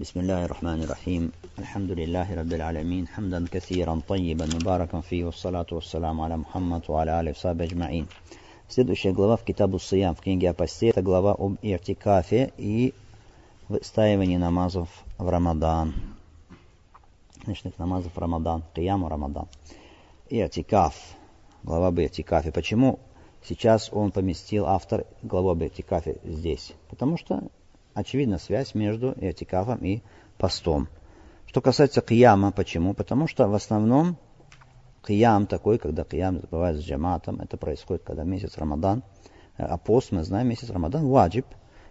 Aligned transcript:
بسم 0.00 0.20
الله 0.20 0.44
الرحمن 0.44 0.82
الرحيم 0.82 1.32
الحمد 1.58 1.90
لله 1.90 2.34
رب 2.34 2.52
العالمين 2.52 3.08
حمدا 3.08 3.46
كثيرا 3.52 4.00
طيبا 4.08 4.46
مباركا 4.46 5.00
فيه 5.00 5.24
والصلاة 5.24 5.66
والسلام 5.72 6.20
على 6.20 6.36
محمد 6.36 6.82
وعلى 6.88 7.20
آله 7.20 7.30
وصحبه 7.30 7.64
أجمعين 7.64 8.06
Следующая 8.68 9.12
глава 9.12 9.36
в 9.38 9.44
Китабу 9.44 9.78
Сиям, 9.78 10.14
в 10.14 10.20
книге 10.20 10.50
о 10.50 10.52
посте, 10.52 10.88
это 10.88 11.00
глава 11.00 11.32
об 11.32 11.56
иртикафе 11.62 12.52
и 12.58 12.92
выстаивании 13.70 14.36
намазов 14.36 14.90
в 15.16 15.30
Рамадан. 15.30 15.94
Ночных 17.46 17.78
намазов 17.78 18.12
в 18.14 18.18
Рамадан, 18.18 18.64
Кияму 18.74 19.08
Рамадан. 19.08 19.48
Иртикаф, 20.28 20.94
глава 21.62 21.86
об 21.86 21.98
иртикафе. 21.98 22.52
Почему 22.52 22.98
сейчас 23.42 23.88
он 23.90 24.10
поместил 24.10 24.66
автор 24.66 25.06
главу 25.22 25.48
об 25.48 25.62
иртикафе 25.62 26.18
здесь? 26.22 26.74
Потому 26.90 27.16
что 27.16 27.44
очевидна 27.93 28.37
связь 28.37 28.73
между 28.75 29.13
иртикафом 29.17 29.79
и 29.79 30.01
постом. 30.37 30.87
Что 31.45 31.61
касается 31.61 32.01
кияма, 32.01 32.51
почему? 32.51 32.93
Потому 32.93 33.27
что 33.27 33.47
в 33.47 33.53
основном 33.53 34.17
киям 35.05 35.47
такой, 35.47 35.77
когда 35.77 36.03
киям 36.03 36.39
забывает 36.39 36.77
с 36.77 36.81
джаматом, 36.81 37.41
это 37.41 37.57
происходит, 37.57 38.03
когда 38.03 38.23
месяц 38.23 38.57
Рамадан, 38.57 39.03
а 39.57 39.77
пост, 39.77 40.11
мы 40.11 40.23
знаем, 40.23 40.47
месяц 40.47 40.69
Рамадан 40.69 41.07
ваджиб, 41.07 41.45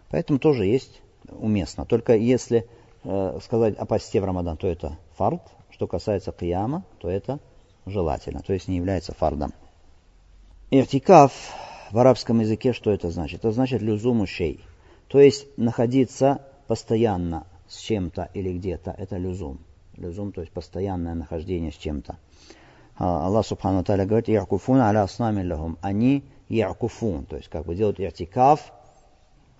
поэтому 0.08 0.38
тоже 0.38 0.64
есть 0.64 1.02
уместно. 1.28 1.84
Только 1.84 2.16
если 2.16 2.66
э, 3.04 3.38
сказать 3.42 3.76
о 3.76 3.84
посте 3.84 4.20
в 4.20 4.24
Рамадан, 4.24 4.56
то 4.56 4.66
это 4.66 4.98
фард, 5.16 5.42
что 5.70 5.86
касается 5.86 6.32
кияма, 6.32 6.84
то 6.98 7.10
это 7.10 7.38
желательно, 7.86 8.40
то 8.40 8.52
есть 8.52 8.68
не 8.68 8.76
является 8.76 9.14
фардом. 9.14 9.52
Иртикаф 10.70 11.32
в 11.90 11.98
арабском 11.98 12.40
языке 12.40 12.72
что 12.72 12.90
это 12.92 13.10
значит? 13.10 13.40
Это 13.40 13.52
значит 13.52 13.82
люзуму 13.82 14.26
шей, 14.26 14.64
то 15.10 15.18
есть 15.18 15.48
находиться 15.56 16.40
постоянно 16.68 17.44
с 17.68 17.78
чем-то 17.78 18.30
или 18.32 18.56
где-то, 18.56 18.92
это 18.96 19.16
люзум. 19.16 19.58
Люзум, 19.96 20.30
то 20.30 20.40
есть 20.40 20.52
постоянное 20.52 21.16
нахождение 21.16 21.72
с 21.72 21.76
чем-то. 21.76 22.16
А, 22.96 23.26
Аллах 23.26 23.44
Субхану 23.44 23.82
Таля 23.82 24.06
говорит, 24.06 24.28
«Якуфун 24.28 24.78
аля 24.78 25.02
аснами 25.02 25.44
лахум». 25.44 25.78
Они 25.80 26.22
якуфун, 26.48 27.24
то 27.24 27.36
есть 27.36 27.48
как 27.48 27.66
бы 27.66 27.74
делают 27.74 27.98
иртикаф 27.98 28.72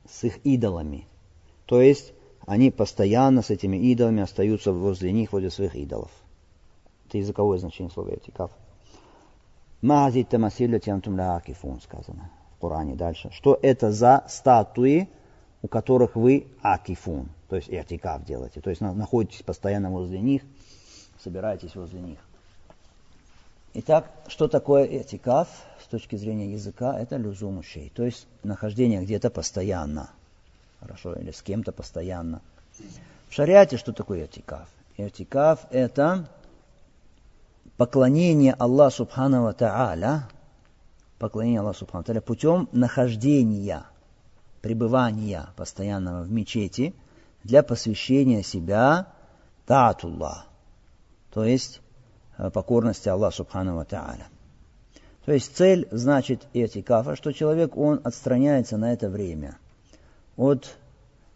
с 0.09 0.23
их 0.23 0.39
идолами. 0.45 1.09
То 1.67 1.83
есть 1.83 2.13
они 2.47 2.71
постоянно 2.71 3.43
с 3.43 3.51
этими 3.51 3.77
идолами 3.77 4.23
остаются 4.23 4.73
возле 4.73 5.11
них, 5.11 5.33
возле 5.33 5.51
своих 5.51 5.75
идолов. 5.75 6.13
Это 7.09 7.19
языковое 7.19 7.59
значение 7.59 7.93
слова 7.93 8.11
иртикаф. 8.11 8.53
Мази 9.83 10.23
тамасилля 10.23 10.79
тянтум 10.79 11.17
ля 11.17 11.35
акифун, 11.35 11.81
сказано 11.81 12.31
в 12.57 12.61
Коране 12.61 12.95
дальше. 12.95 13.31
Что 13.33 13.59
это 13.61 13.91
за 13.91 14.25
статуи, 14.29 15.09
у 15.63 15.69
которых 15.69 16.17
вы 16.17 16.47
акифун, 16.63 17.29
то 17.49 17.57
есть 17.57 17.69
иртикаф 17.69 18.25
делаете, 18.25 18.61
то 18.61 18.71
есть 18.71 18.81
находитесь 18.81 19.43
постоянно 19.43 19.91
возле 19.91 20.21
них, 20.21 20.43
собираетесь 21.23 21.75
возле 21.75 22.01
них. 22.01 22.19
Итак, 23.75 24.11
что 24.27 24.49
такое 24.49 24.85
этикаф 24.85 25.49
с 25.85 25.87
точки 25.87 26.17
зрения 26.17 26.51
языка? 26.53 26.99
Это 26.99 27.17
люзумушей, 27.17 27.93
то 27.95 28.05
есть 28.05 28.27
нахождение 28.43 29.03
где-то 29.03 29.31
постоянно, 29.31 30.11
хорошо, 30.81 31.15
или 31.15 31.31
с 31.31 31.43
кем-то 31.43 31.73
постоянно. 31.73 32.41
В 33.29 33.35
шариате 33.35 33.77
что 33.77 33.93
такое 33.93 34.25
этикаф? 34.25 34.69
Этикаф 34.97 35.67
это 35.71 36.29
поклонение 37.77 38.55
Аллаху 38.55 38.97
Субхану 38.97 39.53
Тааля, 39.53 40.29
поклонение 41.19 41.61
Аллаху 41.61 41.81
Субхану 41.81 42.03
Тааля 42.03 42.23
путем 42.23 42.69
нахождения– 42.73 43.85
пребывания 44.61 45.49
постоянного 45.57 46.23
в 46.23 46.31
мечети 46.31 46.95
для 47.45 47.63
посвящения 47.63 48.43
себя 48.43 49.13
таатуллах, 49.67 50.47
то 51.33 51.45
есть 51.45 51.81
э, 52.37 52.51
покорности 52.51 53.09
Аллаху 53.09 53.37
Субхану 53.37 53.81
Та'аля. 53.83 54.27
То 55.25 55.33
есть 55.33 55.57
цель, 55.57 55.87
значит, 55.91 56.47
этикафа, 56.55 57.15
что 57.15 57.33
человек, 57.33 57.77
он 57.77 58.01
отстраняется 58.05 58.77
на 58.77 58.93
это 58.93 59.09
время 59.09 59.59
от 60.37 60.77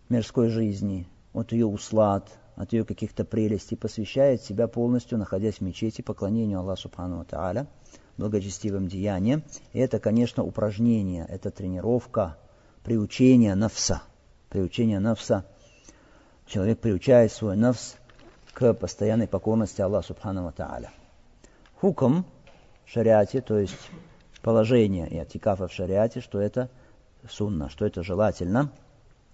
мирской 0.08 0.48
жизни, 0.48 1.06
от 1.32 1.52
ее 1.52 1.66
услад, 1.66 2.28
от 2.56 2.72
ее 2.72 2.84
каких-то 2.84 3.24
прелестей, 3.24 3.76
посвящает 3.76 4.42
себя 4.42 4.68
полностью, 4.68 5.18
находясь 5.18 5.56
в 5.56 5.60
мечети, 5.60 6.02
поклонению 6.02 6.60
Аллаху 6.60 6.82
Субхану 6.82 7.24
Та'аля, 7.24 7.66
благочестивым 8.16 8.88
деянием. 8.88 9.42
И 9.72 9.78
это, 9.78 9.98
конечно, 9.98 10.42
упражнение, 10.42 11.26
это 11.28 11.50
тренировка, 11.50 12.36
приучение 12.84 13.54
навса. 13.54 14.02
Приучение 14.50 15.00
навса. 15.00 15.44
Человек 16.46 16.78
приучает 16.78 17.32
свой 17.32 17.56
навс 17.56 17.96
к 18.52 18.72
постоянной 18.74 19.26
покорности 19.26 19.80
Аллаху 19.80 20.08
Субхану 20.08 20.52
Тааля. 20.52 20.92
Хуком 21.80 22.24
в 22.84 22.90
шариате, 22.90 23.40
то 23.40 23.58
есть 23.58 23.76
положение 24.42 25.08
и 25.08 25.18
атикафа 25.18 25.66
в 25.66 25.72
шариате, 25.72 26.20
что 26.20 26.38
это 26.38 26.68
сунна, 27.28 27.70
что 27.70 27.86
это 27.86 28.02
желательно. 28.02 28.70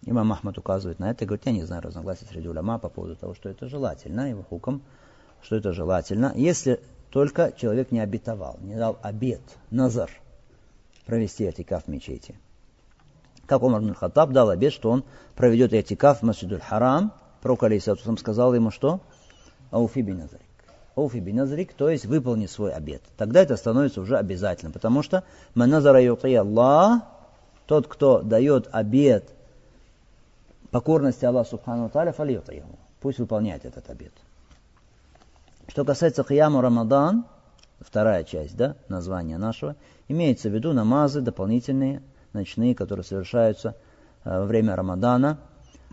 Имам 0.07 0.33
Ахмад 0.33 0.57
указывает 0.57 0.99
на 1.01 1.11
это, 1.11 1.27
говорит, 1.27 1.45
я 1.45 1.53
не 1.53 1.65
знаю 1.65 1.83
разногласий 1.83 2.27
среди 2.27 2.49
уляма 2.49 2.79
по 2.79 2.89
поводу 2.89 3.17
того, 3.17 3.35
что 3.35 3.51
это 3.51 3.69
желательно, 3.69 4.31
его 4.31 4.43
хуком, 4.43 4.81
что 5.43 5.57
это 5.57 5.73
желательно, 5.75 6.33
если 6.37 6.81
только 7.11 7.53
человек 7.53 7.91
не 7.91 8.01
обетовал, 8.01 8.57
не 8.61 8.77
дал 8.77 8.99
обет, 9.03 9.43
назар, 9.71 10.11
провести 11.05 11.45
атикаф 11.45 11.85
в 11.85 11.89
мечети 11.89 12.39
как 13.51 13.65
Умар 13.65 13.81
бин 13.81 13.97
Хаттаб 13.97 14.31
дал 14.31 14.51
обет, 14.51 14.73
что 14.73 14.91
он 14.91 15.03
проведет 15.35 15.73
этикаф 15.73 16.21
в 16.21 16.23
Масджидуль 16.23 16.61
Харам. 16.61 17.13
Пророк 17.43 17.65
Алейсатусам 17.65 18.17
сказал 18.17 18.55
ему, 18.55 18.71
что 18.71 19.01
Ауфи 19.73 20.03
бин 20.03 20.23
Азрик. 20.23 20.41
Ауфи 20.95 21.19
бин 21.19 21.41
Азрик, 21.41 21.73
то 21.73 21.89
есть 21.91 22.07
выполни 22.07 22.47
свой 22.47 22.73
обет. 22.73 23.03
Тогда 23.17 23.43
это 23.43 23.57
становится 23.57 24.03
уже 24.03 24.17
обязательным, 24.17 24.73
потому 24.73 25.03
что 25.03 25.25
Маназара 25.57 25.99
Аллах, 25.99 27.03
тот, 27.67 27.89
кто 27.89 28.23
дает 28.23 28.69
обет 28.71 29.29
покорности 30.71 31.25
Аллаху 31.25 31.51
Субхану 31.51 31.89
Таля, 31.89 32.13
фалиюта 32.13 32.55
ему. 32.55 32.79
Пусть 33.01 33.19
выполняет 33.19 33.65
этот 33.65 33.91
обет. 33.91 34.13
Что 35.67 35.85
касается 35.85 36.23
Кияму 36.23 36.61
Рамадан, 36.61 37.25
вторая 37.81 38.23
часть 38.23 38.57
да, 38.57 38.77
названия 38.89 39.39
нашего, 39.39 39.75
имеется 40.07 40.49
в 40.51 40.55
виду 40.55 40.73
намазы 40.73 41.21
дополнительные, 41.21 42.01
ночные, 42.33 42.75
которые 42.75 43.05
совершаются 43.05 43.77
э, 44.25 44.39
во 44.39 44.45
время 44.45 44.77
Рамадана. 44.77 45.39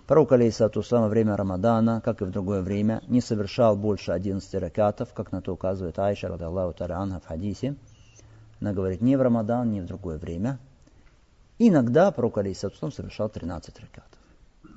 Пророк, 0.05 0.31
алейсату 0.31 0.83
во 0.89 1.07
время 1.07 1.35
Рамадана, 1.35 2.01
как 2.01 2.21
и 2.21 2.25
в 2.25 2.31
другое 2.31 2.61
время, 2.61 3.01
не 3.07 3.19
совершал 3.19 3.75
больше 3.75 4.11
11 4.11 4.53
ракатов, 4.55 5.13
как 5.13 5.31
на 5.31 5.41
то 5.41 5.53
указывает 5.53 5.99
Айша, 5.99 6.29
рады 6.29 6.45
Аллаху 6.45 6.73
в 6.77 7.27
хадисе. 7.27 7.75
Она 8.61 8.73
говорит, 8.73 9.01
не 9.01 9.15
в 9.17 9.21
Рамадан, 9.21 9.71
не 9.71 9.81
в 9.81 9.85
другое 9.85 10.17
время. 10.17 10.59
Иногда 11.59 12.11
пророк, 12.11 12.37
алейсату 12.37 12.89
совершал 12.91 13.29
13 13.29 13.79
ракатов. 13.79 14.19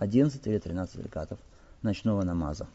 11 0.00 0.46
или 0.46 0.58
13 0.58 1.02
ракатов 1.02 1.38
ночного 1.82 2.22
намаза. 2.22 2.66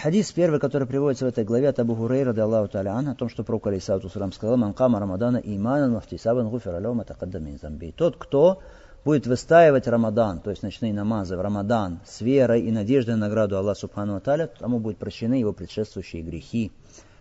Хадис 0.00 0.30
первый, 0.30 0.60
который 0.60 0.86
приводится 0.86 1.24
в 1.24 1.28
этой 1.28 1.44
главе 1.44 1.70
от 1.70 1.80
Абу 1.80 1.96
Хурейра, 1.96 2.32
да 2.32 2.44
Аллаху 2.44 2.70
Та'аля, 2.70 3.10
о 3.10 3.14
том, 3.16 3.28
что 3.28 3.42
пророк 3.42 3.66
Алисауту 3.66 4.08
Салам 4.08 4.32
сказал, 4.32 4.56
«Ман 4.56 4.72
кама 4.72 5.00
Рамадана 5.00 5.38
иманан 5.38 5.92
мафтисабан 5.92 6.48
гуфер 6.50 6.74
алёма 6.74 7.04
такаддамин 7.04 7.58
замби». 7.60 7.90
Тот, 7.90 8.16
кто 8.16 8.62
будет 9.04 9.26
выстаивать 9.26 9.88
Рамадан, 9.88 10.38
то 10.38 10.50
есть 10.50 10.62
ночные 10.62 10.92
намазы 10.92 11.36
в 11.36 11.40
Рамадан, 11.40 11.98
с 12.06 12.20
верой 12.20 12.60
и 12.60 12.70
надеждой 12.70 13.16
на 13.16 13.26
награду 13.26 13.56
Аллаха 13.58 13.80
Субхану 13.80 14.18
Та'аля, 14.18 14.48
тому 14.58 14.78
будут 14.78 14.98
прощены 14.98 15.34
его 15.34 15.52
предшествующие 15.52 16.22
грехи. 16.22 16.70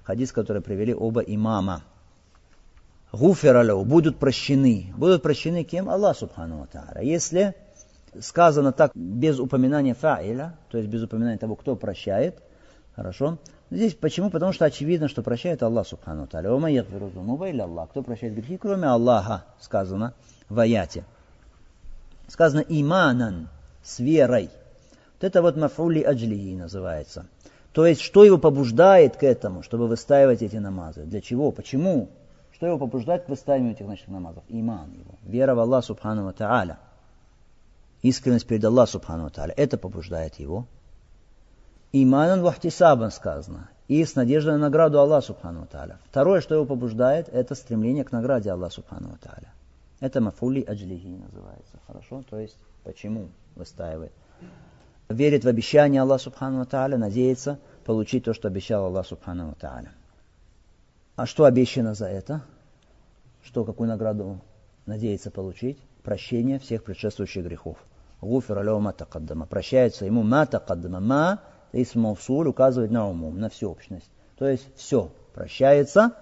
Хадис, 0.04 0.32
который 0.32 0.62
привели 0.62 0.94
оба 0.94 1.22
имама. 1.22 1.84
Гуфер 3.12 3.56
алёу, 3.56 3.86
будут 3.86 4.20
прощены. 4.20 4.94
Будут 4.96 5.24
прощены 5.24 5.64
кем? 5.64 5.90
Аллах 5.90 6.16
Субхану 6.16 6.68
Та'аля. 6.72 7.04
Если 7.04 7.56
сказано 8.20 8.72
так 8.72 8.92
без 8.94 9.40
упоминания 9.40 9.96
фа'iля, 9.96 10.58
то 10.70 10.78
есть 10.78 10.90
без 10.92 11.02
упоминания 11.02 11.40
того, 11.40 11.56
кто 11.56 11.76
прощает, 11.76 12.40
Хорошо? 12.98 13.38
Здесь 13.70 13.94
почему? 13.94 14.32
Потому 14.32 14.54
что 14.54 14.66
очевидно, 14.66 15.08
что 15.08 15.22
прощает 15.22 15.62
Аллах 15.62 15.88
Субхану 15.88 16.26
Таля. 16.26 16.52
Ома 16.52 16.72
ягфирузунуба 16.72 17.50
или 17.50 17.62
Аллах. 17.62 17.92
Кто 17.92 18.02
прощает 18.02 18.34
грехи, 18.34 18.58
кроме 18.58 18.88
Аллаха, 18.88 19.46
сказано 19.60 20.16
в 20.50 20.60
аяте. 20.60 21.06
Сказано 22.28 22.66
иманан, 22.68 23.50
с 23.84 24.00
верой. 24.00 24.50
Вот 25.14 25.24
это 25.24 25.44
вот 25.44 25.58
мафули 25.58 26.02
аджлихи 26.02 26.56
называется. 26.56 27.28
То 27.72 27.86
есть, 27.86 28.02
что 28.02 28.26
его 28.26 28.40
побуждает 28.40 29.16
к 29.16 29.24
этому, 29.24 29.62
чтобы 29.62 29.88
выстаивать 29.88 30.42
эти 30.42 30.56
намазы? 30.56 31.04
Для 31.04 31.22
чего? 31.22 31.52
Почему? 31.52 32.10
Что 32.52 32.66
его 32.66 32.80
побуждает 32.80 33.26
к 33.26 33.30
выстаиванию 33.30 33.74
этих 33.74 33.86
ночных 33.86 34.10
намазов? 34.10 34.44
Иман 34.50 34.92
его. 34.94 35.14
Вера 35.22 35.54
в 35.54 35.60
Аллах 35.60 35.86
Субхану 35.86 36.34
Тааля. 36.34 36.80
Искренность 38.02 38.48
перед 38.48 38.66
Аллахом 38.66 38.94
Субхану 38.94 39.30
Тааля. 39.30 39.54
Это 39.56 39.78
побуждает 39.78 40.40
его 40.40 40.66
Иманан 42.04 42.42
вахтисабан 42.42 43.12
сказано. 43.12 43.70
И 43.88 44.04
с 44.04 44.16
надеждой 44.16 44.54
на 44.54 44.58
награду 44.58 45.00
Аллаха 45.00 45.28
Субхану 45.28 45.66
Тааля. 45.66 45.98
Второе, 46.10 46.42
что 46.42 46.56
его 46.56 46.66
побуждает, 46.66 47.30
это 47.30 47.56
стремление 47.56 48.04
к 48.04 48.12
награде 48.12 48.52
Аллаха 48.52 48.76
Субхану 48.76 49.18
Тааля. 49.22 49.54
Это 50.00 50.20
мафули 50.20 50.62
аджлихи 50.62 51.08
называется. 51.08 51.78
Хорошо? 51.88 52.24
То 52.30 52.40
есть, 52.40 52.58
почему 52.84 53.30
выстаивает. 53.56 54.12
верит 55.10 55.46
в 55.46 55.48
обещание 55.48 56.02
Аллаха 56.02 56.26
Субхану 56.26 56.66
Тааля, 56.66 56.98
надеется 56.98 57.60
получить 57.86 58.26
то, 58.26 58.34
что 58.34 58.50
обещал 58.50 58.86
Аллах 58.86 59.08
Субхану 59.08 59.56
Тааля. 59.60 59.92
А 61.16 61.26
что 61.26 61.46
обещано 61.46 61.96
за 61.96 62.08
это? 62.08 62.42
Что, 63.42 63.64
какую 63.64 63.88
награду 63.88 64.42
надеется 64.86 65.32
получить? 65.32 65.80
Прощение 66.04 66.60
всех 66.60 66.84
предшествующих 66.84 67.46
грехов. 67.46 67.78
Гуфер 68.22 68.58
алеу 68.58 68.80
ма. 68.80 68.94
Прощается 69.50 70.06
ему 70.06 70.24
ма. 70.24 70.48
Ма, 71.00 71.40
исм 71.74 72.02
мавсуль, 72.02 72.48
указывает 72.48 72.92
на 72.92 73.10
умум, 73.10 73.40
на 73.40 73.50
всеобщность. 73.50 74.10
То 74.38 74.48
есть 74.48 74.68
все 74.76 75.12
прощается 75.34 76.14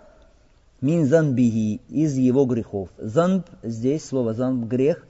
мин 0.82 1.06
занбихи, 1.06 1.82
из 1.90 2.16
его 2.16 2.46
грехов. 2.46 2.90
Занб, 2.98 3.48
здесь 3.64 4.06
слово 4.06 4.34
занб, 4.34 4.66
грех, 4.66 5.06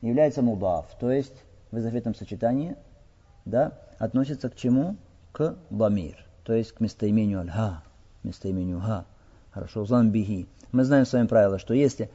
является 0.00 0.42
мудав. 0.42 0.86
То 0.98 1.10
есть 1.10 1.34
в 1.70 1.78
изофетном 1.78 2.14
сочетании 2.14 2.76
да, 3.44 3.72
относится 3.98 4.48
к 4.48 4.56
чему? 4.56 4.96
К 5.32 5.56
ламир. 5.70 6.16
То 6.44 6.52
есть 6.52 6.72
к 6.72 6.80
местоимению 6.80 7.40
аль-ха, 7.40 7.82
местоимению 8.22 8.80
ха. 8.80 9.04
Хорошо, 9.50 9.84
занбихи. 9.84 10.48
Мы 10.72 10.84
знаем 10.84 11.06
с 11.06 11.12
вами 11.12 11.26
правило, 11.26 11.58
что 11.58 11.74
если 11.74 12.10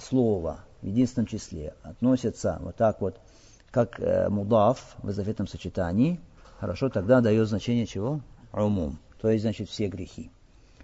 слово 0.00 0.60
в 0.82 0.86
единственном 0.86 1.26
числе 1.26 1.74
относится 1.82 2.58
вот 2.60 2.76
так 2.76 3.00
вот, 3.00 3.18
как 3.70 4.00
э, 4.00 4.28
мудав 4.28 4.96
в 4.98 5.10
изофетном 5.10 5.48
сочетании, 5.48 6.20
хорошо, 6.58 6.88
тогда 6.88 7.20
дает 7.20 7.48
значение 7.48 7.86
чего? 7.86 8.20
Умум. 8.52 8.98
То 9.20 9.30
есть, 9.30 9.42
значит, 9.42 9.68
все 9.68 9.88
грехи. 9.88 10.30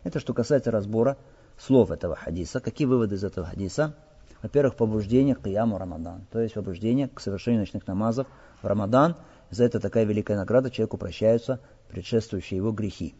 Это 0.04 0.20
что 0.20 0.34
касается 0.34 0.70
разбора 0.70 1.16
слов 1.58 1.90
этого 1.90 2.16
хадиса. 2.16 2.60
Какие 2.60 2.86
выводы 2.86 3.14
из 3.14 3.24
этого 3.24 3.46
хадиса? 3.46 3.94
Во-первых, 4.42 4.74
побуждение 4.74 5.36
к 5.36 5.42
кияму 5.42 5.78
Рамадан, 5.78 6.26
то 6.32 6.40
есть 6.40 6.54
побуждение 6.54 7.08
к 7.08 7.20
совершению 7.20 7.60
ночных 7.60 7.86
намазов 7.86 8.26
в 8.60 8.66
Рамадан. 8.66 9.14
За 9.50 9.64
это 9.64 9.78
такая 9.78 10.04
великая 10.04 10.36
награда, 10.36 10.70
человеку 10.70 10.96
прощаются 10.96 11.60
предшествующие 11.88 12.56
его 12.56 12.72
грехи. 12.72 13.14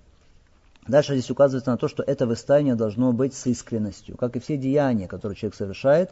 Дальше 0.89 1.15
здесь 1.15 1.31
указывается 1.31 1.71
на 1.71 1.77
то, 1.77 1.87
что 1.87 2.03
это 2.03 2.27
выстаяние 2.27 2.75
должно 2.75 3.13
быть 3.13 3.35
с 3.35 3.47
искренностью. 3.47 4.17
Как 4.17 4.35
и 4.35 4.41
все 4.41 4.57
деяния, 4.57 5.07
которые 5.07 5.37
человек 5.37 5.55
совершает, 5.55 6.11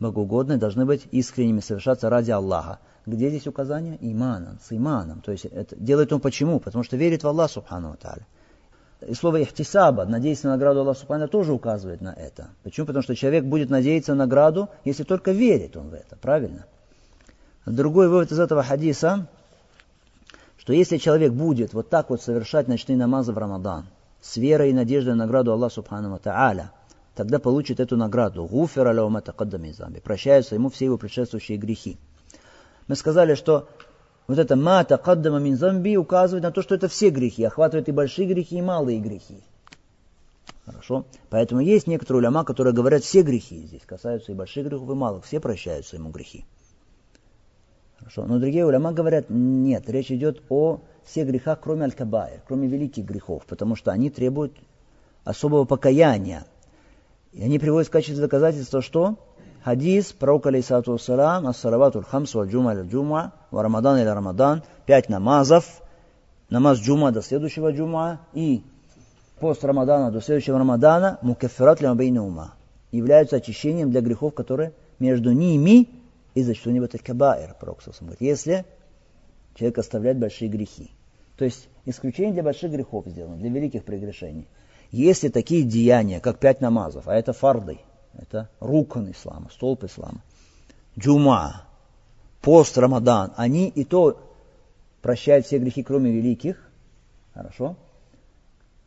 богоугодные, 0.00 0.58
должны 0.58 0.84
быть 0.84 1.06
искренними, 1.10 1.60
совершаться 1.60 2.10
ради 2.10 2.30
Аллаха. 2.30 2.78
Где 3.06 3.30
здесь 3.30 3.46
указание? 3.46 3.96
Иманом, 4.00 4.58
с 4.60 4.70
иманом. 4.72 5.20
То 5.20 5.32
есть 5.32 5.46
это 5.46 5.74
делает 5.76 6.12
он 6.12 6.20
почему? 6.20 6.60
Потому 6.60 6.84
что 6.84 6.96
верит 6.96 7.22
в 7.22 7.28
Аллах, 7.28 7.50
субхану. 7.50 7.96
И 9.06 9.14
слово 9.14 9.42
ихтисаба, 9.42 10.04
надеяться 10.04 10.48
на 10.48 10.54
награду 10.54 10.80
Аллаха 10.80 11.00
Субхану 11.00 11.28
тоже 11.28 11.52
указывает 11.52 12.00
на 12.00 12.12
это. 12.12 12.48
Почему? 12.64 12.86
Потому 12.86 13.02
что 13.02 13.14
человек 13.14 13.44
будет 13.44 13.70
надеяться 13.70 14.12
на 14.14 14.24
награду, 14.24 14.68
если 14.84 15.04
только 15.04 15.30
верит 15.30 15.76
он 15.76 15.90
в 15.90 15.94
это. 15.94 16.16
Правильно? 16.16 16.66
Другой 17.64 18.08
вывод 18.08 18.32
из 18.32 18.40
этого 18.40 18.62
хадиса, 18.62 19.28
что 20.56 20.72
если 20.72 20.96
человек 20.96 21.32
будет 21.32 21.74
вот 21.74 21.90
так 21.90 22.10
вот 22.10 22.22
совершать 22.22 22.66
ночные 22.66 22.96
намазы 22.96 23.32
в 23.32 23.38
Рамадан, 23.38 23.86
с 24.20 24.36
верой 24.36 24.70
и 24.70 24.74
надеждой 24.74 25.10
на 25.10 25.24
награду 25.24 25.52
Аллаха 25.52 25.76
Субхану 25.76 26.18
Тааля, 26.18 26.72
тогда 27.18 27.40
получит 27.40 27.80
эту 27.80 27.96
награду. 27.96 28.46
Гуфер 28.46 28.86
аляумата 28.86 29.34
замби. 29.72 29.98
Прощаются 29.98 30.54
ему 30.54 30.70
все 30.70 30.84
его 30.84 30.98
предшествующие 30.98 31.58
грехи. 31.58 31.98
Мы 32.86 32.94
сказали, 32.94 33.34
что 33.34 33.68
вот 34.28 34.38
это 34.38 34.54
мата 34.54 34.96
каддама 34.98 35.40
мин 35.40 35.56
замби 35.56 35.96
указывает 35.96 36.44
на 36.44 36.52
то, 36.52 36.62
что 36.62 36.76
это 36.76 36.86
все 36.86 37.10
грехи, 37.10 37.42
охватывает 37.42 37.88
и 37.88 37.92
большие 37.92 38.28
грехи, 38.28 38.58
и 38.58 38.62
малые 38.62 39.00
грехи. 39.00 39.42
Хорошо? 40.64 41.06
Поэтому 41.28 41.60
есть 41.60 41.88
некоторые 41.88 42.20
уляма, 42.20 42.44
которые 42.44 42.72
говорят, 42.72 43.02
все 43.02 43.22
грехи 43.22 43.66
здесь 43.66 43.82
касаются 43.84 44.30
и 44.30 44.36
больших 44.36 44.66
грехов, 44.66 44.88
и 44.88 44.94
малых, 44.94 45.24
все 45.24 45.40
прощаются 45.40 45.96
ему 45.96 46.10
грехи. 46.10 46.44
Хорошо? 47.98 48.26
Но 48.26 48.38
другие 48.38 48.64
уляма 48.64 48.92
говорят, 48.92 49.26
нет, 49.28 49.90
речь 49.90 50.12
идет 50.12 50.40
о 50.50 50.82
всех 51.04 51.26
грехах, 51.26 51.58
кроме 51.60 51.82
аль-кабайр, 51.82 52.42
кроме 52.46 52.68
великих 52.68 53.04
грехов, 53.04 53.44
потому 53.46 53.74
что 53.74 53.90
они 53.90 54.08
требуют 54.08 54.52
особого 55.24 55.64
покаяния. 55.64 56.46
И 57.38 57.44
они 57.44 57.60
приводят 57.60 57.86
в 57.86 57.92
качестве 57.92 58.20
доказательства, 58.20 58.82
что 58.82 59.16
Хадис 59.62 60.12
пророка, 60.12 60.48
алейсалату 60.48 60.92
вассалам, 60.92 61.46
ас-салавату 61.46 62.02
хамс 62.02 62.34
валь 62.34 62.48
джума 62.48 62.74
или 62.74 62.82
джума, 62.82 63.32
в 63.52 63.62
Рамадан 63.62 63.98
или 63.98 64.08
Рамадан, 64.08 64.64
пять 64.86 65.08
намазов, 65.08 65.80
намаз 66.50 66.80
джума 66.80 67.12
до 67.12 67.22
следующего 67.22 67.70
джума 67.70 68.20
и 68.32 68.64
пост 69.38 69.64
Рамадана 69.64 70.10
до 70.10 70.20
следующего 70.20 70.58
Рамадана, 70.58 71.20
мукаффират 71.22 71.80
ума, 71.80 72.54
являются 72.90 73.36
очищением 73.36 73.92
для 73.92 74.00
грехов, 74.00 74.34
которые 74.34 74.72
между 74.98 75.30
ними 75.30 75.88
из-за 76.34 76.56
что-нибудь 76.56 76.90
кабаир, 77.04 77.54
пророк 77.60 77.82
говорит, 78.00 78.20
если 78.20 78.66
человек 79.54 79.78
оставляет 79.78 80.18
большие 80.18 80.48
грехи. 80.48 80.90
То 81.36 81.44
есть 81.44 81.68
исключение 81.84 82.32
для 82.32 82.42
больших 82.42 82.72
грехов 82.72 83.06
сделано, 83.06 83.36
для 83.36 83.48
великих 83.48 83.84
прегрешений. 83.84 84.48
Если 84.90 85.28
такие 85.28 85.64
деяния, 85.64 86.20
как 86.20 86.38
пять 86.38 86.60
намазов, 86.60 87.08
а 87.08 87.14
это 87.14 87.32
фарды, 87.32 87.78
это 88.16 88.48
рукан 88.60 89.10
ислама, 89.10 89.50
столб 89.50 89.84
ислама. 89.84 90.22
Джума, 90.98 91.64
пост 92.40 92.76
Рамадан, 92.78 93.32
они 93.36 93.68
и 93.68 93.84
то 93.84 94.20
прощают 95.02 95.46
все 95.46 95.58
грехи, 95.58 95.82
кроме 95.82 96.10
великих. 96.10 96.56
Хорошо? 97.34 97.76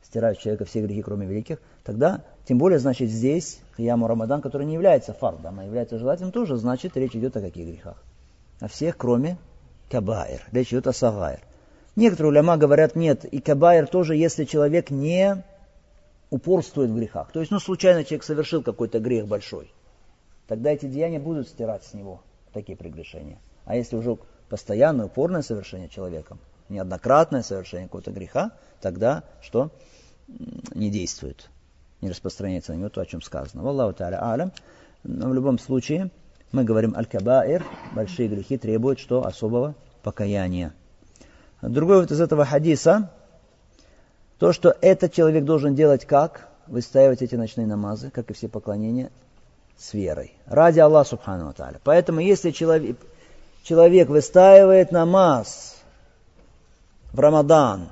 Стирают 0.03 0.39
человека 0.39 0.65
все 0.65 0.81
грехи, 0.81 1.01
кроме 1.01 1.27
великих. 1.27 1.59
Тогда, 1.83 2.24
тем 2.48 2.57
более, 2.57 2.80
значит, 2.80 3.09
здесь 3.09 3.59
Хияму 3.77 4.07
Рамадан, 4.07 4.42
который 4.42 4.65
не 4.65 4.74
является 4.74 5.13
фардом, 5.13 5.59
а 5.59 5.63
является 5.63 5.98
желательным, 5.98 6.31
тоже, 6.31 6.57
значит, 6.57 6.98
речь 6.98 7.15
идет 7.15 7.38
о 7.38 7.42
каких 7.42 7.68
грехах? 7.68 8.03
О 8.59 8.68
всех, 8.68 8.98
кроме 8.98 9.38
кабаир. 9.89 10.42
Речь 10.51 10.69
идет 10.69 10.88
о 10.88 10.94
сагайр. 10.94 11.39
Некоторые 11.95 12.31
уляма 12.31 12.57
говорят, 12.57 12.95
нет, 12.95 13.25
и 13.25 13.39
кабаир 13.39 13.88
тоже, 13.88 14.15
если 14.15 14.45
человек 14.45 14.89
не 14.89 15.44
упорствует 16.31 16.89
в 16.89 16.95
грехах. 16.95 17.31
То 17.31 17.41
есть, 17.41 17.51
ну, 17.51 17.59
случайно 17.59 18.03
человек 18.03 18.23
совершил 18.23 18.63
какой-то 18.63 18.99
грех 18.99 19.27
большой. 19.27 19.71
Тогда 20.47 20.71
эти 20.71 20.85
деяния 20.85 21.19
будут 21.19 21.47
стирать 21.47 21.83
с 21.83 21.93
него 21.93 22.21
такие 22.53 22.75
прегрешения. 22.75 23.37
А 23.65 23.75
если 23.75 23.95
уже 23.95 24.17
постоянное, 24.49 25.05
упорное 25.05 25.43
совершение 25.43 25.87
человеком, 25.87 26.39
неоднократное 26.69 27.43
совершение 27.43 27.87
какого-то 27.87 28.11
греха, 28.11 28.51
тогда 28.81 29.23
что? 29.41 29.69
Не 30.73 30.89
действует, 30.89 31.49
не 31.99 32.09
распространяется 32.09 32.73
на 32.73 32.77
него 32.77 32.89
то, 32.89 33.01
о 33.01 33.05
чем 33.05 33.21
сказано. 33.21 33.61
Валлаху 33.61 33.97
та'аля 33.97 34.19
алям. 34.21 34.51
Но 35.03 35.29
в 35.29 35.33
любом 35.33 35.59
случае, 35.59 36.11
мы 36.51 36.63
говорим 36.63 36.95
аль-кабаир, 36.95 37.65
большие 37.93 38.29
грехи 38.29 38.57
требуют 38.57 38.99
что? 38.99 39.25
Особого 39.25 39.75
покаяния. 40.01 40.73
Другой 41.61 42.01
вот 42.01 42.11
из 42.11 42.21
этого 42.21 42.45
хадиса, 42.45 43.11
то, 44.41 44.53
что 44.53 44.75
этот 44.81 45.13
человек 45.13 45.45
должен 45.45 45.75
делать 45.75 46.05
как? 46.05 46.50
Выстаивать 46.65 47.21
эти 47.21 47.36
ночные 47.36 47.67
намазы, 47.67 48.10
как 48.10 48.31
и 48.31 48.33
все 48.33 48.48
поклонения, 48.48 49.12
с 49.77 49.93
верой. 49.93 50.33
Ради 50.48 50.79
Аллаха 50.79 51.10
Субхану 51.10 51.50
Аталя. 51.50 51.79
Поэтому, 51.83 52.21
если 52.21 52.50
человек, 52.50 52.98
человек 53.62 54.10
выстаивает 54.10 54.91
намаз 54.91 55.77
в 57.13 57.19
Рамадан, 57.19 57.89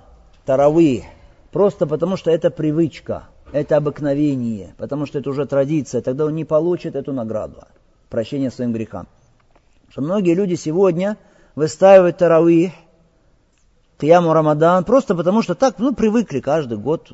Таравih, 0.48 1.04
просто 1.52 1.86
потому 1.86 2.18
что 2.18 2.32
это 2.32 2.50
привычка, 2.50 3.26
это 3.52 3.78
обыкновение, 3.78 4.74
потому 4.80 5.06
что 5.06 5.20
это 5.20 5.30
уже 5.30 5.46
традиция, 5.46 6.02
тогда 6.02 6.26
он 6.26 6.34
не 6.34 6.46
получит 6.46 6.96
эту 6.96 7.14
награду, 7.14 7.64
прощение 8.10 8.50
своим 8.50 8.74
грехам. 8.74 9.08
Что 9.92 10.02
многие 10.02 10.34
люди 10.34 10.56
сегодня 10.56 11.16
выстаивают 11.54 12.18
Таравih, 12.18 12.72
Кияму 14.00 14.32
Рамадан, 14.32 14.86
просто 14.86 15.14
потому 15.14 15.42
что 15.42 15.56
так, 15.56 15.78
ну, 15.78 15.94
привыкли 15.94 16.40
каждый 16.40 16.78
год 16.78 17.12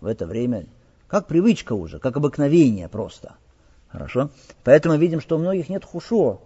в 0.00 0.06
это 0.06 0.26
время, 0.26 0.66
как 1.06 1.28
привычка 1.28 1.74
уже, 1.74 2.00
как 2.00 2.16
обыкновение 2.16 2.88
просто. 2.88 3.34
Хорошо? 3.88 4.30
Поэтому 4.64 4.96
видим, 4.96 5.20
что 5.20 5.36
у 5.36 5.38
многих 5.38 5.68
нет 5.68 5.84
хушо, 5.84 6.40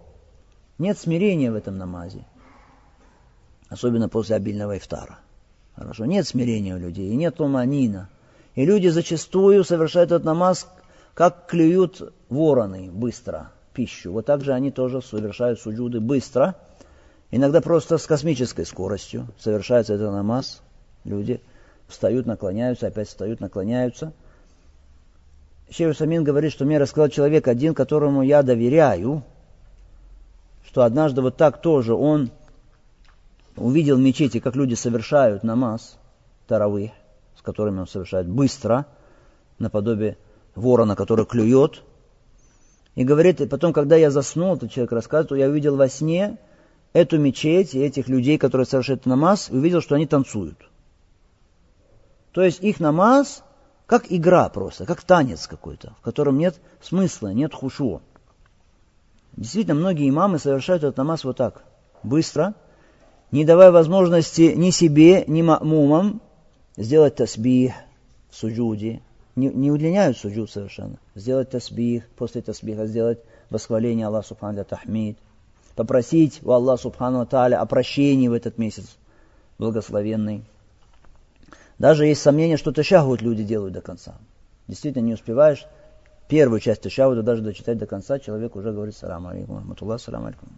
нет 0.77 0.99
смирения 0.99 1.51
в 1.51 1.55
этом 1.55 1.77
намазе. 1.77 2.25
Особенно 3.69 4.07
после 4.07 4.35
обильного 4.35 4.77
ифтара. 4.77 5.17
Хорошо? 5.75 6.05
Нет 6.05 6.27
смирения 6.27 6.75
у 6.75 6.79
людей, 6.79 7.11
и 7.11 7.15
нет 7.15 7.39
ломанина. 7.39 8.09
И 8.53 8.65
люди 8.65 8.87
зачастую 8.87 9.63
совершают 9.63 10.11
этот 10.11 10.25
намаз, 10.25 10.69
как 11.15 11.47
клюют 11.47 12.13
вороны 12.29 12.91
быстро 12.91 13.51
пищу. 13.73 14.11
Вот 14.11 14.27
так 14.27 14.43
же 14.43 14.53
они 14.53 14.69
тоже 14.69 15.01
совершают 15.01 15.59
суджуды 15.59 15.99
быстро– 16.01 16.55
Иногда 17.29 17.61
просто 17.61 17.97
с 17.97 18.05
космической 18.05 18.65
скоростью 18.65 19.27
совершается 19.37 19.93
этот 19.93 20.11
намаз. 20.11 20.61
Люди 21.03 21.41
встают, 21.87 22.25
наклоняются, 22.25 22.87
опять 22.87 23.09
встают, 23.09 23.39
наклоняются. 23.39 24.13
Шейх 25.69 25.97
Самин 25.97 26.23
говорит, 26.23 26.53
что 26.53 26.63
мне 26.63 26.77
рассказал 26.77 27.09
человек 27.09 27.47
один, 27.47 27.73
которому 27.73 28.21
я 28.21 28.41
доверяю, 28.41 29.23
что 30.65 30.83
однажды 30.83 31.21
вот 31.21 31.35
так 31.35 31.61
тоже 31.61 31.93
он 31.93 32.31
увидел 33.57 33.97
в 33.97 33.99
мечети, 33.99 34.39
как 34.39 34.55
люди 34.55 34.75
совершают 34.75 35.43
намаз, 35.43 35.97
таравы, 36.47 36.93
с 37.37 37.41
которыми 37.41 37.81
он 37.81 37.87
совершает 37.87 38.27
быстро, 38.27 38.85
наподобие 39.59 40.17
ворона, 40.55 40.95
который 40.95 41.25
клюет. 41.25 41.83
И 42.95 43.03
говорит, 43.03 43.41
и 43.41 43.45
потом, 43.45 43.73
когда 43.73 43.95
я 43.95 44.09
заснул, 44.09 44.55
этот 44.55 44.71
человек 44.71 44.93
рассказывает, 44.93 45.41
я 45.41 45.49
увидел 45.49 45.75
во 45.75 45.89
сне, 45.89 46.37
эту 46.97 47.19
мечеть 47.19 47.75
и 47.75 47.79
этих 47.79 48.07
людей, 48.07 48.39
которые 48.39 48.65
совершают 48.65 49.05
намаз, 49.05 49.49
увидел, 49.51 49.81
что 49.81 49.93
они 49.93 50.07
танцуют. 50.07 50.57
То 52.31 52.41
есть 52.41 52.63
их 52.63 52.79
намаз 52.79 53.43
как 53.85 54.11
игра 54.11 54.49
просто, 54.49 54.87
как 54.87 55.03
танец 55.03 55.45
какой-то, 55.45 55.93
в 55.99 56.01
котором 56.01 56.39
нет 56.39 56.59
смысла, 56.81 57.33
нет 57.33 57.53
хушу. 57.53 58.01
Действительно, 59.33 59.75
многие 59.75 60.09
имамы 60.09 60.39
совершают 60.39 60.83
этот 60.83 60.97
намаз 60.97 61.23
вот 61.23 61.37
так, 61.37 61.63
быстро, 62.01 62.55
не 63.31 63.45
давая 63.45 63.71
возможности 63.71 64.53
ни 64.55 64.71
себе, 64.71 65.23
ни 65.27 65.43
мамумам 65.43 66.19
сделать 66.77 67.15
тасбих 67.15 67.73
в 68.31 68.35
суджуде. 68.35 69.01
Не, 69.35 69.49
не 69.49 69.69
удлиняют 69.69 70.17
суджуд 70.17 70.49
совершенно. 70.49 70.97
Сделать 71.13 71.51
тасбих, 71.51 72.07
после 72.17 72.41
тасбиха 72.41 72.87
сделать 72.87 73.19
восхваление 73.51 74.07
Аллаха 74.07 74.29
Субхану 74.29 74.65
Тахмид. 74.65 75.19
Попросить 75.77 76.39
у 76.43 76.51
Аллаха 76.53 76.81
Субхану 76.81 77.23
Тааля 77.27 77.61
о 77.61 77.65
прощении 77.67 78.27
в 78.27 78.33
этот 78.33 78.57
месяц 78.57 78.97
благословенный. 79.59 80.43
Даже 81.77 82.07
есть 82.07 82.19
сомнение, 82.19 82.57
что 82.57 82.71
ташахуд 82.71 83.21
люди 83.21 83.43
делают 83.43 83.75
до 83.75 83.81
конца. 83.81 84.15
Действительно, 84.67 85.03
не 85.03 85.13
успеваешь 85.13 85.67
первую 86.27 86.61
часть 86.61 86.81
ташахуда 86.81 87.21
даже 87.21 87.43
дочитать 87.43 87.77
до 87.77 87.85
конца, 87.85 88.17
человек 88.17 88.55
уже 88.55 88.71
говорит 88.71 88.97
салам 88.97 89.27
алейкум, 89.27 89.57
рахматуллах, 89.57 90.01
салам 90.01 90.25
алейкум, 90.25 90.49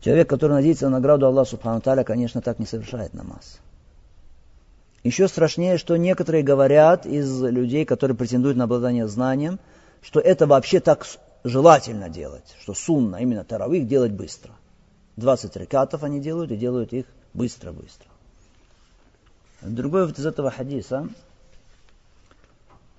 Человек, 0.00 0.30
который 0.30 0.52
надеется 0.52 0.86
на 0.86 0.96
награду 0.96 1.26
Аллаха 1.26 1.50
Субхану 1.50 1.82
Таля, 1.82 2.04
конечно, 2.04 2.40
так 2.40 2.58
не 2.58 2.64
совершает 2.64 3.12
намаз. 3.12 3.58
Еще 5.04 5.28
страшнее, 5.28 5.76
что 5.76 5.98
некоторые 5.98 6.42
говорят 6.42 7.04
из 7.04 7.42
людей, 7.42 7.84
которые 7.84 8.16
претендуют 8.16 8.56
на 8.56 8.64
обладание 8.64 9.06
знанием, 9.08 9.58
что 10.00 10.20
это 10.20 10.46
вообще 10.46 10.80
так 10.80 11.04
желательно 11.44 12.08
делать, 12.08 12.56
что 12.60 12.74
сунна, 12.74 13.16
именно 13.16 13.44
таравых, 13.44 13.86
делать 13.86 14.12
быстро. 14.12 14.52
20 15.16 15.56
рекатов 15.56 16.02
они 16.04 16.20
делают 16.20 16.50
и 16.52 16.56
делают 16.56 16.92
их 16.92 17.06
быстро-быстро. 17.34 18.08
Другой 19.62 20.06
вот 20.06 20.18
из 20.18 20.26
этого 20.26 20.50
хадиса, 20.50 21.08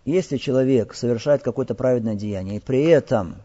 если 0.04 0.38
человек 0.38 0.94
совершает 0.94 1.44
какое-то 1.44 1.76
праведное 1.76 2.16
деяние, 2.16 2.58
и 2.58 2.60
при 2.60 2.84
этом 2.84 3.36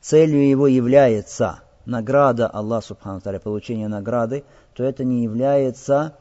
целью 0.00 0.48
его 0.48 0.66
является 0.66 1.60
награда 1.84 2.46
Аллаха 2.48 2.88
Субхану 2.88 3.20
Таля, 3.20 3.38
получение 3.38 3.88
награды, 3.88 4.44
то 4.74 4.84
это 4.84 5.04
не 5.04 5.22
является 5.22 6.16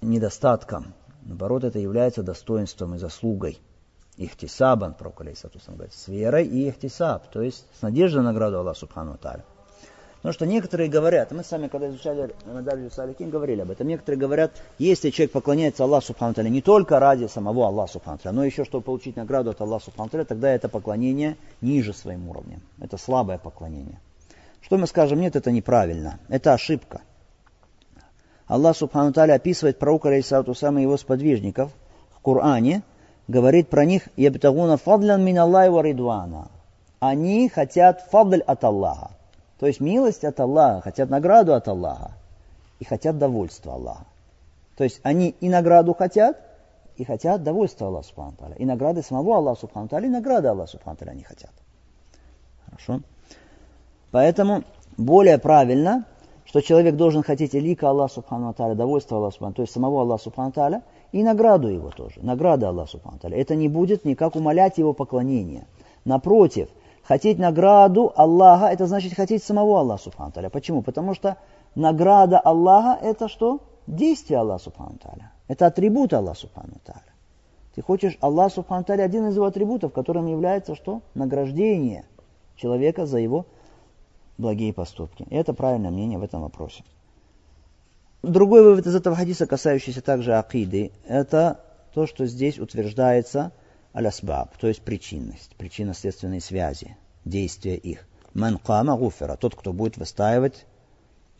недостатком. 0.00 0.94
Наоборот, 1.22 1.64
это 1.64 1.78
является 1.78 2.22
достоинством 2.22 2.94
и 2.94 2.98
заслугой. 2.98 3.58
Ихтисабан, 4.24 4.94
пророк 4.94 5.16
говорит, 5.16 5.38
с 5.38 6.08
верой 6.08 6.46
и 6.46 6.68
ихтисаб, 6.68 7.28
то 7.30 7.42
есть 7.42 7.64
с 7.78 7.82
надеждой 7.82 8.18
на 8.18 8.32
награду 8.32 8.58
Аллаха 8.58 8.78
Субхану 8.78 9.16
Таля. 9.16 9.44
Потому 10.22 10.34
что 10.34 10.46
некоторые 10.46 10.88
говорят, 10.88 11.32
мы 11.32 11.42
сами, 11.42 11.66
когда 11.66 11.88
изучали 11.88 12.32
Мадарджи 12.46 12.90
Саликин, 12.90 13.28
говорили 13.28 13.62
об 13.62 13.72
этом, 13.72 13.88
некоторые 13.88 14.20
говорят, 14.20 14.52
если 14.78 15.10
человек 15.10 15.32
поклоняется 15.32 15.82
Аллаху 15.82 16.06
Субхану 16.06 16.40
не 16.46 16.62
только 16.62 17.00
ради 17.00 17.26
самого 17.26 17.66
Аллаха 17.66 17.94
Субхану 17.94 18.20
но 18.30 18.44
еще 18.44 18.64
чтобы 18.64 18.84
получить 18.84 19.16
награду 19.16 19.50
от 19.50 19.60
Аллаха 19.60 19.86
Субхану 19.86 20.24
тогда 20.24 20.50
это 20.52 20.68
поклонение 20.68 21.36
ниже 21.60 21.92
своим 21.92 22.28
уровнем. 22.28 22.62
Это 22.80 22.98
слабое 22.98 23.38
поклонение. 23.38 23.98
Что 24.60 24.78
мы 24.78 24.86
скажем? 24.86 25.20
Нет, 25.20 25.34
это 25.34 25.50
неправильно. 25.50 26.20
Это 26.28 26.52
ошибка. 26.52 27.00
Аллах 28.46 28.76
Субхану 28.76 29.12
описывает 29.16 29.80
пророка 29.80 30.08
Алейсату 30.08 30.52
и 30.52 30.82
его 30.82 30.96
сподвижников 30.96 31.72
в 32.14 32.20
Коране, 32.20 32.84
говорит 33.28 33.68
про 33.68 33.84
них 33.84 34.08
«Ябтагуна 34.16 34.76
фадлян 34.76 35.24
мин 35.24 35.38
Аллахи 35.38 35.68
ва 35.68 35.82
ридвана». 35.82 36.48
Они 37.00 37.48
хотят 37.48 38.02
фадль 38.10 38.42
от 38.42 38.62
Аллаха. 38.64 39.10
То 39.58 39.66
есть 39.66 39.80
милость 39.80 40.24
от 40.24 40.38
Аллаха, 40.40 40.82
хотят 40.82 41.10
награду 41.10 41.54
от 41.54 41.66
Аллаха 41.68 42.12
и 42.78 42.84
хотят 42.84 43.18
довольства 43.18 43.74
Аллаха. 43.74 44.06
То 44.76 44.84
есть 44.84 45.00
они 45.02 45.34
и 45.40 45.48
награду 45.48 45.94
хотят, 45.94 46.38
и 46.96 47.04
хотят 47.04 47.42
довольства 47.42 47.88
Аллаха 47.88 48.06
Субхану 48.08 48.54
И 48.56 48.64
награды 48.64 49.02
самого 49.02 49.36
Аллаха 49.36 49.60
Субхану 49.60 49.88
и 49.88 50.08
награды 50.08 50.48
Аллаха 50.48 50.72
Субхану 50.72 50.98
они 51.06 51.22
хотят. 51.22 51.50
Хорошо? 52.66 53.00
Поэтому 54.10 54.64
более 54.96 55.38
правильно, 55.38 56.04
что 56.44 56.60
человек 56.60 56.96
должен 56.96 57.22
хотеть 57.22 57.54
лика 57.54 57.88
Аллаха 57.88 58.14
Субхану 58.14 58.52
Таля, 58.54 58.74
довольства 58.74 59.18
Аллаха 59.18 59.34
Субхану, 59.34 59.54
то 59.54 59.62
есть 59.62 59.72
самого 59.72 60.02
Аллаха 60.02 60.24
Субхану 60.24 60.52
Таля, 60.52 60.82
и 61.12 61.22
награду 61.22 61.68
его 61.68 61.90
тоже, 61.90 62.20
награда 62.22 62.70
Аллаха 62.70 62.92
Субхану. 62.92 63.18
Это 63.22 63.54
не 63.54 63.68
будет 63.68 64.04
никак 64.04 64.34
умолять 64.34 64.78
его 64.78 64.92
поклонение. 64.92 65.66
Напротив– 66.04 66.68
Хотеть 67.02 67.38
награду 67.38 68.12
Аллаха, 68.14 68.66
это 68.66 68.86
значит 68.86 69.14
хотеть 69.14 69.42
самого 69.42 69.80
Аллаха 69.80 70.04
Субхану. 70.04 70.50
Почему? 70.50 70.82
Потому 70.82 71.14
что 71.14 71.36
награда 71.74 72.38
Аллаха 72.38 73.04
это 73.04 73.28
что? 73.28 73.60
Действие 73.86 74.38
Аллаха 74.38 74.64
Субхану. 74.64 74.98
Это 75.48 75.66
атрибут 75.66 76.12
Аллаха 76.12 76.38
Субхану. 76.38 76.74
Ты 77.74 77.82
хочешь 77.82 78.16
Аллах 78.20 78.52
Субхану 78.52 78.84
один 78.88 79.26
из 79.28 79.34
его 79.34 79.46
атрибутов, 79.46 79.92
которым 79.92 80.26
является 80.26 80.76
что? 80.76 81.02
Награждение 81.14 82.04
человека 82.56 83.06
за 83.06 83.18
его 83.18 83.46
благие 84.38 84.72
поступки. 84.72 85.26
И 85.28 85.34
это 85.34 85.54
правильное 85.54 85.90
мнение 85.90 86.18
в 86.18 86.22
этом 86.22 86.42
вопросе. 86.42 86.84
Другой 88.22 88.62
вывод 88.62 88.86
из 88.86 88.94
этого 88.94 89.16
хадиса, 89.16 89.46
касающийся 89.46 90.00
также 90.00 90.36
акиды, 90.36 90.92
это 91.06 91.60
то, 91.92 92.06
что 92.06 92.26
здесь 92.26 92.58
утверждается– 92.58 93.52
алясбаб, 93.92 94.56
то 94.56 94.68
есть 94.68 94.82
причинность, 94.82 95.54
причинно-следственные 95.56 96.40
связи, 96.40 96.96
действия 97.24 97.76
их. 97.76 98.06
Ман 98.34 98.58
кама 98.58 98.96
гуфера, 98.96 99.36
тот, 99.36 99.54
кто 99.54 99.72
будет 99.72 99.98
выстаивать, 99.98 100.66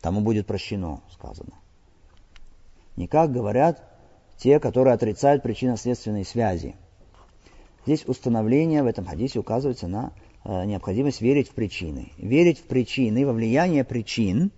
тому 0.01 0.21
будет 0.21 0.45
прощено, 0.45 1.01
сказано. 1.11 1.53
Не 2.95 3.07
как 3.07 3.31
говорят 3.31 3.83
те, 4.37 4.59
которые 4.59 4.93
отрицают 4.93 5.41
причинно-следственные 5.41 6.25
связи. 6.25 6.75
Здесь 7.85 8.05
установление 8.05 8.83
в 8.83 8.87
этом 8.87 9.05
хадисе 9.05 9.39
указывается 9.39 9.87
на 9.87 10.13
э, 10.43 10.65
необходимость 10.65 11.21
верить 11.21 11.49
в 11.49 11.53
причины. 11.53 12.11
Верить 12.17 12.59
в 12.59 12.63
причины, 12.63 13.25
во 13.25 13.33
влияние 13.33 13.83
причин, 13.83 14.51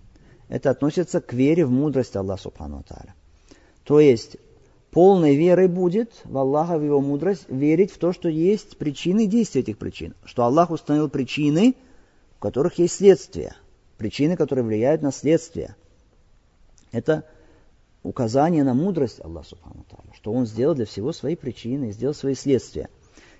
это 0.48 0.70
относится 0.70 1.20
к 1.20 1.32
вере 1.32 1.64
в 1.64 1.70
мудрость 1.70 2.16
Аллаха 2.16 2.42
Субхану 2.42 2.84
Тааля. 2.86 3.14
То 3.84 4.00
есть 4.00 4.36
полной 4.90 5.36
верой 5.36 5.68
будет 5.68 6.12
в 6.24 6.36
Аллаха, 6.38 6.78
в 6.78 6.84
Его 6.84 7.00
мудрость, 7.00 7.48
верить 7.48 7.92
в 7.92 7.98
то, 7.98 8.12
что 8.12 8.28
есть 8.28 8.76
причины 8.76 9.26
действия 9.26 9.62
этих 9.62 9.78
причин. 9.78 10.14
Что 10.24 10.44
Аллах 10.44 10.70
установил 10.70 11.08
причины, 11.08 11.74
у 12.38 12.40
которых 12.40 12.78
есть 12.78 12.96
следствия. 12.96 13.56
Причины, 13.98 14.36
которые 14.36 14.64
влияют 14.64 15.02
на 15.02 15.12
следствие. 15.12 15.74
Это 16.92 17.24
указание 18.02 18.62
на 18.62 18.74
мудрость 18.74 19.20
Аллаха 19.24 19.48
Субхану 19.48 19.84
что 20.14 20.32
Он 20.32 20.46
сделал 20.46 20.74
для 20.74 20.86
всего 20.86 21.12
свои 21.12 21.36
причины, 21.36 21.92
сделал 21.92 22.14
свои 22.14 22.34
следствия. 22.34 22.88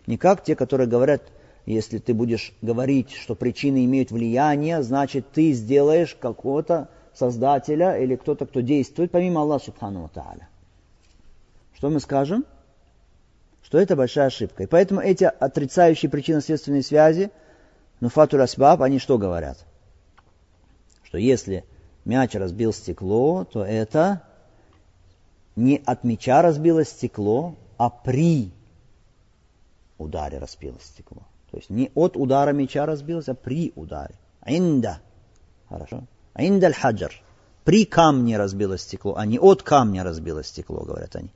Не 0.06 0.18
как 0.18 0.44
те, 0.44 0.54
которые 0.54 0.86
говорят, 0.86 1.22
если 1.66 1.98
ты 1.98 2.14
будешь 2.14 2.54
говорить, 2.62 3.12
что 3.12 3.34
причины 3.34 3.84
имеют 3.84 4.10
влияние, 4.10 4.82
значит 4.82 5.30
ты 5.32 5.52
сделаешь 5.52 6.14
какого-то 6.14 6.88
создателя 7.12 7.98
или 7.98 8.16
кто-то, 8.16 8.46
кто 8.46 8.60
действует 8.60 9.10
помимо 9.10 9.42
Аллаха 9.42 9.66
Субхану 9.66 10.08
Тааля 10.12 10.48
что 11.76 11.90
мы 11.90 12.00
скажем? 12.00 12.44
Что 13.62 13.78
это 13.78 13.96
большая 13.96 14.26
ошибка. 14.26 14.62
И 14.62 14.66
поэтому 14.66 15.00
эти 15.00 15.24
отрицающие 15.24 16.10
причинно-следственные 16.10 16.82
связи, 16.82 17.30
ну 18.00 18.08
фатур 18.08 18.40
асбаб, 18.40 18.80
они 18.82 18.98
что 18.98 19.18
говорят? 19.18 19.58
Что 21.02 21.18
если 21.18 21.64
мяч 22.04 22.34
разбил 22.34 22.72
стекло, 22.72 23.44
то 23.44 23.64
это 23.64 24.22
не 25.54 25.82
от 25.84 26.04
мяча 26.04 26.42
разбилось 26.42 26.88
стекло, 26.88 27.56
а 27.76 27.90
при 27.90 28.52
ударе 29.98 30.38
разбилось 30.38 30.84
стекло. 30.84 31.22
То 31.50 31.58
есть 31.58 31.70
не 31.70 31.90
от 31.94 32.16
удара 32.16 32.52
мяча 32.52 32.86
разбилось, 32.86 33.28
а 33.28 33.34
при 33.34 33.72
ударе. 33.76 34.14
Инда. 34.44 35.00
Хорошо. 35.68 36.04
Инда 36.36 36.72
хаджар. 36.72 37.12
При 37.64 37.84
камне 37.84 38.38
разбилось 38.38 38.82
стекло, 38.82 39.16
а 39.16 39.26
не 39.26 39.38
от 39.38 39.62
камня 39.62 40.04
разбилось 40.04 40.46
стекло, 40.46 40.84
говорят 40.84 41.16
они. 41.16 41.30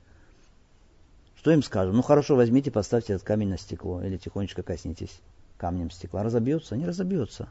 Что 1.35 1.51
им 1.51 1.63
скажем? 1.63 1.95
Ну 1.95 2.01
хорошо, 2.01 2.35
возьмите, 2.35 2.71
поставьте 2.71 3.13
этот 3.13 3.25
камень 3.25 3.49
на 3.49 3.57
стекло 3.57 4.01
или 4.03 4.17
тихонечко 4.17 4.63
коснитесь 4.63 5.19
камнем 5.57 5.91
стекла. 5.91 6.23
Разобьется? 6.23 6.75
Не 6.75 6.85
разобьется. 6.85 7.49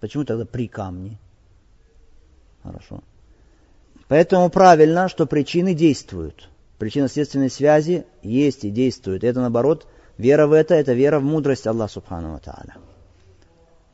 Почему 0.00 0.24
тогда 0.24 0.44
при 0.44 0.66
камне? 0.66 1.18
Хорошо. 2.62 3.02
Поэтому 4.08 4.50
правильно, 4.50 5.08
что 5.08 5.26
причины 5.26 5.74
действуют. 5.74 6.48
Причинно-следственные 6.78 7.50
связи 7.50 8.04
есть 8.22 8.64
и 8.64 8.70
действуют. 8.70 9.24
Это 9.24 9.40
наоборот, 9.40 9.86
вера 10.18 10.46
в 10.46 10.52
это, 10.52 10.74
это 10.74 10.92
вера 10.92 11.18
в 11.18 11.24
мудрость 11.24 11.66
Аллаха 11.66 11.92
Субхану 11.92 12.38
Тааля. 12.38 12.76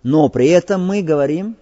Но 0.02 0.28
при 0.28 0.48
этом 0.48 0.86
мы 0.86 1.02
говорим, 1.02 1.56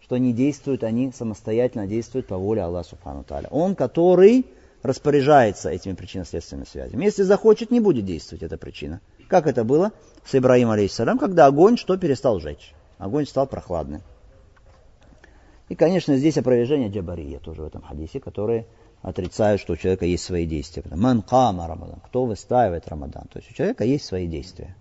что 0.00 0.16
не 0.16 0.32
действуют 0.32 0.84
они 0.84 1.12
самостоятельно, 1.12 1.86
действуют 1.86 2.26
по 2.26 2.36
воле 2.36 2.62
Аллаха 2.62 2.90
Субхану 2.90 3.24
Тааля. 3.24 3.48
Он, 3.50 3.74
который 3.74 4.46
распоряжается 4.82 5.70
этими 5.70 5.94
причинно-следственными 5.94 6.66
связями. 6.66 7.04
Если 7.04 7.22
захочет, 7.22 7.70
не 7.70 7.80
будет 7.80 8.04
действовать 8.04 8.42
эта 8.42 8.56
причина. 8.56 9.00
Как 9.28 9.46
это 9.46 9.64
было 9.64 9.92
с 10.24 10.34
Ибраимом 10.34 10.72
алейхиссалам, 10.72 11.18
когда 11.18 11.46
огонь 11.46 11.76
что 11.76 11.96
перестал 11.96 12.40
жечь? 12.40 12.74
Огонь 12.98 13.26
стал 13.26 13.46
прохладным. 13.46 14.02
И, 15.68 15.74
конечно, 15.74 16.16
здесь 16.16 16.38
опровержение 16.38 16.88
Джабария 16.88 17.38
тоже 17.38 17.62
в 17.62 17.66
этом 17.66 17.82
хадисе, 17.82 18.20
которые 18.20 18.66
отрицают, 19.02 19.60
что 19.60 19.74
у 19.74 19.76
человека 19.76 20.04
есть 20.04 20.24
свои 20.24 20.46
действия. 20.46 20.82
Ман 20.90 21.22
кама 21.22 21.66
Рамадан. 21.66 22.00
Кто 22.06 22.24
выстаивает 22.24 22.88
Рамадан? 22.88 23.24
То 23.30 23.38
есть 23.38 23.50
у 23.50 23.54
человека 23.54 23.84
есть 23.84 24.04
свои 24.04 24.26
действия. 24.26 24.74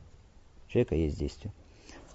У 0.68 0.72
человека 0.72 0.96
есть 0.96 1.18
действия. 1.18 1.52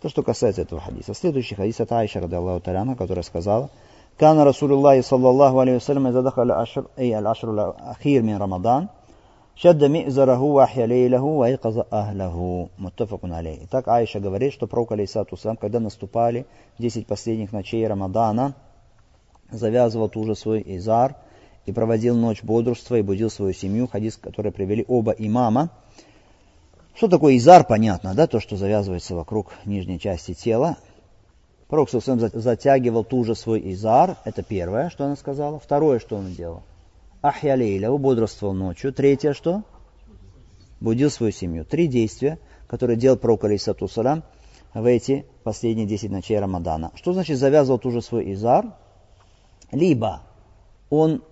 То, 0.00 0.08
что 0.08 0.22
касается 0.22 0.62
этого 0.62 0.80
хадиса. 0.80 1.14
Следующий 1.14 1.54
хадис 1.54 1.80
от 1.80 1.92
Аиша, 1.92 2.20
когда 2.20 2.38
Аллаху 2.38 2.60
Таляна, 2.60 2.96
которая 2.96 3.22
сказала, 3.22 3.70
«Кана 4.18 4.44
Расулуллахи 4.44 5.02
саллаллаху 5.02 5.60
алейхи 5.60 5.78
вассалям 5.78 6.12
задахаля 6.12 6.60
ашр, 6.60 6.88
э, 6.96 7.12
аль-ашру 7.12 7.76
ахир 7.78 8.22
мин 8.22 8.36
Рамадан, 8.36 8.90
шадда 9.54 9.88
ми'зараху 9.88 10.52
ва 10.52 10.64
ахьялейлаху 10.64 11.36
ва 11.36 11.46
айказа 11.46 11.86
ахлаху». 11.88 12.70
Муттафакун 12.78 13.32
алей. 13.32 13.60
Итак, 13.62 13.86
Аиша 13.86 14.18
говорит, 14.18 14.52
что 14.52 14.66
пророк, 14.66 14.90
алейхиссату 14.90 15.36
сам, 15.36 15.56
когда 15.56 15.78
наступали 15.78 16.46
10 16.78 17.06
последних 17.06 17.52
ночей 17.52 17.86
Рамадана, 17.86 18.54
завязывал 19.52 20.10
уже 20.16 20.34
свой 20.34 20.64
изар– 20.66 21.14
и 21.66 21.72
проводил 21.72 22.16
ночь 22.16 22.42
бодрства 22.42 22.96
и 22.96 23.02
будил 23.02 23.30
свою 23.30 23.52
семью, 23.52 23.88
хадис, 23.88 24.16
который 24.16 24.52
привели 24.52 24.84
оба 24.88 25.12
имама. 25.12 25.70
Что 26.94 27.08
такое 27.08 27.36
изар, 27.36 27.64
понятно, 27.64 28.14
да, 28.14 28.26
то, 28.26 28.40
что 28.40 28.56
завязывается 28.56 29.14
вокруг 29.14 29.52
нижней 29.64 29.98
части 29.98 30.34
тела. 30.34 30.76
Пророк 31.68 31.88
сам 31.88 32.20
затягивал 32.20 33.02
туже 33.02 33.34
свой 33.34 33.72
изар, 33.72 34.18
это 34.24 34.42
первое, 34.42 34.90
что 34.90 35.06
она 35.06 35.16
сказала. 35.16 35.58
Второе, 35.58 36.00
что 36.00 36.16
он 36.16 36.34
делал. 36.34 36.64
Ахьялейля, 37.22 37.90
бодрствовал 37.92 38.52
ночью. 38.52 38.92
Третье, 38.92 39.32
что? 39.32 39.62
Будил 40.80 41.10
свою 41.10 41.32
семью. 41.32 41.64
Три 41.64 41.86
действия, 41.86 42.38
которые 42.66 42.98
делал 42.98 43.16
пророк, 43.16 43.44
алейсату 43.44 43.88
салам, 43.88 44.22
в 44.74 44.84
эти 44.84 45.24
последние 45.44 45.86
10 45.86 46.10
ночей 46.10 46.38
Рамадана. 46.38 46.92
Что 46.94 47.12
значит 47.12 47.38
завязывал 47.38 47.78
туже 47.78 48.02
свой 48.02 48.32
изар? 48.32 48.74
Либо 49.70 50.22
он 50.90 51.22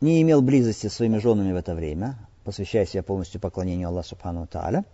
не 0.00 0.22
имел 0.22 0.40
близости 0.40 0.86
с 0.86 0.94
своими 0.94 1.18
женами 1.18 1.52
в 1.52 1.56
это 1.56 1.74
время, 1.74 2.16
посвящая 2.44 2.86
себя 2.86 3.02
полностью 3.02 3.40
поклонению 3.40 3.88
Аллаху 3.88 4.08
Субхану 4.08 4.46
Тааля, 4.46 4.84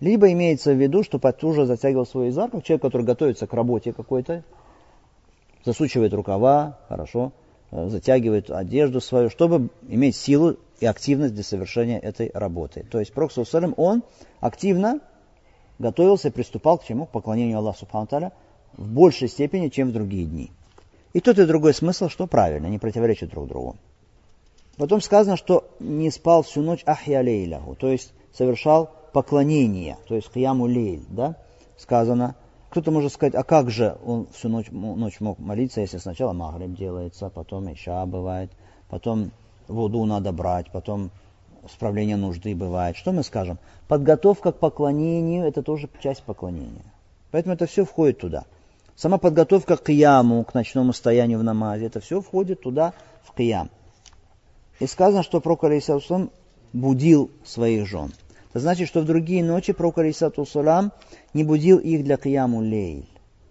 либо 0.00 0.30
имеется 0.32 0.72
в 0.72 0.80
виду, 0.80 1.02
что 1.02 1.18
потуже 1.18 1.66
затягивал 1.66 2.06
свой 2.06 2.30
изар, 2.30 2.50
как 2.50 2.64
человек, 2.64 2.82
который 2.82 3.02
готовится 3.02 3.46
к 3.46 3.52
работе 3.52 3.92
какой-то, 3.92 4.44
засучивает 5.64 6.12
рукава, 6.14 6.78
хорошо, 6.88 7.32
э, 7.70 7.88
затягивает 7.88 8.50
одежду 8.50 9.00
свою, 9.00 9.30
чтобы 9.30 9.68
иметь 9.88 10.16
силу 10.16 10.56
и 10.80 10.86
активность 10.86 11.34
для 11.34 11.42
совершения 11.42 11.98
этой 11.98 12.30
работы. 12.32 12.84
То 12.90 13.00
есть 13.00 13.12
Пророк 13.12 13.32
Саусалям, 13.32 13.74
он 13.76 14.02
активно 14.40 15.00
готовился 15.78 16.28
и 16.28 16.30
приступал 16.30 16.78
к 16.78 16.84
чему? 16.84 17.06
К 17.06 17.10
поклонению 17.10 17.58
Аллаху 17.58 17.80
Субхану 17.80 18.06
Тааля 18.06 18.32
в 18.76 18.88
большей 18.88 19.28
степени, 19.28 19.68
чем 19.68 19.88
в 19.88 19.92
другие 19.92 20.26
дни. 20.26 20.50
И 21.14 21.20
тот 21.20 21.38
и 21.38 21.46
другой 21.46 21.72
смысл, 21.72 22.08
что 22.08 22.26
правильно, 22.26 22.66
не 22.66 22.78
противоречит 22.78 23.30
друг 23.30 23.48
другу. 23.48 23.76
Потом 24.76 25.00
сказано, 25.00 25.36
что 25.36 25.70
не 25.80 26.10
спал 26.10 26.42
всю 26.42 26.62
ночь 26.62 26.82
ахья 26.86 27.22
лейляху, 27.22 27.74
то 27.74 27.88
есть 27.88 28.12
совершал 28.32 28.90
поклонение, 29.12 29.96
то 30.06 30.14
есть 30.14 30.30
кияму 30.30 30.66
лейль, 30.66 31.04
да, 31.08 31.36
сказано. 31.78 32.36
Кто-то 32.70 32.90
может 32.90 33.12
сказать, 33.12 33.34
а 33.34 33.42
как 33.42 33.70
же 33.70 33.96
он 34.04 34.26
всю 34.34 34.48
ночь, 34.48 34.66
ночь 34.70 35.20
мог 35.20 35.38
молиться, 35.38 35.80
если 35.80 35.96
сначала 35.96 36.32
магриб 36.32 36.74
делается, 36.74 37.30
потом 37.30 37.72
иша 37.72 38.04
бывает, 38.04 38.50
потом 38.90 39.30
воду 39.66 40.04
надо 40.04 40.32
брать, 40.32 40.70
потом 40.70 41.10
справление 41.72 42.16
нужды 42.16 42.54
бывает. 42.54 42.96
Что 42.96 43.12
мы 43.12 43.22
скажем? 43.22 43.58
Подготовка 43.88 44.52
к 44.52 44.58
поклонению– 44.58 45.46
это 45.46 45.62
тоже 45.62 45.88
часть 46.02 46.22
поклонения. 46.22 46.84
Поэтому 47.30 47.54
это 47.54 47.66
все 47.66 47.84
входит 47.84 48.18
туда– 48.18 48.44
Сама 48.96 49.18
подготовка 49.18 49.76
к 49.76 49.84
кияму, 49.84 50.42
к 50.42 50.54
ночному 50.54 50.94
стоянию 50.94 51.38
в 51.38 51.44
намазе, 51.44 51.86
это 51.86 52.00
все 52.00 52.22
входит 52.22 52.62
туда, 52.62 52.94
в 53.24 53.34
киям. 53.34 53.68
И 54.80 54.86
сказано, 54.86 55.22
что 55.22 55.40
пророк 55.40 55.64
Алейсалам 55.64 56.30
будил 56.72 57.30
своих 57.44 57.86
жен. 57.86 58.12
Это 58.50 58.60
значит, 58.60 58.88
что 58.88 59.00
в 59.00 59.04
другие 59.04 59.42
ночи 59.44 59.72
пророк 59.72 59.98
Алейсалам 59.98 60.92
не 61.34 61.44
будил 61.44 61.78
их 61.78 62.04
для 62.04 62.16
кияму 62.16 62.60
лейль. 62.60 63.08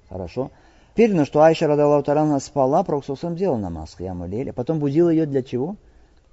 Хорошо? 0.09 0.51
Передано, 0.93 1.25
что 1.25 1.41
Айша 1.41 1.67
Радаллаху 1.67 2.03
Тарана 2.03 2.39
спала, 2.39 2.83
пророк 2.83 3.03
Алейсалам 3.07 3.35
делал 3.35 3.57
намаз 3.57 3.95
кияму 3.95 4.27
лейль, 4.27 4.49
а 4.51 4.53
потом 4.53 4.79
будил 4.79 5.09
ее 5.09 5.25
для 5.25 5.43
чего? 5.43 5.75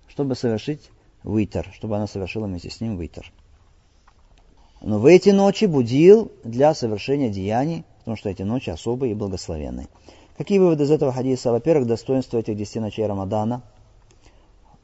Чтобы 0.08 0.34
совершить 0.34 0.90
витер, 1.24 1.68
чтобы 1.72 1.96
она 1.96 2.06
совершила 2.06 2.46
вместе 2.46 2.70
с 2.70 2.80
ним 2.80 2.98
витер. 2.98 3.32
Но 4.80 4.98
в 4.98 5.06
эти 5.06 5.30
ночи 5.30 5.64
будил 5.66 6.32
для 6.44 6.74
совершения 6.74 7.30
деяний 7.30 7.84
потому 8.02 8.16
что 8.16 8.30
эти 8.30 8.42
ночи 8.42 8.70
особые 8.70 9.12
и 9.12 9.14
благословенные. 9.14 9.86
Какие 10.36 10.58
выводы 10.58 10.84
из 10.84 10.90
этого 10.90 11.12
хадиса? 11.12 11.52
Во-первых, 11.52 11.86
достоинство 11.86 12.38
этих 12.38 12.56
10 12.56 12.76
ночей 12.76 13.06
Рамадана. 13.06 13.62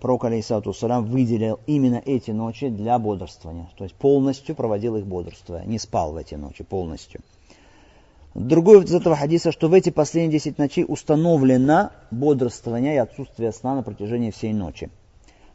Пророк, 0.00 0.24
алейсалату 0.24 0.72
салям, 0.72 1.06
выделил 1.06 1.58
именно 1.66 2.00
эти 2.04 2.30
ночи 2.30 2.68
для 2.68 2.98
бодрствования. 2.98 3.68
То 3.76 3.84
есть 3.84 3.96
полностью 3.96 4.54
проводил 4.54 4.96
их 4.96 5.06
бодрствуя. 5.06 5.64
Не 5.64 5.78
спал 5.78 6.12
в 6.12 6.16
эти 6.16 6.36
ночи 6.36 6.62
полностью. 6.62 7.20
Другой 8.34 8.84
из 8.84 8.94
этого 8.94 9.16
хадиса, 9.16 9.50
что 9.50 9.68
в 9.68 9.72
эти 9.72 9.90
последние 9.90 10.38
10 10.38 10.58
ночей 10.58 10.84
установлено 10.86 11.90
бодрствование 12.12 12.94
и 12.94 12.98
отсутствие 12.98 13.52
сна 13.52 13.74
на 13.74 13.82
протяжении 13.82 14.30
всей 14.30 14.52
ночи. 14.52 14.90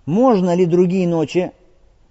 Можно 0.06 0.54
ли 0.54 0.66
другие 0.66 1.08
ночи 1.08 1.54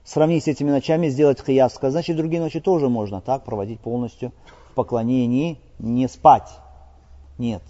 сравнить 0.02 0.44
с 0.44 0.48
этими 0.48 0.70
ночами, 0.70 1.08
сделать 1.08 1.44
хияс? 1.44 1.78
Значит, 1.82 2.16
другие 2.16 2.40
ночи 2.40 2.60
тоже 2.60 2.88
можно 2.88 3.20
так 3.20 3.44
проводить 3.44 3.80
полностью 3.80 4.32
поклонении 4.74 5.58
не 5.78 6.08
спать. 6.08 6.48
Нет. 7.36 7.62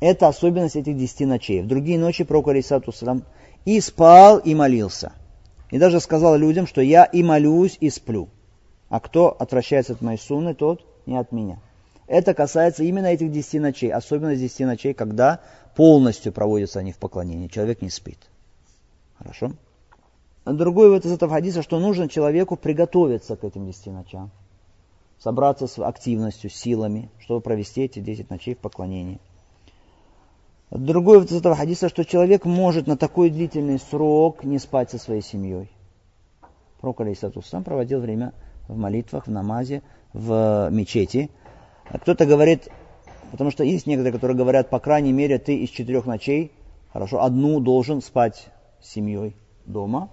Это 0.00 0.28
особенность 0.28 0.76
этих 0.76 0.96
десяти 0.96 1.24
ночей. 1.24 1.62
В 1.62 1.66
другие 1.66 1.98
ночи 1.98 2.24
пророк 2.24 2.48
Алисату 2.48 2.92
и 3.64 3.80
спал, 3.80 4.38
и 4.38 4.54
молился. 4.54 5.12
И 5.70 5.78
даже 5.78 6.00
сказал 6.00 6.36
людям, 6.36 6.66
что 6.66 6.80
я 6.80 7.04
и 7.04 7.22
молюсь, 7.22 7.78
и 7.80 7.90
сплю. 7.90 8.28
А 8.88 9.00
кто 9.00 9.30
отвращается 9.30 9.94
от 9.94 10.02
моей 10.02 10.18
сунны, 10.18 10.54
тот 10.54 10.84
не 11.06 11.16
от 11.16 11.32
меня. 11.32 11.58
Это 12.06 12.34
касается 12.34 12.84
именно 12.84 13.06
этих 13.06 13.32
десяти 13.32 13.58
ночей, 13.58 13.90
особенно 13.90 14.36
десяти 14.36 14.64
ночей, 14.64 14.92
когда 14.92 15.40
полностью 15.74 16.32
проводятся 16.32 16.80
они 16.80 16.92
в 16.92 16.98
поклонении. 16.98 17.48
Человек 17.48 17.80
не 17.80 17.88
спит. 17.88 18.18
Хорошо? 19.16 19.52
Другой 20.44 20.90
вот 20.90 21.06
из 21.06 21.12
этого 21.12 21.32
хадиса, 21.32 21.62
что 21.62 21.78
нужно 21.78 22.08
человеку 22.08 22.56
приготовиться 22.56 23.36
к 23.36 23.44
этим 23.44 23.66
десяти 23.66 23.90
ночам 23.90 24.30
собраться 25.24 25.66
с 25.66 25.78
активностью, 25.78 26.50
силами, 26.50 27.10
чтобы 27.18 27.40
провести 27.40 27.82
эти 27.82 27.98
10 27.98 28.28
ночей 28.28 28.54
в 28.54 28.58
поклонении. 28.58 29.20
Другой 30.74 31.24
из 31.24 31.30
этого 31.30 31.54
хадиса, 31.54 31.88
что 31.88 32.04
человек 32.04 32.44
может 32.44 32.88
на 32.88 32.96
такой 32.96 33.30
длительный 33.30 33.78
срок 33.78 34.42
не 34.42 34.58
спать 34.58 34.90
со 34.90 34.98
своей 34.98 35.22
семьей. 35.22 35.70
Пророк 36.80 37.00
сам 37.44 37.62
проводил 37.62 38.00
время 38.00 38.34
в 38.66 38.76
молитвах, 38.76 39.28
в 39.28 39.30
намазе, 39.30 39.82
в 40.12 40.68
мечети. 40.72 41.30
А 41.88 42.00
кто-то 42.00 42.26
говорит, 42.26 42.68
потому 43.30 43.52
что 43.52 43.62
есть 43.62 43.86
некоторые, 43.86 44.12
которые 44.12 44.36
говорят, 44.36 44.68
по 44.68 44.80
крайней 44.80 45.12
мере, 45.12 45.38
ты 45.38 45.56
из 45.58 45.70
четырех 45.70 46.06
ночей, 46.06 46.50
хорошо, 46.92 47.22
одну 47.22 47.60
должен 47.60 48.02
спать 48.02 48.48
с 48.82 48.90
семьей 48.90 49.36
дома. 49.66 50.10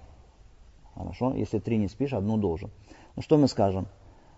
Хорошо, 0.94 1.34
если 1.34 1.58
три 1.58 1.76
не 1.76 1.88
спишь, 1.88 2.12
одну 2.12 2.36
должен. 2.36 2.70
Ну 3.16 3.22
что 3.22 3.36
мы 3.36 3.48
скажем? 3.48 3.88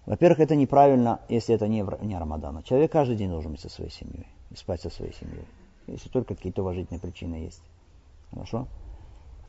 Во-первых, 0.06 0.40
это 0.40 0.56
неправильно, 0.56 1.20
если 1.28 1.54
это 1.54 1.68
не, 1.68 1.84
не 2.00 2.16
Рамадан. 2.16 2.62
Человек 2.62 2.92
каждый 2.92 3.16
день 3.16 3.28
должен 3.28 3.52
быть 3.52 3.60
со 3.60 3.68
своей 3.68 3.90
семьей, 3.90 4.26
спать 4.56 4.80
со 4.80 4.88
своей 4.88 5.12
семьей, 5.12 5.44
если 5.86 6.08
только 6.08 6.34
какие-то 6.34 6.62
уважительные 6.62 7.00
причины 7.00 7.36
есть. 7.36 7.62
Хорошо? 8.30 8.66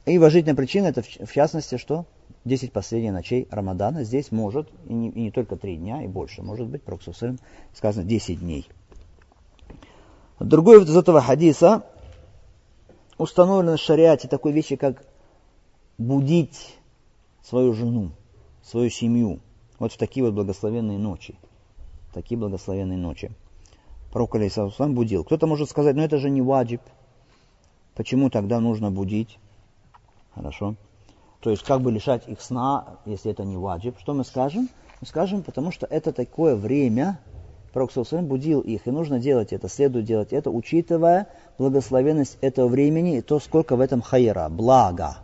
И 0.06 0.18
уважительная 0.18 0.56
причина 0.56 0.88
это 0.88 1.02
в 1.02 1.34
частности, 1.34 1.78
что 1.78 2.06
10 2.46 2.72
последних 2.72 3.12
ночей 3.12 3.48
Рамадана 3.50 4.04
здесь 4.04 4.32
может, 4.32 4.70
и 4.88 4.94
не, 4.94 5.10
и 5.10 5.22
не 5.22 5.32
только 5.32 5.56
3 5.56 5.78
дня, 5.78 6.04
и 6.04 6.08
больше, 6.08 6.44
может 6.44 6.68
быть, 6.68 6.84
Проксусалим 6.84 7.40
сказано 7.74 8.06
10 8.06 8.40
дней. 8.40 8.70
Другой 10.40 10.84
из 10.84 10.96
этого 10.96 11.22
хадиса 11.22 11.86
установлено 13.18 13.78
в 13.78 13.80
шариате 13.80 14.28
такой 14.28 14.52
вещи, 14.52 14.76
как 14.76 15.04
будить 15.98 16.76
свою 17.42 17.74
жену, 17.74 18.12
свою 18.62 18.90
семью, 18.90 19.40
вот 19.80 19.94
в 19.94 19.98
такие 19.98 20.24
вот 20.26 20.34
благословенные 20.34 21.00
ночи. 21.00 21.36
Такие 22.14 22.38
благословенные 22.38 22.98
ночи. 22.98 23.32
Пророк 24.16 24.34
Алейсалам 24.36 24.94
будил. 24.94 25.26
Кто-то 25.26 25.46
может 25.46 25.70
сказать, 25.70 25.94
ну 25.98 26.02
это 26.02 26.20
же 26.20 26.30
не 26.30 26.42
ваджиб. 26.42 26.80
Почему 27.96 28.30
тогда 28.30 28.62
нужно 28.62 28.90
будить? 28.90 29.40
Хорошо. 30.34 30.76
То 31.42 31.50
есть 31.50 31.64
как 31.64 31.82
бы 31.82 31.92
лишать 31.92 32.26
их 32.30 32.40
сна, 32.40 32.96
если 33.04 33.32
это 33.32 33.44
не 33.44 33.58
ваджиб. 33.58 34.00
Что 34.00 34.14
мы 34.14 34.24
скажем? 34.24 34.70
Мы 35.02 35.08
скажем, 35.08 35.44
потому 35.44 35.70
что 35.70 35.86
это 35.86 36.14
такое 36.14 36.56
время, 36.56 37.20
Пророк 37.74 37.92
будил 38.22 38.62
их, 38.62 38.88
и 38.88 38.90
нужно 38.90 39.20
делать 39.20 39.52
это, 39.52 39.68
следует 39.68 40.06
делать 40.06 40.32
это, 40.32 40.50
учитывая 40.50 41.28
благословенность 41.58 42.38
этого 42.40 42.70
времени 42.70 43.18
и 43.18 43.22
то, 43.22 43.42
сколько 43.42 43.76
в 43.76 43.82
этом 43.82 44.02
хайра, 44.02 44.48
блага. 44.48 45.18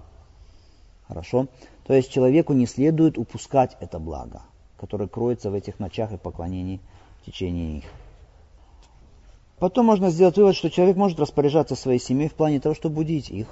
Хорошо? 1.08 1.48
То 1.88 1.94
есть 1.94 2.12
человеку 2.12 2.52
не 2.52 2.68
следует 2.68 3.18
упускать 3.18 3.78
это 3.80 4.00
благо, 4.00 4.42
которое 4.78 5.08
кроется 5.08 5.50
в 5.50 5.54
этих 5.54 5.80
ночах 5.80 6.12
и 6.12 6.18
поклонении 6.18 6.82
в 7.22 7.26
течение 7.28 7.72
них. 7.72 7.86
Потом 9.62 9.86
можно 9.86 10.10
сделать 10.10 10.38
вывод, 10.38 10.56
что 10.56 10.72
человек 10.72 10.98
может 10.98 11.20
распоряжаться 11.20 11.76
своей 11.76 12.00
семьей 12.00 12.30
в 12.30 12.34
плане 12.34 12.60
того, 12.60 12.74
чтобы 12.74 12.96
будить 12.96 13.30
их. 13.30 13.46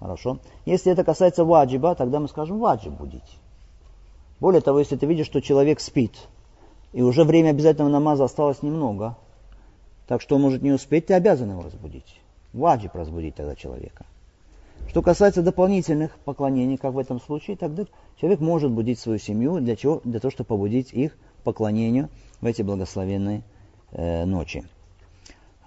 Хорошо. 0.00 0.38
Если 0.64 0.90
это 0.90 1.04
касается 1.04 1.44
ваджиба, 1.44 1.94
тогда 1.94 2.18
мы 2.18 2.28
скажем 2.28 2.58
ваджиб 2.58 2.94
будить. 2.94 3.36
Более 4.40 4.62
того, 4.62 4.78
если 4.78 4.96
ты 4.96 5.04
видишь, 5.04 5.26
что 5.26 5.42
человек 5.42 5.80
спит, 5.80 6.14
и 6.94 7.02
уже 7.02 7.24
время 7.24 7.50
обязательного 7.50 7.92
намаза 7.92 8.24
осталось 8.24 8.62
немного, 8.62 9.18
так 10.06 10.22
что 10.22 10.36
он 10.36 10.40
может 10.40 10.62
не 10.62 10.72
успеть, 10.72 11.08
ты 11.08 11.12
обязан 11.12 11.50
его 11.50 11.60
разбудить. 11.60 12.22
Ваджиб 12.54 12.94
разбудить 12.94 13.34
тогда 13.34 13.54
человека. 13.54 14.06
Что 14.88 15.02
касается 15.02 15.42
дополнительных 15.42 16.16
поклонений, 16.24 16.78
как 16.78 16.94
в 16.94 16.98
этом 16.98 17.20
случае, 17.20 17.58
тогда 17.58 17.84
человек 18.18 18.40
может 18.40 18.70
будить 18.70 18.98
свою 18.98 19.18
семью 19.18 19.60
для 19.60 19.76
чего? 19.76 20.00
Для 20.04 20.20
того, 20.20 20.30
чтобы 20.30 20.48
побудить 20.48 20.94
их 20.94 21.18
поклонению 21.44 22.08
в 22.40 22.46
эти 22.46 22.62
благословенные 22.62 23.42
э, 23.92 24.24
ночи. 24.24 24.64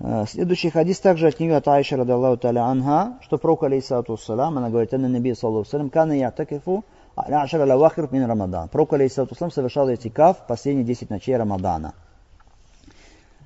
Э, 0.03 0.25
следующий 0.27 0.71
хадис 0.71 0.99
также 0.99 1.27
от 1.27 1.39
нее, 1.39 1.55
от 1.55 1.67
Аиша, 1.67 1.95
радаллаху 1.95 2.37
таля 2.37 2.65
анха, 2.65 3.19
что 3.21 3.37
пророк, 3.37 3.63
алейсалату 3.63 4.17
салам, 4.17 4.57
она 4.57 4.69
говорит, 4.69 4.93
«Анна 4.93 5.07
наби, 5.07 5.35
саллаху 5.35 5.69
салам, 5.69 5.91
кана 5.91 6.13
ятакифу, 6.13 6.83
ашара 7.15 7.67
лавахир 7.67 8.07
мин 8.11 8.25
рамадан». 8.25 8.67
Пророк, 8.69 8.93
алейсалату 8.93 9.35
салам, 9.35 9.51
совершал 9.51 9.93
этикаф 9.93 10.47
последние 10.47 10.85
10 10.85 11.11
ночей 11.11 11.37
Рамадана. 11.37 11.93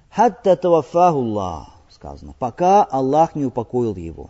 «Хатта 0.10 0.56
тавафаху 0.56 1.18
Аллах», 1.18 1.72
сказано, 1.90 2.34
пока 2.40 2.86
Аллах 2.86 3.36
не 3.36 3.46
упокоил 3.46 3.96
его. 3.96 4.30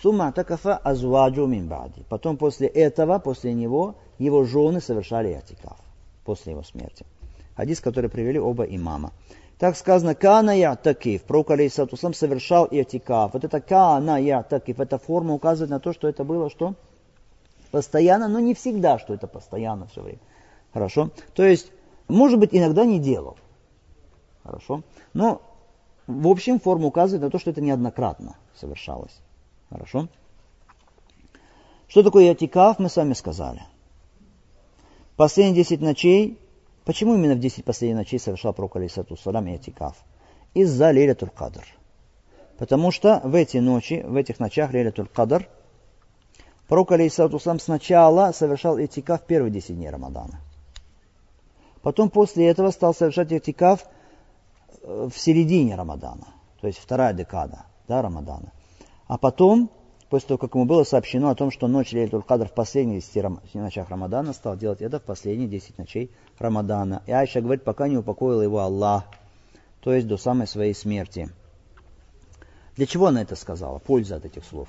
Сумма 0.00 0.32
такафа 0.32 0.78
азваджу 0.78 1.46
мимбади. 1.46 2.04
Потом 2.08 2.38
после 2.38 2.68
этого, 2.68 3.18
после 3.18 3.52
него, 3.52 3.96
его 4.18 4.44
жены 4.44 4.80
совершали 4.80 5.32
атикаф. 5.32 5.76
После 6.24 6.52
его 6.52 6.62
смерти. 6.62 7.04
Хадис, 7.54 7.80
который 7.80 8.08
привели 8.08 8.40
оба 8.40 8.64
имама. 8.64 9.12
Так 9.64 9.78
сказано, 9.78 10.14
кана 10.14 10.50
я 10.50 10.76
такив. 10.76 11.22
Пророк, 11.22 11.52
алейхиссалату 11.52 11.96
совершал 11.96 12.68
иатикаф. 12.70 13.32
Вот 13.32 13.44
это 13.44 13.62
кана 13.62 14.20
я 14.20 14.42
такив, 14.42 14.78
эта 14.78 14.98
форма 14.98 15.32
указывает 15.32 15.70
на 15.70 15.80
то, 15.80 15.94
что 15.94 16.06
это 16.06 16.22
было 16.22 16.50
что? 16.50 16.74
Постоянно, 17.70 18.28
но 18.28 18.40
не 18.40 18.52
всегда, 18.52 18.98
что 18.98 19.14
это 19.14 19.26
постоянно 19.26 19.86
все 19.86 20.02
время. 20.02 20.18
Хорошо? 20.74 21.12
То 21.32 21.44
есть, 21.44 21.72
может 22.08 22.38
быть, 22.38 22.50
иногда 22.52 22.84
не 22.84 22.98
делал. 22.98 23.38
Хорошо? 24.42 24.82
Но, 25.14 25.40
в 26.06 26.28
общем, 26.28 26.60
форма 26.60 26.88
указывает 26.88 27.22
на 27.22 27.30
то, 27.30 27.38
что 27.38 27.48
это 27.48 27.62
неоднократно 27.62 28.36
совершалось. 28.60 29.18
Хорошо? 29.70 30.08
Что 31.88 32.02
такое 32.02 32.24
ятикаф, 32.24 32.78
мы 32.78 32.90
с 32.90 32.96
вами 32.96 33.14
сказали. 33.14 33.62
Последние 35.16 35.64
10 35.64 35.80
ночей, 35.80 36.38
почему 36.84 37.14
именно 37.14 37.34
в 37.34 37.40
10 37.40 37.64
последних 37.64 37.96
ночей 37.96 38.18
совершал 38.18 38.52
пророк 38.52 38.76
Алисату 38.76 39.16
Салам 39.16 39.46
ятикаф? 39.46 39.96
Из-за 40.54 40.90
Лилятуль 40.90 41.30
Кадр. 41.30 41.64
Потому 42.58 42.90
что 42.90 43.20
в 43.24 43.34
эти 43.34 43.56
ночи, 43.58 44.02
в 44.06 44.14
этих 44.16 44.38
ночах 44.38 44.72
Лилятуль 44.72 45.08
Кадр, 45.08 45.48
пророк 46.68 46.92
Алисату 46.92 47.38
Салам 47.38 47.58
сначала 47.58 48.32
совершал 48.32 48.78
ятикаф 48.78 49.22
первые 49.22 49.50
10 49.50 49.76
дней 49.76 49.90
Рамадана. 49.90 50.40
Потом 51.82 52.08
после 52.08 52.48
этого 52.48 52.70
стал 52.70 52.94
совершать 52.94 53.30
ятикаф 53.30 53.84
э, 54.82 55.08
в 55.12 55.18
середине 55.18 55.74
Рамадана, 55.74 56.28
то 56.60 56.66
есть 56.66 56.78
вторая 56.78 57.12
декада 57.12 57.66
да, 57.88 58.02
Рамадана. 58.02 58.52
А 59.06 59.18
потом, 59.18 59.70
после 60.10 60.28
того, 60.28 60.38
как 60.38 60.54
ему 60.54 60.64
было 60.64 60.84
сообщено 60.84 61.30
о 61.30 61.34
том, 61.34 61.50
что 61.50 61.66
ночь 61.66 61.92
Лейлитуль 61.92 62.22
Кадр 62.22 62.48
в 62.48 62.52
последних 62.52 63.00
10 63.00 63.54
ночах 63.54 63.88
Рамадана, 63.90 64.32
стал 64.32 64.56
делать 64.56 64.82
это 64.82 64.98
в 64.98 65.02
последние 65.02 65.48
10 65.48 65.78
ночей 65.78 66.10
Рамадана. 66.38 67.02
И 67.06 67.12
Айша 67.12 67.40
говорит, 67.40 67.64
пока 67.64 67.88
не 67.88 67.96
упокоил 67.96 68.42
его 68.42 68.60
Аллах, 68.60 69.04
то 69.80 69.92
есть 69.92 70.06
до 70.06 70.16
самой 70.16 70.46
своей 70.46 70.74
смерти. 70.74 71.30
Для 72.76 72.86
чего 72.86 73.06
она 73.06 73.22
это 73.22 73.36
сказала? 73.36 73.78
Польза 73.78 74.16
от 74.16 74.24
этих 74.24 74.44
слов. 74.44 74.68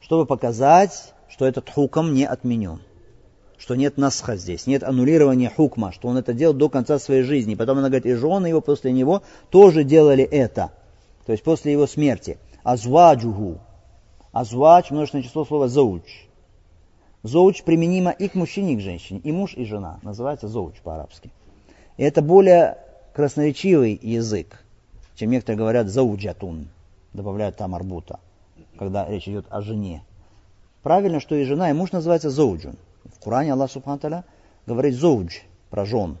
Чтобы 0.00 0.26
показать, 0.26 1.14
что 1.28 1.46
этот 1.46 1.70
хуком 1.70 2.14
не 2.14 2.24
отменен. 2.24 2.80
Что 3.56 3.74
нет 3.74 3.96
насха 3.96 4.36
здесь, 4.36 4.66
нет 4.66 4.84
аннулирования 4.84 5.50
хукма, 5.50 5.92
что 5.92 6.08
он 6.08 6.16
это 6.16 6.32
делал 6.32 6.54
до 6.54 6.68
конца 6.68 6.98
своей 6.98 7.22
жизни. 7.22 7.56
Потом 7.56 7.78
она 7.78 7.88
говорит, 7.88 8.06
и 8.06 8.14
жены 8.14 8.46
его 8.46 8.60
после 8.60 8.92
него 8.92 9.22
тоже 9.50 9.82
делали 9.82 10.22
это. 10.22 10.70
То 11.26 11.32
есть 11.32 11.42
после 11.42 11.72
его 11.72 11.86
смерти. 11.86 12.38
Азваджуху, 12.62 13.58
Азвач, 14.38 14.92
множественное 14.92 15.24
число 15.24 15.44
слова 15.44 15.66
зауч. 15.66 16.28
Зауч 17.24 17.64
применимо 17.64 18.12
и 18.12 18.28
к 18.28 18.36
мужчине, 18.36 18.74
и 18.74 18.76
к 18.76 18.80
женщине. 18.80 19.20
И 19.24 19.32
муж, 19.32 19.54
и 19.54 19.64
жена. 19.64 19.98
Называется 20.02 20.46
зауч 20.46 20.76
по-арабски. 20.84 21.32
И 21.96 22.04
это 22.04 22.22
более 22.22 22.78
красноречивый 23.14 23.98
язык, 24.00 24.64
чем 25.16 25.30
некоторые 25.30 25.58
говорят 25.58 25.88
зауджатун. 25.88 26.68
Добавляют 27.14 27.56
там 27.56 27.74
арбута, 27.74 28.20
когда 28.78 29.08
речь 29.08 29.26
идет 29.26 29.46
о 29.50 29.60
жене. 29.60 30.04
Правильно, 30.84 31.18
что 31.18 31.34
и 31.34 31.42
жена, 31.42 31.70
и 31.70 31.72
муж 31.72 31.90
называется 31.90 32.30
зауджун. 32.30 32.76
В 33.12 33.24
Коране 33.24 33.54
Аллах 33.54 33.72
Субхану 33.72 34.22
говорит 34.66 34.94
зоудж 34.94 35.38
про 35.68 35.84
жен. 35.84 36.16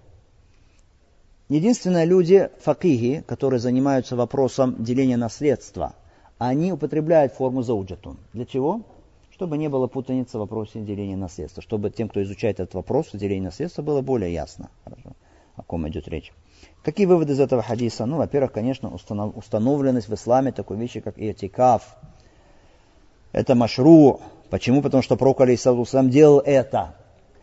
Единственные 1.48 2.04
люди, 2.04 2.50
факихи, 2.62 3.22
которые 3.28 3.60
занимаются 3.60 4.16
вопросом 4.16 4.82
деления 4.82 5.16
наследства– 5.16 5.94
они 6.38 6.72
употребляют 6.72 7.32
форму 7.32 7.62
зауджатун. 7.62 8.16
Для 8.32 8.46
чего? 8.46 8.82
Чтобы 9.32 9.58
не 9.58 9.68
было 9.68 9.86
путаницы 9.88 10.36
в 10.36 10.40
вопросе 10.40 10.80
деления 10.80 11.16
наследства. 11.16 11.62
Чтобы 11.62 11.90
тем, 11.90 12.08
кто 12.08 12.22
изучает 12.22 12.60
этот 12.60 12.74
вопрос, 12.74 13.10
деления 13.12 13.46
наследства, 13.46 13.82
было 13.82 14.00
более 14.00 14.32
ясно, 14.32 14.70
хорошо, 14.84 15.12
о 15.56 15.62
ком 15.62 15.88
идет 15.88 16.08
речь. 16.08 16.32
Какие 16.82 17.06
выводы 17.06 17.32
из 17.32 17.40
этого 17.40 17.62
хадиса? 17.62 18.06
Ну, 18.06 18.16
во-первых, 18.16 18.52
конечно, 18.52 18.92
установленность 18.92 20.08
в 20.08 20.14
исламе 20.14 20.52
такой 20.52 20.76
вещи, 20.76 21.00
как 21.00 21.18
иотикаф. 21.18 21.96
Это 23.32 23.54
машру. 23.54 24.20
Почему? 24.50 24.80
Потому 24.80 25.02
что 25.02 25.16
пророк, 25.16 25.40
алейхиссалату 25.40 26.08
делал 26.08 26.38
это. 26.38 26.94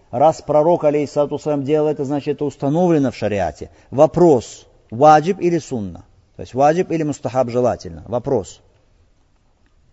Раз 0.10 0.41
пророк, 0.41 0.86
алейхиссалату 0.86 1.39
делал 1.62 1.88
это, 1.88 2.03
значит, 2.05 2.36
это 2.36 2.45
установлено 2.45 3.12
в 3.12 3.15
шариате. 3.15 3.69
Вопрос, 3.91 4.65
ваджиб 4.89 5.39
или 5.39 5.60
сунна? 5.60 6.05
То 6.36 6.41
есть 6.41 6.53
ваджиб 6.53 6.91
или 6.91 7.03
мустахаб 7.03 7.49
желательно? 7.49 8.03
Вопрос 8.08 8.62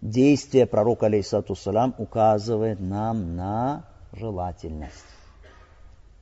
действие 0.02 0.66
пророка, 0.66 1.06
алейхиссату 1.06 1.54
салам, 1.54 1.94
указывает 1.96 2.80
нам 2.80 3.36
на 3.36 3.84
желательность. 4.12 5.06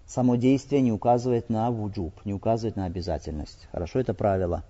Само 0.06 0.36
действие 0.36 0.82
не 0.82 0.92
указывает 0.92 1.48
на 1.48 1.70
вуджуб, 1.70 2.14
не 2.24 2.34
указывает 2.34 2.76
на 2.76 2.84
обязательность. 2.84 3.68
Хорошо, 3.72 4.00
это 4.00 4.12
правило. 4.12 4.64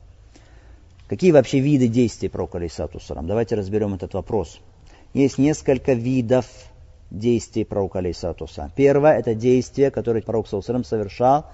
Какие 1.08 1.32
вообще 1.32 1.58
виды 1.58 1.88
действий 1.88 2.28
пророка, 2.28 2.58
алейхиссату 2.58 3.00
салам? 3.00 3.26
Давайте 3.26 3.56
разберем 3.56 3.94
этот 3.94 4.14
вопрос. 4.14 4.60
Есть 5.12 5.38
несколько 5.38 5.92
видов 5.92 6.46
действий 7.10 7.64
пророка, 7.64 7.98
алейхиссату 7.98 8.46
салам. 8.46 8.70
Первое– 8.76 9.18
это 9.18 9.34
действие, 9.34 9.90
которое 9.90 10.22
пророк, 10.22 10.46
салам, 10.46 10.84
совершал 10.84 11.46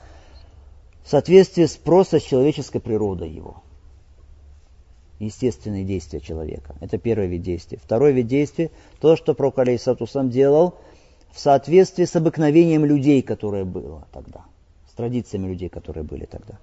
в 1.03 1.09
соответствии 1.09 1.65
с 1.65 1.77
просто 1.77 2.21
человеческой 2.21 2.81
природой 2.81 3.31
его– 3.31 3.63
естественные 5.19 5.85
действия 5.85 6.21
человека. 6.21 6.75
Это 6.81 6.99
первый 6.99 7.29
вид 7.29 7.43
действия. 7.43 7.79
Второй 7.83 8.13
вид 8.13 8.27
действия– 8.27 8.71
то, 9.01 9.17
что 9.17 9.35
Пророк 9.35 9.59
Алейсатусам 9.59 10.31
делал 10.31 10.75
в 11.31 11.39
соответствии 11.39 12.05
с 12.05 12.17
обыкновением 12.17 12.85
людей, 12.85 13.23
которое 13.23 13.65
было 13.65 14.07
тогда, 14.13 14.45
с 14.91 14.95
традициями 14.95 15.49
людей, 15.49 15.69
которые 15.69 16.05
были 16.05 16.27
тогда. 16.27 16.59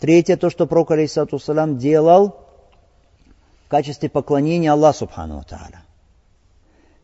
Третье– 0.00 0.36
то, 0.38 0.50
что 0.50 0.66
Пророк 0.66 0.90
Алейсатусалам 0.90 1.78
делал 1.78 2.36
в 3.66 3.68
качестве 3.68 4.08
поклонения 4.08 4.72
Аллаху 4.72 4.98
Субхану 4.98 5.42
Тааля. 5.48 5.82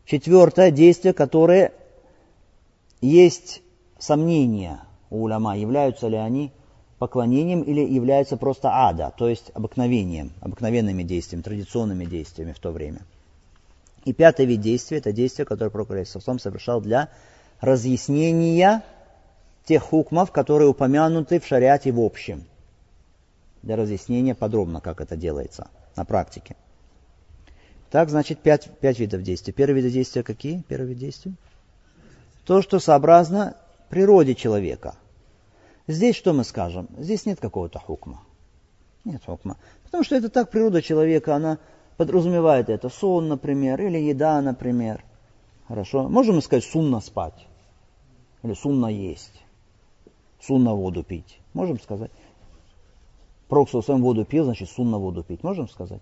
Четвертое– 0.05 0.71
действие, 0.71 1.13
которое 1.13 1.71
есть 3.01 3.61
сомнения 3.99 4.81
у 5.09 5.23
уляма, 5.23 5.57
являются 5.57 6.07
ли 6.07 6.17
они 6.17 6.51
поклонением 7.03 7.63
или 7.63 7.81
является 7.81 8.37
просто 8.37 8.69
ада, 8.71 9.11
то 9.17 9.27
есть 9.27 9.51
обыкновением, 9.53 10.31
обыкновенными 10.39 11.03
действиями, 11.03 11.41
традиционными 11.41 12.05
действиями 12.05 12.53
в 12.53 12.59
то 12.59 12.71
время. 12.71 13.01
И 14.05 14.13
пятый 14.13 14.45
вид 14.45 14.61
действия– 14.61 14.97
это 14.99 15.11
действие, 15.11 15.45
которое 15.45 15.69
Пророк 15.69 16.07
Савсом 16.07 16.39
совершал 16.39 16.79
для 16.79 17.09
разъяснения 17.59 18.83
тех 19.65 19.83
хукмов, 19.83 20.31
которые 20.31 20.69
упомянуты 20.69 21.41
в 21.41 21.45
шариате 21.45 21.91
в 21.91 21.99
общем. 21.99 22.45
Для 23.63 23.75
разъяснения 23.75 24.33
подробно, 24.33 24.79
как 24.79 25.01
это 25.01 25.17
делается 25.17 25.67
на 25.97 26.05
практике. 26.05 26.55
Так, 27.91 28.09
значит, 28.09 28.39
пять, 28.39 28.69
пять 28.79 28.97
видов 28.97 29.23
действий. 29.23 29.51
Первый 29.51 29.81
вид 29.81 29.91
действия 29.91 30.23
какие? 30.23 30.61
Первый 30.69 30.91
вид 30.91 30.99
действий? 30.99 31.33
То, 32.45 32.61
что 32.61 32.79
сообразно 32.79 33.57
природе 33.89 34.35
человека– 34.35 34.95
Здесь 35.87 36.15
что 36.15 36.33
мы 36.33 36.43
скажем? 36.43 36.87
Здесь 36.97 37.25
нет 37.25 37.39
какого-то 37.39 37.79
хукма. 37.79 38.21
Нет 39.03 39.23
хукма. 39.25 39.57
Потому 39.83 40.03
что 40.03 40.15
это 40.15 40.29
так 40.29 40.49
природа 40.49 40.81
человека, 40.81 41.35
она 41.35 41.57
подразумевает 41.97 42.69
это. 42.69 42.89
Сон, 42.89 43.27
например, 43.27 43.81
или 43.81 43.97
еда, 43.97 44.41
например. 44.41 45.03
Хорошо. 45.67 46.07
Можем 46.07 46.35
мы 46.35 46.41
сказать 46.41 46.63
сунно 46.63 47.01
спать. 47.01 47.47
Или 48.43 48.53
сунно 48.53 48.87
есть. 48.87 49.43
Сунно 50.41 50.73
воду 50.73 51.03
пить. 51.03 51.39
Можем 51.53 51.79
сказать. 51.79 52.11
Пророк 53.47 53.69
сам 53.69 54.01
воду 54.01 54.25
пил, 54.25 54.45
значит 54.45 54.69
сунна 54.69 54.97
воду 54.97 55.23
пить. 55.23 55.43
Можем 55.43 55.69
сказать? 55.69 56.01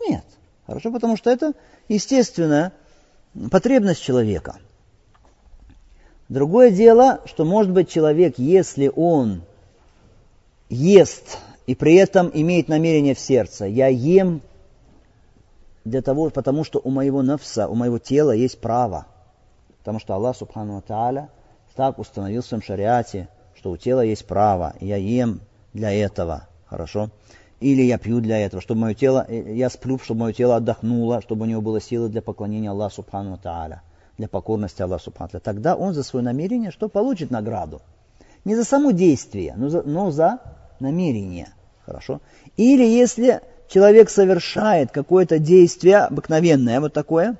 Нет. 0.00 0.24
Хорошо, 0.66 0.92
потому 0.92 1.16
что 1.16 1.30
это 1.30 1.54
естественная 1.88 2.72
потребность 3.50 4.02
человека. 4.02 4.58
Другое 6.32 6.70
дело, 6.70 7.20
что 7.26 7.44
может 7.44 7.72
быть 7.72 7.90
человек, 7.90 8.38
если 8.38 8.90
он 8.96 9.42
ест 10.70 11.36
и 11.66 11.74
при 11.74 11.96
этом 11.96 12.30
имеет 12.32 12.68
намерение 12.68 13.14
в 13.14 13.18
сердце, 13.18 13.66
я 13.66 13.88
ем 13.88 14.40
для 15.84 16.00
того, 16.00 16.30
потому 16.30 16.64
что 16.64 16.80
у 16.82 16.88
моего 16.88 17.20
навса, 17.20 17.68
у 17.68 17.74
моего 17.74 17.98
тела 17.98 18.30
есть 18.30 18.58
право. 18.58 19.04
Потому 19.80 19.98
что 19.98 20.14
Аллах, 20.14 20.34
Субхану 20.34 20.80
Тааля, 20.80 21.28
так 21.76 21.98
установил 21.98 22.40
в 22.40 22.46
своем 22.46 22.62
шариате, 22.62 23.28
что 23.54 23.70
у 23.70 23.76
тела 23.76 24.00
есть 24.00 24.24
право, 24.24 24.72
я 24.80 24.96
ем 24.96 25.42
для 25.74 25.92
этого, 25.92 26.48
хорошо? 26.64 27.10
Или 27.60 27.82
я 27.82 27.98
пью 27.98 28.22
для 28.22 28.38
этого, 28.38 28.62
чтобы 28.62 28.80
мое 28.80 28.94
тело, 28.94 29.26
э, 29.28 29.54
я 29.54 29.68
сплю, 29.68 29.98
чтобы 29.98 30.20
мое 30.20 30.32
тело 30.32 30.56
отдохнуло, 30.56 31.20
чтобы 31.20 31.42
у 31.42 31.46
него 31.46 31.60
было 31.60 31.78
силы 31.78 32.08
для 32.08 32.22
поклонения 32.22 32.70
Аллаху 32.70 32.94
Субхану 32.94 33.36
Тааля, 33.36 33.82
для 34.22 34.28
покорности 34.28 34.80
Аллаху 34.82 35.02
Субхану. 35.02 35.40
Тогда 35.42 35.74
он 35.74 35.94
за 35.94 36.04
свое 36.04 36.24
намерение 36.24 36.70
что 36.70 36.88
получит 36.88 37.32
награду? 37.32 37.82
Не 38.44 38.54
за 38.54 38.62
само 38.62 38.92
действие, 38.92 39.54
но 39.56 39.68
за, 39.68 39.82
но 39.82 40.12
за 40.12 40.38
намерение. 40.78 41.48
Хорошо? 41.84 42.20
Или 42.56 42.84
если 42.84 43.40
человек 43.66 44.10
совершает 44.10 44.92
какое-то 44.92 45.40
действие 45.40 45.98
обыкновенное, 45.98 46.78
вот 46.78 46.92
такое, 46.92 47.36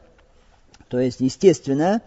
то 0.89 0.99
есть 0.99 1.21
естественное, 1.21 2.03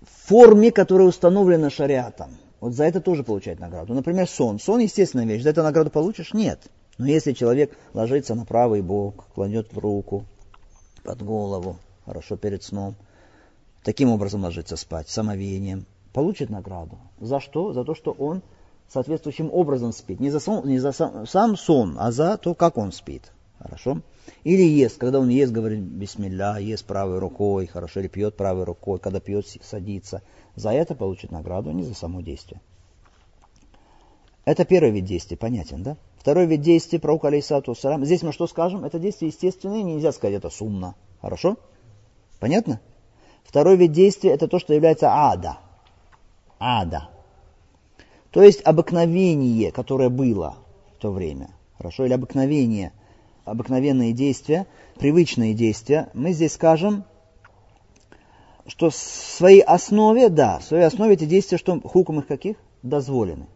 в 0.00 0.28
форме, 0.28 0.70
которая 0.70 1.08
установлена 1.08 1.68
шариатом. 1.68 2.38
Вот 2.58 2.72
за 2.72 2.84
это 2.84 3.02
тоже 3.02 3.22
получает 3.22 3.60
награду. 3.60 3.92
Например, 3.92 4.26
сон. 4.26 4.60
Сон 4.60 4.80
естественная 4.80 5.26
вещь. 5.26 5.42
За 5.42 5.50
это 5.50 5.62
награду 5.62 5.90
получишь? 5.90 6.32
Нет. 6.32 6.58
Но 6.96 7.06
если 7.06 7.32
человек 7.32 7.76
ложится 7.92 8.34
на 8.34 8.46
правый 8.46 8.80
бок, 8.80 9.26
кладет 9.34 9.74
руку 9.74 10.24
под 11.02 11.22
голову, 11.22 11.76
хорошо 12.06 12.36
перед 12.38 12.62
сном, 12.62 12.94
таким 13.82 14.10
образом 14.10 14.42
ложится 14.42 14.76
спать, 14.76 15.08
самовением, 15.08 15.86
получит 16.12 16.50
награду. 16.50 16.98
За 17.20 17.40
что? 17.40 17.72
За 17.72 17.84
то, 17.84 17.94
что 17.94 18.12
он 18.12 18.42
соответствующим 18.88 19.50
образом 19.52 19.92
спит. 19.92 20.20
Не 20.20 20.30
за, 20.30 20.40
сон, 20.40 20.66
не 20.66 20.78
за 20.78 20.92
сам, 20.92 21.26
сам 21.26 21.56
сон, 21.56 21.96
а 21.98 22.12
за 22.12 22.36
то, 22.36 22.54
как 22.54 22.76
он 22.76 22.92
спит. 22.92 23.32
Хорошо? 23.58 24.02
Или 24.44 24.62
ест, 24.62 24.98
когда 24.98 25.20
он 25.20 25.28
ест, 25.28 25.52
говорит 25.52 25.80
бисмилля, 25.80 26.58
ест 26.58 26.84
правой 26.84 27.18
рукой, 27.18 27.66
хорошо, 27.66 28.00
или 28.00 28.08
пьет 28.08 28.36
правой 28.36 28.64
рукой, 28.64 28.98
когда 28.98 29.20
пьет, 29.20 29.46
садится. 29.62 30.22
За 30.56 30.70
это 30.70 30.94
получит 30.94 31.30
награду, 31.30 31.70
а 31.70 31.72
не 31.72 31.84
за 31.84 31.94
само 31.94 32.20
действие. 32.20 32.60
Это 34.44 34.64
первый 34.64 34.90
вид 34.90 35.04
действия, 35.04 35.36
понятен, 35.36 35.82
да? 35.82 35.96
Второй 36.16 36.46
вид 36.46 36.60
действия, 36.60 36.98
пророк 36.98 37.24
алейсату. 37.24 37.74
Здесь 37.74 38.22
мы 38.22 38.32
что 38.32 38.46
скажем? 38.46 38.84
Это 38.84 38.98
действие 38.98 39.28
естественное, 39.28 39.82
нельзя 39.82 40.12
сказать, 40.12 40.36
это 40.36 40.50
сумно. 40.50 40.94
Хорошо? 41.20 41.56
Понятно? 42.40 42.80
Второй 43.44 43.76
вид 43.76 43.92
действия, 43.92 44.30
это 44.30 44.48
то, 44.48 44.58
что 44.58 44.74
является 44.74 45.08
ада. 45.10 45.58
Ада. 46.58 47.08
То 48.30 48.42
есть 48.42 48.62
обыкновение, 48.62 49.72
которое 49.72 50.08
было 50.08 50.56
в 50.96 51.00
то 51.00 51.12
время. 51.12 51.50
Хорошо? 51.76 52.06
Или 52.06 52.14
обыкновение, 52.14 52.92
обыкновенные 53.44 54.12
действия, 54.12 54.66
привычные 54.98 55.54
действия. 55.54 56.08
Мы 56.14 56.32
здесь 56.32 56.52
скажем, 56.52 57.04
что 58.66 58.90
в 58.90 58.94
своей 58.94 59.60
основе, 59.60 60.28
да, 60.28 60.60
в 60.60 60.64
своей 60.64 60.84
основе 60.84 61.14
эти 61.14 61.24
действия, 61.24 61.58
что 61.58 61.80
хуком 61.80 62.20
их 62.20 62.26
каких? 62.26 62.56
Дозволены. 62.82 63.46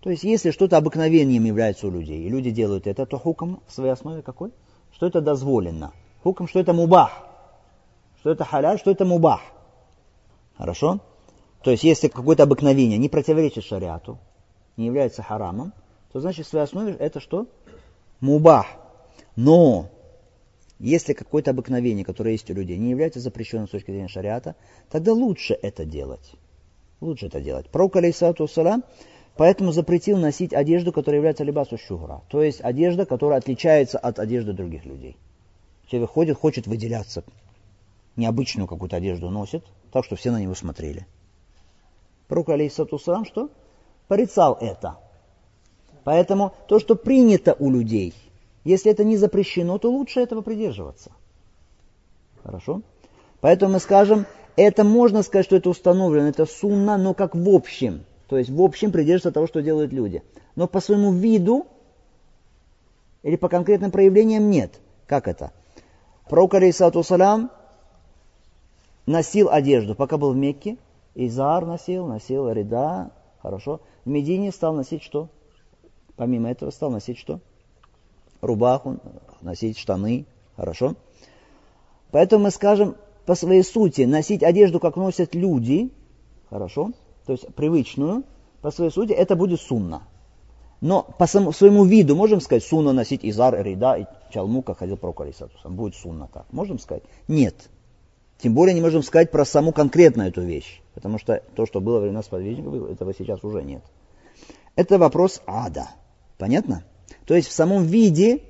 То 0.00 0.10
есть, 0.10 0.22
если 0.22 0.52
что-то 0.52 0.76
обыкновением 0.76 1.44
является 1.44 1.88
у 1.88 1.90
людей, 1.90 2.22
и 2.24 2.28
люди 2.28 2.50
делают 2.50 2.86
это, 2.86 3.04
то 3.04 3.18
хуком 3.18 3.60
в 3.66 3.72
своей 3.72 3.90
основе 3.90 4.22
какой? 4.22 4.52
Что 4.92 5.06
это 5.06 5.20
дозволено. 5.20 5.92
Хуком, 6.22 6.48
что 6.48 6.60
это 6.60 6.72
мубах. 6.72 7.27
Что 8.20 8.30
это 8.30 8.44
халяль, 8.44 8.78
что 8.78 8.90
это 8.90 9.04
мубах. 9.04 9.40
Хорошо? 10.56 11.00
То 11.62 11.70
есть, 11.70 11.84
если 11.84 12.08
какое-то 12.08 12.44
обыкновение 12.44 12.98
не 12.98 13.08
противоречит 13.08 13.64
шариату, 13.64 14.18
не 14.76 14.86
является 14.86 15.22
харамом, 15.22 15.72
то 16.12 16.20
значит 16.20 16.46
в 16.46 16.48
своей 16.48 16.64
основе 16.64 16.94
это 16.94 17.20
что? 17.20 17.46
Мубах. 18.20 18.66
Но 19.36 19.88
если 20.78 21.12
какое-то 21.12 21.50
обыкновение, 21.50 22.04
которое 22.04 22.32
есть 22.32 22.50
у 22.50 22.54
людей, 22.54 22.76
не 22.76 22.90
является 22.90 23.20
запрещенным 23.20 23.68
с 23.68 23.72
точки 23.72 23.90
зрения 23.90 24.08
шариата, 24.08 24.54
тогда 24.90 25.12
лучше 25.12 25.54
это 25.60 25.84
делать. 25.84 26.32
Лучше 27.00 27.26
это 27.26 27.40
делать. 27.40 27.68
Пророк, 27.68 27.96
алейсалату 27.96 28.48
салам, 28.48 28.84
поэтому 29.36 29.72
запретил 29.72 30.18
носить 30.18 30.52
одежду, 30.52 30.92
которая 30.92 31.18
является 31.18 31.44
либасу 31.44 31.78
шугра. 31.78 32.22
То 32.28 32.42
есть 32.42 32.60
одежда, 32.60 33.06
которая 33.06 33.38
отличается 33.38 33.98
от 33.98 34.18
одежды 34.18 34.52
других 34.52 34.84
людей. 34.84 35.16
Человек 35.88 36.10
ходит, 36.10 36.36
хочет 36.36 36.66
выделяться. 36.66 37.24
Необычную 38.18 38.66
какую-то 38.66 38.96
одежду 38.96 39.30
носит, 39.30 39.64
так 39.92 40.04
что 40.04 40.16
все 40.16 40.32
на 40.32 40.40
него 40.40 40.56
смотрели. 40.56 41.06
Пророк, 42.26 42.48
алейхиссату 42.48 42.98
что? 42.98 43.48
Порицал 44.08 44.58
это. 44.60 44.98
Поэтому 46.02 46.52
то, 46.66 46.80
что 46.80 46.96
принято 46.96 47.54
у 47.60 47.70
людей, 47.70 48.12
если 48.64 48.90
это 48.90 49.04
не 49.04 49.16
запрещено, 49.16 49.78
то 49.78 49.88
лучше 49.92 50.18
этого 50.18 50.40
придерживаться. 50.40 51.12
Хорошо? 52.42 52.82
Поэтому 53.40 53.74
мы 53.74 53.78
скажем, 53.78 54.26
это 54.56 54.82
можно 54.82 55.22
сказать, 55.22 55.46
что 55.46 55.54
это 55.54 55.70
установлено, 55.70 56.26
это 56.26 56.44
сунна, 56.44 56.98
но 56.98 57.14
как 57.14 57.36
в 57.36 57.48
общем. 57.48 58.04
То 58.26 58.36
есть 58.36 58.50
в 58.50 58.60
общем 58.60 58.90
придерживаться 58.90 59.30
того, 59.30 59.46
что 59.46 59.62
делают 59.62 59.92
люди. 59.92 60.24
Но 60.56 60.66
по 60.66 60.80
своему 60.80 61.12
виду 61.12 61.68
или 63.22 63.36
по 63.36 63.48
конкретным 63.48 63.92
проявлениям 63.92 64.50
нет. 64.50 64.80
Как 65.06 65.28
это? 65.28 65.52
Пророк, 66.28 66.54
алейхиссату 66.54 67.04
салям, 67.04 67.52
носил 69.08 69.48
одежду, 69.50 69.94
пока 69.94 70.18
был 70.18 70.32
в 70.32 70.36
Мекке, 70.36 70.76
Изар 71.14 71.66
носил, 71.66 72.06
носил 72.06 72.50
Рида, 72.50 73.10
хорошо. 73.42 73.80
В 74.04 74.08
Медине 74.08 74.52
стал 74.52 74.74
носить 74.74 75.02
что? 75.02 75.28
Помимо 76.16 76.50
этого 76.50 76.70
стал 76.70 76.90
носить 76.90 77.18
что? 77.18 77.40
Рубаху, 78.40 78.98
носить 79.40 79.78
штаны, 79.78 80.26
хорошо. 80.56 80.94
Поэтому 82.10 82.44
мы 82.44 82.50
скажем 82.50 82.96
по 83.24 83.34
своей 83.34 83.62
сути, 83.62 84.02
носить 84.02 84.42
одежду, 84.42 84.80
как 84.80 84.96
носят 84.96 85.34
люди, 85.34 85.90
хорошо, 86.48 86.92
то 87.26 87.32
есть 87.32 87.46
привычную, 87.54 88.24
по 88.62 88.70
своей 88.70 88.90
сути, 88.90 89.12
это 89.12 89.36
будет 89.36 89.60
сунна. 89.60 90.02
Но 90.80 91.02
по 91.18 91.26
самому, 91.26 91.52
своему 91.52 91.84
виду 91.84 92.16
можем 92.16 92.40
сказать, 92.40 92.64
сунна 92.64 92.92
носить 92.92 93.20
изар, 93.24 93.60
рида 93.62 93.96
и 93.96 94.06
чалму, 94.32 94.62
как 94.62 94.78
ходил 94.78 94.96
пророк 94.96 95.20
Алисатусам. 95.20 95.76
Будет 95.76 95.94
сунна 95.94 96.28
так. 96.32 96.46
Можем 96.52 96.78
сказать? 96.78 97.02
Нет. 97.26 97.68
Тем 98.38 98.54
более 98.54 98.74
не 98.74 98.80
можем 98.80 99.02
сказать 99.02 99.30
про 99.30 99.44
саму 99.44 99.72
конкретную 99.72 100.28
эту 100.28 100.42
вещь. 100.42 100.80
Потому 100.94 101.18
что 101.18 101.42
то, 101.54 101.66
что 101.66 101.80
было 101.80 101.96
во 101.96 102.00
времена 102.02 102.22
сподвижников, 102.22 102.90
этого 102.90 103.12
сейчас 103.12 103.42
уже 103.44 103.62
нет. 103.62 103.82
Это 104.76 104.98
вопрос 104.98 105.42
ада. 105.46 105.88
Понятно? 106.38 106.84
То 107.26 107.34
есть 107.34 107.48
в 107.48 107.52
самом 107.52 107.84
виде, 107.84 108.42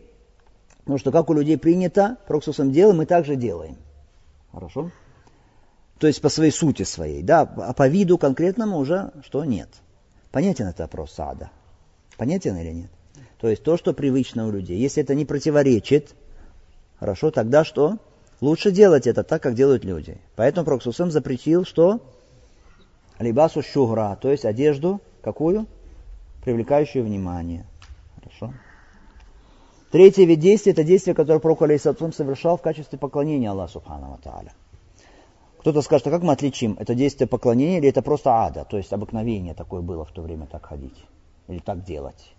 ну 0.86 0.98
что 0.98 1.10
как 1.10 1.30
у 1.30 1.34
людей 1.34 1.56
принято, 1.56 2.18
проксусом 2.26 2.70
делаем, 2.70 2.98
мы 2.98 3.06
также 3.06 3.36
делаем. 3.36 3.76
Хорошо? 4.52 4.90
То 5.98 6.06
есть 6.06 6.20
по 6.20 6.28
своей 6.28 6.52
сути 6.52 6.84
своей, 6.84 7.22
да, 7.22 7.40
а 7.40 7.72
по 7.72 7.88
виду 7.88 8.18
конкретному 8.18 8.78
уже 8.78 9.12
что 9.24 9.44
нет. 9.44 9.68
Понятен 10.30 10.66
это 10.66 10.82
вопрос 10.82 11.14
ада? 11.18 11.50
Понятен 12.16 12.56
или 12.56 12.72
нет? 12.72 12.90
То 13.40 13.48
есть 13.48 13.62
то, 13.62 13.76
что 13.76 13.94
привычно 13.94 14.46
у 14.46 14.50
людей. 14.50 14.78
Если 14.78 15.02
это 15.02 15.14
не 15.14 15.24
противоречит, 15.24 16.14
хорошо, 16.98 17.30
тогда 17.30 17.64
что? 17.64 17.98
Лучше 18.40 18.70
делать 18.70 19.06
это 19.06 19.24
так, 19.24 19.42
как 19.42 19.54
делают 19.54 19.84
люди. 19.84 20.18
Поэтому 20.36 20.64
Проксусом 20.64 21.10
запретил, 21.10 21.64
что 21.64 22.00
Либасу 23.18 23.62
шугра, 23.62 24.16
то 24.20 24.30
есть 24.30 24.44
одежду 24.44 25.00
какую? 25.22 25.66
Привлекающую 26.44 27.04
внимание. 27.04 27.66
Хорошо. 28.14 28.54
Третье 29.90 30.24
вид 30.24 30.38
действия– 30.38 30.72
это 30.72 30.84
действие, 30.84 31.14
которое 31.14 31.40
Пророк 31.40 31.62
Алейсатум 31.62 32.12
совершал 32.12 32.58
в 32.58 32.62
качестве 32.62 32.98
поклонения 32.98 33.50
Аллаху 33.50 33.72
Субхану 33.72 34.18
Тааля. 34.22 34.52
Кто-то 35.58 35.82
скажет, 35.82 36.06
а 36.06 36.10
как 36.10 36.22
мы 36.22 36.32
отличим, 36.32 36.76
это 36.78 36.94
действие 36.94 37.26
поклонения 37.26 37.78
или 37.78 37.88
это 37.88 38.02
просто 38.02 38.30
ада, 38.30 38.64
то 38.64 38.76
есть 38.76 38.92
обыкновение 38.92 39.54
такое 39.54 39.80
было 39.80 40.04
в 40.04 40.12
то 40.12 40.22
время 40.22 40.46
так 40.46 40.64
ходить 40.66 41.04
или 41.48 41.58
так 41.58 41.84
делать. 41.84 42.32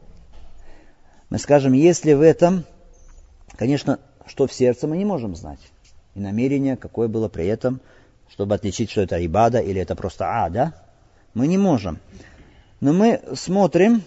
Мы 1.30 1.38
скажем, 1.40 1.74
если 1.74 2.14
в 2.14 2.22
этом, 2.22 2.64
конечно, 3.58 4.00
что 4.26 4.48
в 4.48 4.54
сердце 4.54 4.88
мы 4.88 4.98
не 4.98 5.06
можем 5.06 5.36
знать, 5.36 5.60
и 6.20 6.22
намерение, 6.22 6.78
какое 6.78 7.08
было 7.08 7.28
при 7.30 7.48
этом– 7.48 7.82
чтобы 8.30 8.56
отличить, 8.56 8.92
что 8.92 9.02
это 9.02 9.24
ибада 9.26 9.60
или 9.60 9.82
это 9.82 9.96
просто 9.96 10.26
ада, 10.26 10.74
мы 11.34 11.48
не 11.48 11.58
можем. 11.58 12.00
Но 12.80 12.94
мы 12.94 13.22
смотрим, 13.34 14.04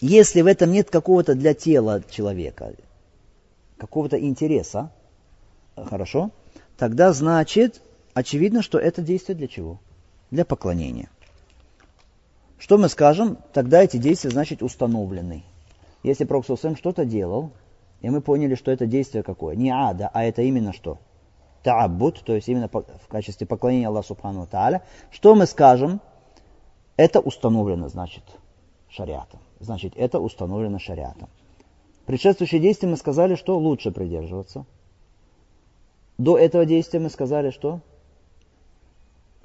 если 0.00 0.42
в 0.42 0.46
этом 0.46 0.70
нет 0.70 0.90
какого-то 0.90 1.34
для 1.34 1.54
тела 1.54 2.02
человека, 2.08 2.74
какого-то 3.78 4.20
интереса, 4.20 4.92
хорошо, 5.74 6.30
тогда 6.76 7.12
значит, 7.12 7.80
очевидно, 8.14 8.62
что 8.62 8.78
это 8.78 9.02
действие 9.02 9.36
для 9.36 9.48
чего? 9.48 9.80
Для 10.30 10.44
поклонения. 10.44 11.08
что 12.58 12.78
мы 12.78 12.88
скажем? 12.88 13.38
Тогда 13.52 13.82
эти 13.82 13.96
действия, 13.96 14.30
значит, 14.30 14.62
установлены. 14.62 15.42
Если 16.02 16.24
Пророк 16.24 16.46
что-то 16.46 17.04
делал, 17.04 17.50
и 18.00 18.08
мы 18.10 18.20
поняли, 18.20 18.54
что 18.54 18.70
это 18.70 18.86
действие 18.86 19.22
какое? 19.22 19.54
Не 19.56 19.70
ада, 19.70 20.10
а 20.12 20.24
это 20.24 20.42
именно 20.42 20.72
что? 20.72 20.98
Тааббут, 21.62 22.22
то 22.24 22.34
есть 22.34 22.48
именно 22.48 22.68
в 22.68 23.08
качестве 23.08 23.46
поклонения 23.46 23.88
Аллаху 23.88 24.08
Субхану 24.08 24.46
Тааля. 24.46 24.82
Что 25.10 25.34
мы 25.34 25.46
скажем? 25.46 26.00
Это 26.96 27.20
установлено, 27.20 27.88
значит, 27.88 28.24
шариатом. 28.88 29.40
Значит, 29.58 29.92
это 29.96 30.20
установлено 30.20 30.78
шариатом. 30.78 31.28
Предшествующее 32.06 32.60
действие 32.60 32.90
мы 32.90 32.96
сказали, 32.96 33.34
что 33.34 33.58
лучше 33.58 33.92
придерживаться. 33.92 34.64
До 36.16 36.38
этого 36.38 36.64
действия 36.64 37.00
мы 37.00 37.10
сказали, 37.10 37.50
что 37.50 37.80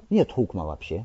нет 0.08 0.32
хукма 0.32 0.64
вообще. 0.64 1.04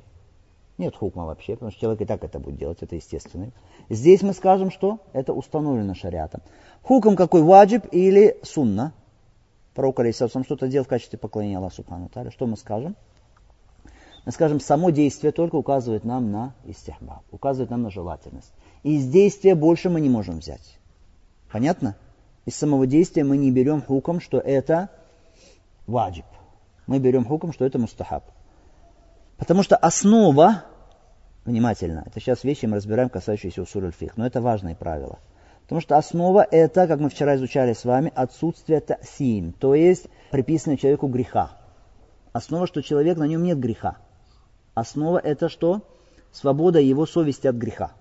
Нет 0.82 0.96
хукма 0.96 1.28
вообще, 1.28 1.54
потому 1.54 1.70
что 1.70 1.80
человек 1.80 2.02
и 2.02 2.06
так 2.06 2.24
это 2.24 2.40
будет 2.40 2.58
делать, 2.58 2.80
это 2.82 2.96
естественно. 2.96 3.52
Здесь 3.88 4.24
мы 4.24 4.34
скажем, 4.34 4.72
что 4.72 4.98
это 5.14 5.32
установлено 5.32 5.94
шариатом. 5.94 6.42
Хуком 6.82 7.16
какой, 7.16 7.44
ваджиб 7.44 7.86
или 7.92 8.40
сунна? 8.42 8.94
Пророк 9.76 10.00
Алисавсам 10.00 10.44
что-то 10.44 10.68
делал 10.68 10.86
в 10.86 10.88
качестве 10.88 11.20
поклонения 11.20 11.60
Аллаху 11.60 11.76
Субхану 11.76 12.10
Таля. 12.10 12.32
Что 12.32 12.48
мы 12.48 12.58
скажем? 12.58 12.96
Мы 14.26 14.32
скажем, 14.32 14.60
само 14.60 14.90
действие 14.90 15.32
только 15.32 15.56
указывает 15.56 16.04
нам 16.04 16.32
на 16.32 16.56
истихбаб, 16.66 17.22
указывает 17.30 17.70
нам 17.70 17.84
на 17.84 17.92
желательность. 17.92 18.52
И 18.82 18.96
из 18.98 19.08
действия 19.08 19.54
больше 19.54 19.92
мы 19.92 20.02
не 20.02 20.10
можем 20.10 20.40
взять. 20.40 20.80
Понятно? 21.52 21.96
Из 22.48 22.56
самого 22.56 22.88
действия 22.88 23.24
мы 23.24 23.38
не 23.38 23.52
берем 23.52 23.84
хуком, 23.84 24.20
что 24.20 24.40
это 24.40 24.90
ваджиб. 25.86 26.26
Мы 26.88 26.98
берем 26.98 27.24
хуком, 27.24 27.54
что 27.54 27.66
это 27.66 27.78
мустахаб. 27.78 28.24
Потому 29.42 29.64
что 29.64 29.76
основа, 29.76 30.66
внимательно, 31.46 32.04
это 32.06 32.20
сейчас 32.20 32.44
вещи 32.44 32.66
мы 32.66 32.78
разбираем, 32.78 33.10
касающиеся 33.10 33.62
усуль 33.62 33.92
фих, 33.92 34.18
но 34.18 34.26
это 34.26 34.42
важные 34.42 34.76
правила. 34.76 35.20
Потому 35.64 35.82
что 35.82 35.98
основа 35.98 36.46
это, 36.50 36.88
как 36.88 37.00
мы 37.00 37.10
вчера 37.10 37.36
изучали 37.36 37.74
с 37.74 37.86
вами, 37.86 38.12
отсутствие 38.14 38.82
тасим, 38.82 39.54
то 39.54 39.74
есть 39.74 40.08
приписанное 40.30 40.78
человеку 40.78 41.08
греха. 41.08 41.52
Основа, 42.34 42.68
что 42.68 42.82
человек, 42.82 43.18
на 43.18 43.26
нем 43.26 43.44
нет 43.44 43.60
греха. 43.60 43.98
Основа 44.74 45.18
это 45.18 45.50
что? 45.50 45.82
Свобода 46.32 46.80
его 46.80 47.06
совести 47.06 47.48
от 47.48 47.56
греха. 47.56 47.92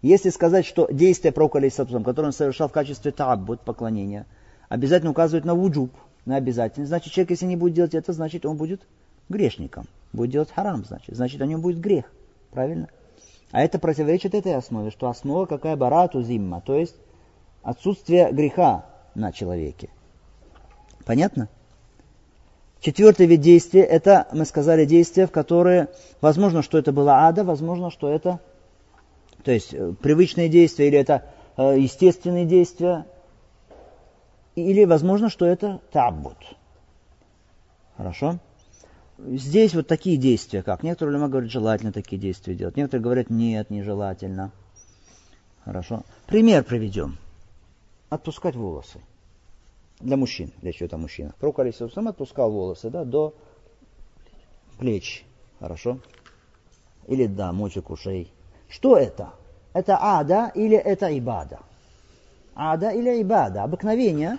Если 0.00 0.30
сказать, 0.30 0.64
что 0.64 0.88
действие 0.90 1.32
пророка, 1.32 1.60
которое 2.04 2.26
он 2.26 2.32
совершал 2.32 2.68
в 2.68 2.72
качестве 2.72 3.10
тааббут, 3.10 3.62
поклонения, 3.62 4.26
обязательно 4.68 5.10
указывает 5.10 5.44
на 5.44 5.54
вуджуб, 5.54 5.92
на 6.24 6.36
обязательность, 6.36 6.88
значит, 6.88 7.12
человек, 7.12 7.30
если 7.30 7.46
не 7.46 7.56
будет 7.56 7.74
делать 7.74 7.94
это, 7.94 8.12
значит, 8.12 8.46
он 8.46 8.56
будет 8.56 8.82
грешником. 9.28 9.86
Будет 10.12 10.30
делать 10.30 10.50
харам, 10.50 10.84
значит. 10.84 11.16
Значит, 11.16 11.40
о 11.40 11.46
нем 11.46 11.60
будет 11.60 11.80
грех. 11.80 12.06
Правильно? 12.50 12.88
А 13.50 13.62
это 13.62 13.78
противоречит 13.78 14.34
этой 14.34 14.54
основе, 14.54 14.90
что 14.90 15.08
основа 15.08 15.46
какая 15.46 15.76
барату 15.76 16.22
зимма, 16.22 16.60
то 16.60 16.74
есть 16.74 16.96
отсутствие 17.62 18.30
греха 18.32 18.84
на 19.14 19.32
человеке. 19.32 19.88
Понятно? 21.04 21.48
Четвертый 22.80 23.26
вид 23.26 23.40
действия, 23.40 23.82
это, 23.82 24.28
мы 24.32 24.44
сказали, 24.44 24.84
действия, 24.84 25.26
в 25.26 25.32
которые, 25.32 25.88
возможно, 26.20 26.62
что 26.62 26.78
это 26.78 26.92
было 26.92 27.26
ада, 27.26 27.42
возможно, 27.42 27.90
что 27.90 28.08
это, 28.08 28.38
то 29.42 29.50
есть, 29.50 29.74
э, 29.74 29.94
привычные 30.00 30.48
действия, 30.48 30.86
или 30.86 30.98
это 30.98 31.24
э, 31.56 31.76
естественные 31.78 32.46
действия, 32.46 33.06
или, 34.54 34.84
возможно, 34.84 35.28
что 35.28 35.44
это 35.44 35.80
таббут. 35.90 36.36
Хорошо? 37.96 38.38
Здесь 39.18 39.74
вот 39.74 39.88
такие 39.88 40.16
действия, 40.16 40.62
как 40.62 40.84
некоторые 40.84 41.18
люди 41.18 41.30
говорят, 41.30 41.50
желательно 41.50 41.92
такие 41.92 42.20
действия 42.20 42.54
делать, 42.54 42.76
некоторые 42.76 43.02
говорят, 43.02 43.30
нет, 43.30 43.68
нежелательно. 43.68 44.52
Хорошо. 45.64 46.04
Пример 46.26 46.62
приведем. 46.62 47.18
Отпускать 48.10 48.54
волосы. 48.54 49.00
Для 49.98 50.16
мужчин, 50.16 50.52
для 50.62 50.72
чего-то 50.72 50.98
мужчина. 50.98 51.34
Пророк 51.40 51.58
сам 51.92 52.06
отпускал 52.06 52.52
волосы 52.52 52.90
да, 52.90 53.04
до 53.04 53.34
плеч. 54.78 55.24
Хорошо. 55.58 55.98
Или 57.08 57.26
да, 57.26 57.52
мочек 57.52 57.90
ушей. 57.90 58.32
Что 58.68 58.96
это? 58.96 59.30
Это 59.72 59.98
ада 60.00 60.52
или 60.54 60.76
это 60.76 61.06
ибада? 61.18 61.58
Ада 62.54 62.90
или 62.90 63.20
ибада? 63.20 63.64
Обыкновение 63.64 64.38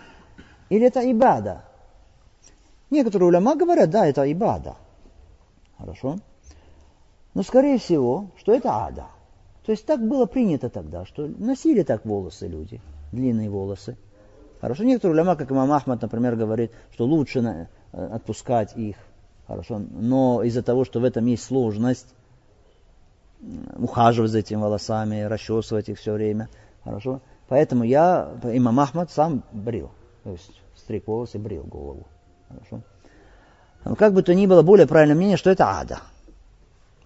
или 0.70 0.88
это 0.88 1.02
ибада? 1.12 1.66
Некоторые 2.90 3.28
уляма 3.28 3.56
говорят, 3.56 3.90
да, 3.90 4.08
это 4.08 4.30
ибада. 4.32 4.76
Хорошо? 5.78 6.18
Но 7.34 7.44
скорее 7.44 7.78
всего, 7.78 8.32
что 8.38 8.54
это 8.54 8.72
ада. 8.72 9.08
То 9.66 9.72
есть 9.72 9.86
так 9.86 10.06
было 10.06 10.26
принято 10.26 10.70
тогда, 10.70 11.06
что 11.06 11.28
носили 11.28 11.84
так 11.84 12.06
волосы 12.06 12.48
люди, 12.48 12.82
длинные 13.12 13.50
волосы. 13.50 13.98
Хорошо, 14.62 14.84
некоторые 14.84 15.14
уляма, 15.14 15.36
как 15.36 15.52
имам 15.52 15.72
Ахмад, 15.72 16.02
например, 16.02 16.36
говорит, 16.36 16.72
что 16.92 17.06
лучше 17.06 17.40
э, 17.40 18.06
отпускать 18.06 18.76
их. 18.76 18.98
Хорошо, 19.48 19.80
но 19.80 20.44
из-за 20.44 20.64
того, 20.64 20.86
что 20.86 21.00
в 21.00 21.04
этом 21.04 21.26
есть 21.28 21.44
сложность, 21.44 22.14
ухаживать 23.78 24.32
за 24.32 24.40
этими 24.40 24.60
волосами, 24.60 25.22
расчесывать 25.22 25.90
их 25.90 25.98
все 25.98 26.14
время. 26.14 26.50
Хорошо. 26.84 27.22
Поэтому 27.48 27.84
я, 27.84 28.32
имам 28.44 28.80
Ахмад, 28.80 29.12
сам 29.12 29.44
брил. 29.52 29.92
То 30.24 30.32
есть 30.32 30.52
стриг 30.76 31.08
волосы, 31.08 31.40
брил 31.40 31.64
голову. 31.64 32.06
Хорошо. 32.50 32.82
Но 33.86 33.96
как 33.96 34.14
бы 34.14 34.24
то 34.24 34.34
ни 34.34 34.46
было, 34.46 34.62
более 34.62 34.88
правильное 34.88 35.16
мнение, 35.16 35.38
что 35.38 35.50
это 35.50 35.68
ада. 35.68 36.02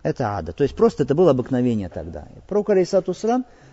Это 0.02 0.38
ада. 0.38 0.52
То 0.54 0.64
есть 0.64 0.76
просто 0.76 1.04
это 1.04 1.16
было 1.16 1.32
обыкновение 1.32 1.90
тогда. 1.90 2.28
Пророк 2.48 2.72
Алейсату 2.72 3.14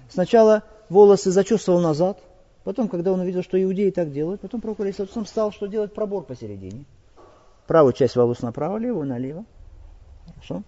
сначала 0.09 0.63
волосы 0.89 1.31
зачесывал 1.31 1.81
назад, 1.81 2.19
потом, 2.65 2.89
когда 2.89 3.13
он 3.13 3.21
увидел, 3.21 3.43
что 3.43 3.61
иудеи 3.61 3.91
так 3.91 4.13
делают, 4.13 4.41
потом 4.41 4.61
пророк 4.61 4.81
Алейсату 4.81 5.25
стал, 5.25 5.53
что 5.53 5.67
делать 5.67 5.95
пробор 5.95 6.25
посередине. 6.25 6.85
Правую 7.67 7.93
часть 7.93 8.17
волос 8.17 8.43
направо, 8.43 8.77
левую 8.79 9.07
налево. 9.07 9.45
Хорошо. 10.35 10.63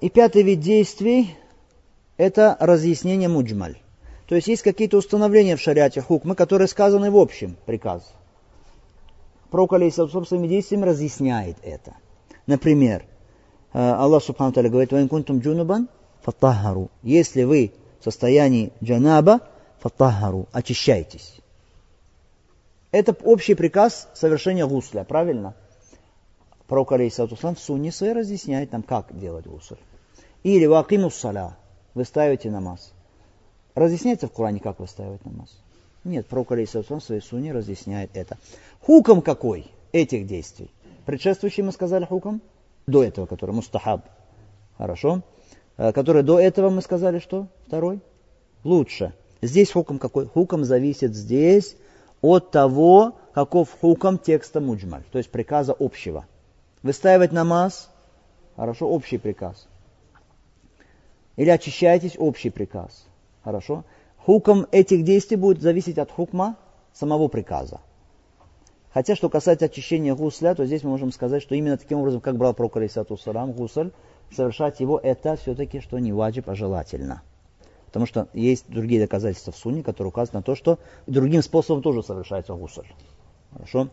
И 0.00 0.10
пятый 0.10 0.42
вид 0.42 0.60
действий– 0.60 1.36
это 2.16 2.56
разъяснение 2.60 3.28
муджмаль. 3.28 3.78
То 4.26 4.34
есть 4.34 4.48
есть 4.48 4.62
какие-то 4.62 4.98
установления 4.98 5.56
в 5.56 5.60
шариате 5.60 6.00
хукмы, 6.00 6.34
которые 6.34 6.68
сказаны 6.68 7.10
в 7.10 7.16
общем 7.16 7.56
приказе 7.66 8.06
пророк, 9.54 9.74
алейхиссалам, 9.74 10.26
своими 10.26 10.48
действиями 10.48 10.84
разъясняет 10.84 11.56
это. 11.62 11.94
Например, 12.48 13.04
э, 13.72 13.78
Аллах 13.78 14.24
Субхану 14.24 14.50
Таля 14.50 14.68
говорит, 14.68 14.90
«Ваин 14.90 15.08
кунтум 15.08 15.38
джунубан 15.38 15.88
фаттахару». 16.22 16.90
Если 17.04 17.44
вы 17.44 17.72
в 18.00 18.04
состоянии 18.04 18.72
джанаба, 18.82 19.42
фаттахару, 19.78 20.48
очищайтесь. 20.50 21.36
Это 22.90 23.16
общий 23.22 23.54
приказ 23.54 24.08
совершения 24.12 24.66
гусля, 24.66 25.04
правильно? 25.04 25.54
Пророк, 26.66 26.90
алейхиссалам, 26.90 27.54
в 27.54 27.60
сунне 27.60 27.92
своей 27.92 28.12
разъясняет 28.12 28.72
нам, 28.72 28.82
как 28.82 29.16
делать 29.16 29.46
гусль. 29.46 29.76
Или 30.42 30.66
вакимус 30.66 31.14
саля, 31.14 31.56
вы 31.94 32.04
ставите 32.04 32.50
намаз. 32.50 32.92
Разъясняется 33.76 34.26
в 34.26 34.32
Коране, 34.32 34.58
как 34.58 34.80
выставить 34.80 35.24
намаз? 35.24 35.56
Нет, 36.04 36.26
пророк 36.26 36.52
Алейсалам 36.52 37.00
в 37.00 37.04
своей 37.04 37.22
суне 37.22 37.52
разъясняет 37.52 38.10
это. 38.14 38.36
Хуком 38.80 39.22
какой 39.22 39.66
этих 39.92 40.26
действий? 40.26 40.70
Предшествующий 41.06 41.62
мы 41.62 41.72
сказали 41.72 42.04
хуком? 42.04 42.42
До 42.86 43.02
этого, 43.02 43.26
который 43.26 43.54
мустахаб. 43.54 44.06
Хорошо. 44.76 45.22
Э, 45.76 45.92
который 45.92 46.22
до 46.22 46.38
этого 46.38 46.70
мы 46.70 46.82
сказали 46.82 47.18
что? 47.18 47.48
Второй? 47.66 48.00
Лучше. 48.64 49.14
Здесь 49.40 49.72
хуком 49.72 49.98
какой? 49.98 50.26
Хуком 50.26 50.64
зависит 50.64 51.14
здесь 51.14 51.76
от 52.20 52.50
того, 52.50 53.16
каков 53.34 53.70
хуком 53.80 54.18
текста 54.18 54.60
муджмаль, 54.60 55.04
то 55.10 55.18
есть 55.18 55.30
приказа 55.30 55.74
общего. 55.78 56.26
Выстаивать 56.82 57.32
намаз, 57.32 57.90
хорошо, 58.56 58.88
общий 58.88 59.18
приказ. 59.18 59.68
Или 61.36 61.50
очищайтесь, 61.50 62.14
общий 62.16 62.50
приказ. 62.50 63.06
Хорошо. 63.42 63.84
Хуком 64.24 64.66
этих 64.72 65.04
действий 65.04 65.36
будет 65.36 65.60
зависеть 65.60 65.98
от 65.98 66.10
хукма 66.10 66.56
самого 66.94 67.28
приказа. 67.28 67.80
Хотя, 68.92 69.16
что 69.16 69.28
касается 69.28 69.66
очищения 69.66 70.14
гусля, 70.14 70.54
то 70.54 70.64
здесь 70.64 70.82
мы 70.82 70.90
можем 70.90 71.12
сказать, 71.12 71.42
что 71.42 71.54
именно 71.54 71.76
таким 71.76 71.98
образом, 71.98 72.20
как 72.20 72.38
брал 72.38 72.54
пророк 72.54 72.76
Алисату 72.78 73.18
Сарам, 73.18 73.52
гусль, 73.52 73.90
совершать 74.34 74.80
его, 74.80 74.98
это 74.98 75.36
все-таки, 75.36 75.80
что 75.80 75.98
не 75.98 76.12
ваджиб, 76.12 76.48
а 76.48 76.54
желательно. 76.54 77.22
Потому 77.86 78.06
что 78.06 78.28
есть 78.32 78.64
другие 78.68 79.00
доказательства 79.00 79.52
в 79.52 79.56
сунне, 79.56 79.82
которые 79.82 80.08
указывают 80.08 80.34
на 80.34 80.42
то, 80.42 80.54
что 80.54 80.78
другим 81.06 81.42
способом 81.42 81.82
тоже 81.82 82.02
совершается 82.02 82.54
гусль. 82.54 82.86
Хорошо? 83.52 83.88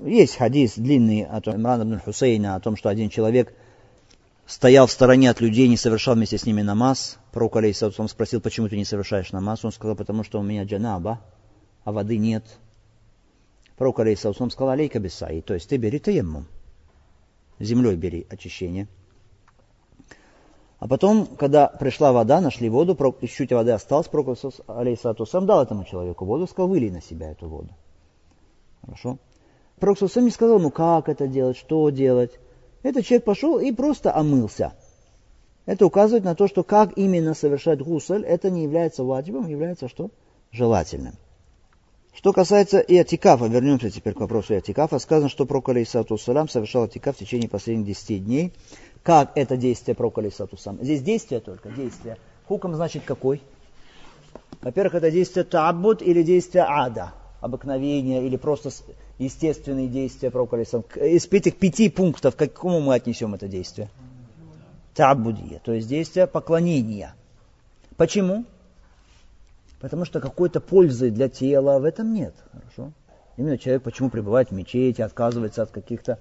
Есть 0.00 0.36
хадис 0.36 0.74
длинный 0.74 1.22
от 1.22 1.48
Имрана 1.48 1.98
Хусейна 2.00 2.56
о 2.56 2.60
том, 2.60 2.76
что 2.76 2.90
один 2.90 3.08
человек 3.08 3.54
стоял 4.46 4.86
в 4.86 4.92
стороне 4.92 5.30
от 5.30 5.40
людей, 5.40 5.68
не 5.68 5.76
совершал 5.76 6.14
вместе 6.14 6.38
с 6.38 6.46
ними 6.46 6.62
намаз. 6.62 7.18
Пророк 7.32 7.56
Алейсалам 7.56 8.08
спросил, 8.08 8.40
почему 8.40 8.68
ты 8.68 8.76
не 8.76 8.84
совершаешь 8.84 9.32
намаз. 9.32 9.64
Он 9.64 9.72
сказал, 9.72 9.96
потому 9.96 10.24
что 10.24 10.38
у 10.40 10.42
меня 10.42 10.64
джанаба, 10.64 11.20
а 11.84 11.92
воды 11.92 12.18
нет. 12.18 12.44
Пророк 13.76 14.00
Алейсалам 14.00 14.50
сказал, 14.50 14.70
алейка 14.70 15.00
бисаи, 15.00 15.40
то 15.40 15.54
есть 15.54 15.68
ты 15.68 15.76
бери 15.76 15.98
таеммум. 15.98 16.46
Землей 17.58 17.96
бери 17.96 18.26
очищение. 18.28 18.88
А 20.78 20.86
потом, 20.86 21.26
когда 21.26 21.66
пришла 21.66 22.12
вода, 22.12 22.40
нашли 22.40 22.68
воду, 22.68 22.96
чуть-чуть 23.20 23.52
воды 23.52 23.72
осталось, 23.72 24.08
Пророк, 24.08 24.36
алейхиссалату 24.66 25.24
сам 25.26 25.46
дал 25.46 25.62
этому 25.62 25.84
человеку 25.84 26.24
воду, 26.24 26.46
сказал, 26.46 26.68
вылей 26.68 26.90
на 26.90 27.00
себя 27.00 27.30
эту 27.30 27.48
воду. 27.48 27.70
Хорошо? 28.82 29.18
Пророк 29.78 29.98
сам 29.98 30.24
не 30.24 30.30
сказал, 30.30 30.58
ну 30.58 30.70
как 30.70 31.08
это 31.08 31.26
делать, 31.26 31.56
что 31.56 31.88
делать. 31.90 32.38
Этот 32.84 33.06
человек 33.06 33.24
пошел 33.24 33.58
и 33.58 33.72
просто 33.72 34.14
омылся. 34.14 34.74
Это 35.66 35.86
указывает 35.86 36.22
на 36.22 36.34
то, 36.34 36.46
что 36.46 36.62
как 36.62 36.96
именно 36.96 37.32
совершать 37.32 37.80
гусль, 37.80 38.22
это 38.22 38.50
не 38.50 38.62
является 38.62 39.02
ваджибом, 39.02 39.48
является 39.48 39.88
что? 39.88 40.10
Желательным. 40.52 41.14
Что 42.12 42.34
касается 42.34 42.78
иатикафа, 42.78 43.46
вернемся 43.46 43.90
теперь 43.90 44.12
к 44.12 44.20
вопросу 44.20 44.52
иатикафа, 44.52 44.98
сказано, 44.98 45.30
что 45.30 45.46
пророк 45.46 45.70
алейсату 45.70 46.18
салам 46.18 46.48
совершал 46.48 46.84
атикаф 46.84 47.16
в 47.16 47.18
течение 47.18 47.48
последних 47.48 47.86
10 47.86 48.24
дней. 48.24 48.52
Как 49.02 49.32
это 49.34 49.56
действие 49.56 49.94
пророка 49.94 50.20
алейсату 50.20 50.58
салам? 50.58 50.78
Здесь 50.82 51.02
действие 51.02 51.40
только, 51.40 51.70
действие. 51.70 52.18
Хуком 52.46 52.74
значит 52.74 53.04
какой? 53.04 53.40
Во-первых, 54.60 54.94
это 54.94 55.10
действие 55.10 55.44
таббуд 55.44 56.02
или 56.02 56.22
действие 56.22 56.64
ада, 56.68 57.14
обыкновение 57.44 58.26
или 58.26 58.36
просто 58.36 58.70
естественные 59.18 59.88
действия 59.88 60.30
алейсату 60.30 60.98
Из 60.98 61.26
этих 61.26 61.58
пяти 61.58 61.90
пунктов, 61.90 62.36
к 62.36 62.38
какому 62.38 62.80
мы 62.80 62.94
отнесем 62.94 63.34
это 63.34 63.48
действие? 63.48 63.90
Табудия, 64.94 65.60
то 65.62 65.74
есть 65.74 65.86
действие 65.86 66.26
поклонения. 66.26 67.14
Почему? 67.98 68.46
Потому 69.78 70.06
что 70.06 70.20
какой-то 70.20 70.60
пользы 70.60 71.10
для 71.10 71.28
тела 71.28 71.78
в 71.80 71.84
этом 71.84 72.14
нет. 72.14 72.34
Хорошо? 72.50 72.92
Именно 73.36 73.58
человек 73.58 73.82
почему 73.82 74.08
пребывает 74.08 74.48
в 74.48 74.52
мечети, 74.52 75.02
отказывается 75.02 75.64
от 75.64 75.70
каких-то 75.70 76.18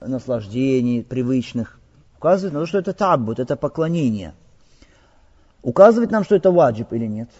наслаждений 0.00 1.04
привычных. 1.04 1.78
Указывает 2.16 2.52
на 2.52 2.60
то, 2.60 2.66
что 2.66 2.78
это 2.78 2.94
таббут, 2.94 3.38
это 3.38 3.54
поклонение. 3.54 4.34
Указывает 5.62 6.10
нам, 6.10 6.24
что 6.24 6.34
это 6.34 6.50
ваджиб 6.50 6.92
или 6.92 7.06
нет? 7.06 7.30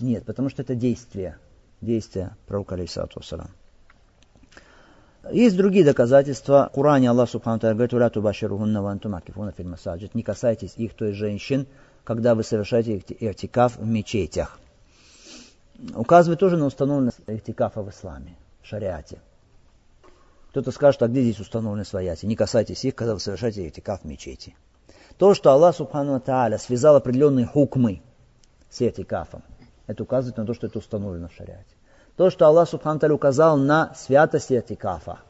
Нет, 0.00 0.24
потому 0.24 0.48
что 0.48 0.62
это 0.62 0.74
действие. 0.74 1.36
Действие 1.80 2.36
пророка 2.46 2.74
алейсалату 2.74 3.20
вассалам. 3.20 3.50
Есть 5.30 5.56
другие 5.56 5.84
доказательства. 5.84 6.68
В 6.70 6.74
Коране 6.74 7.10
Аллах 7.10 7.28
Субхану 7.28 7.58
говорит, 7.58 7.92
«Уля 7.92 8.10
тубаширухунна 8.10 8.82
вантум 8.82 9.14
акифуна 9.14 9.52
филь 9.52 9.68
масаджид». 9.68 10.14
Не 10.14 10.22
касайтесь 10.22 10.74
их, 10.76 10.94
то 10.94 11.04
есть 11.04 11.18
женщин, 11.18 11.66
когда 12.04 12.34
вы 12.34 12.44
совершаете 12.44 13.02
иртикаф 13.20 13.76
в 13.76 13.86
мечетях 13.86 14.58
указывает 15.94 16.40
тоже 16.40 16.56
на 16.56 16.66
установленность 16.66 17.18
ихтикафа 17.26 17.82
в 17.82 17.90
исламе, 17.90 18.36
в 18.62 18.66
шариате. 18.66 19.20
Кто-то 20.50 20.70
скажет, 20.70 21.02
а 21.02 21.08
где 21.08 21.22
здесь 21.22 21.40
установлены 21.40 21.84
свояти? 21.84 22.26
Не 22.26 22.36
касайтесь 22.36 22.84
их, 22.84 22.94
когда 22.94 23.14
вы 23.14 23.20
совершаете 23.20 23.66
ихтикаф 23.66 24.02
в 24.02 24.04
мечети. 24.04 24.56
То, 25.18 25.34
что 25.34 25.50
Аллах 25.50 25.76
Субхану 25.76 26.18
Тааля 26.20 26.58
связал 26.58 26.96
определенные 26.96 27.46
хукмы 27.46 28.02
с 28.70 28.80
этикафом, 28.80 29.42
это 29.86 30.02
указывает 30.02 30.36
на 30.36 30.46
то, 30.46 30.54
что 30.54 30.66
это 30.66 30.78
установлено 30.78 31.28
в 31.28 31.32
шариате. 31.34 31.64
То, 32.16 32.30
что 32.30 32.46
Аллах 32.46 32.68
Субхану 32.68 32.98
Тааля 32.98 33.14
указал 33.14 33.56
на 33.56 33.94
святость 33.94 34.50
этикафа, 34.50 35.20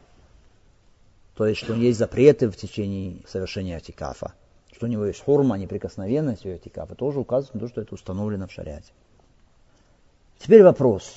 то 1.35 1.47
есть, 1.47 1.61
что 1.61 1.75
есть 1.75 1.99
запреты 1.99 2.49
в 2.49 2.57
течение 2.57 3.19
совершения 3.27 3.79
этикафа, 3.79 4.33
что 4.73 4.87
у 4.87 4.89
него 4.89 5.05
есть 5.05 5.23
хурма, 5.23 5.57
неприкосновенность 5.57 6.47
у 6.47 6.49
этикафа, 6.49 6.95
тоже 6.95 7.21
указывает 7.21 7.55
на 7.55 7.61
то, 7.61 7.69
что 7.69 7.81
это 7.81 7.95
установлено 7.95 8.47
в 8.47 8.53
шариате. 8.53 8.93
Теперь 10.39 10.63
вопрос. 10.63 11.17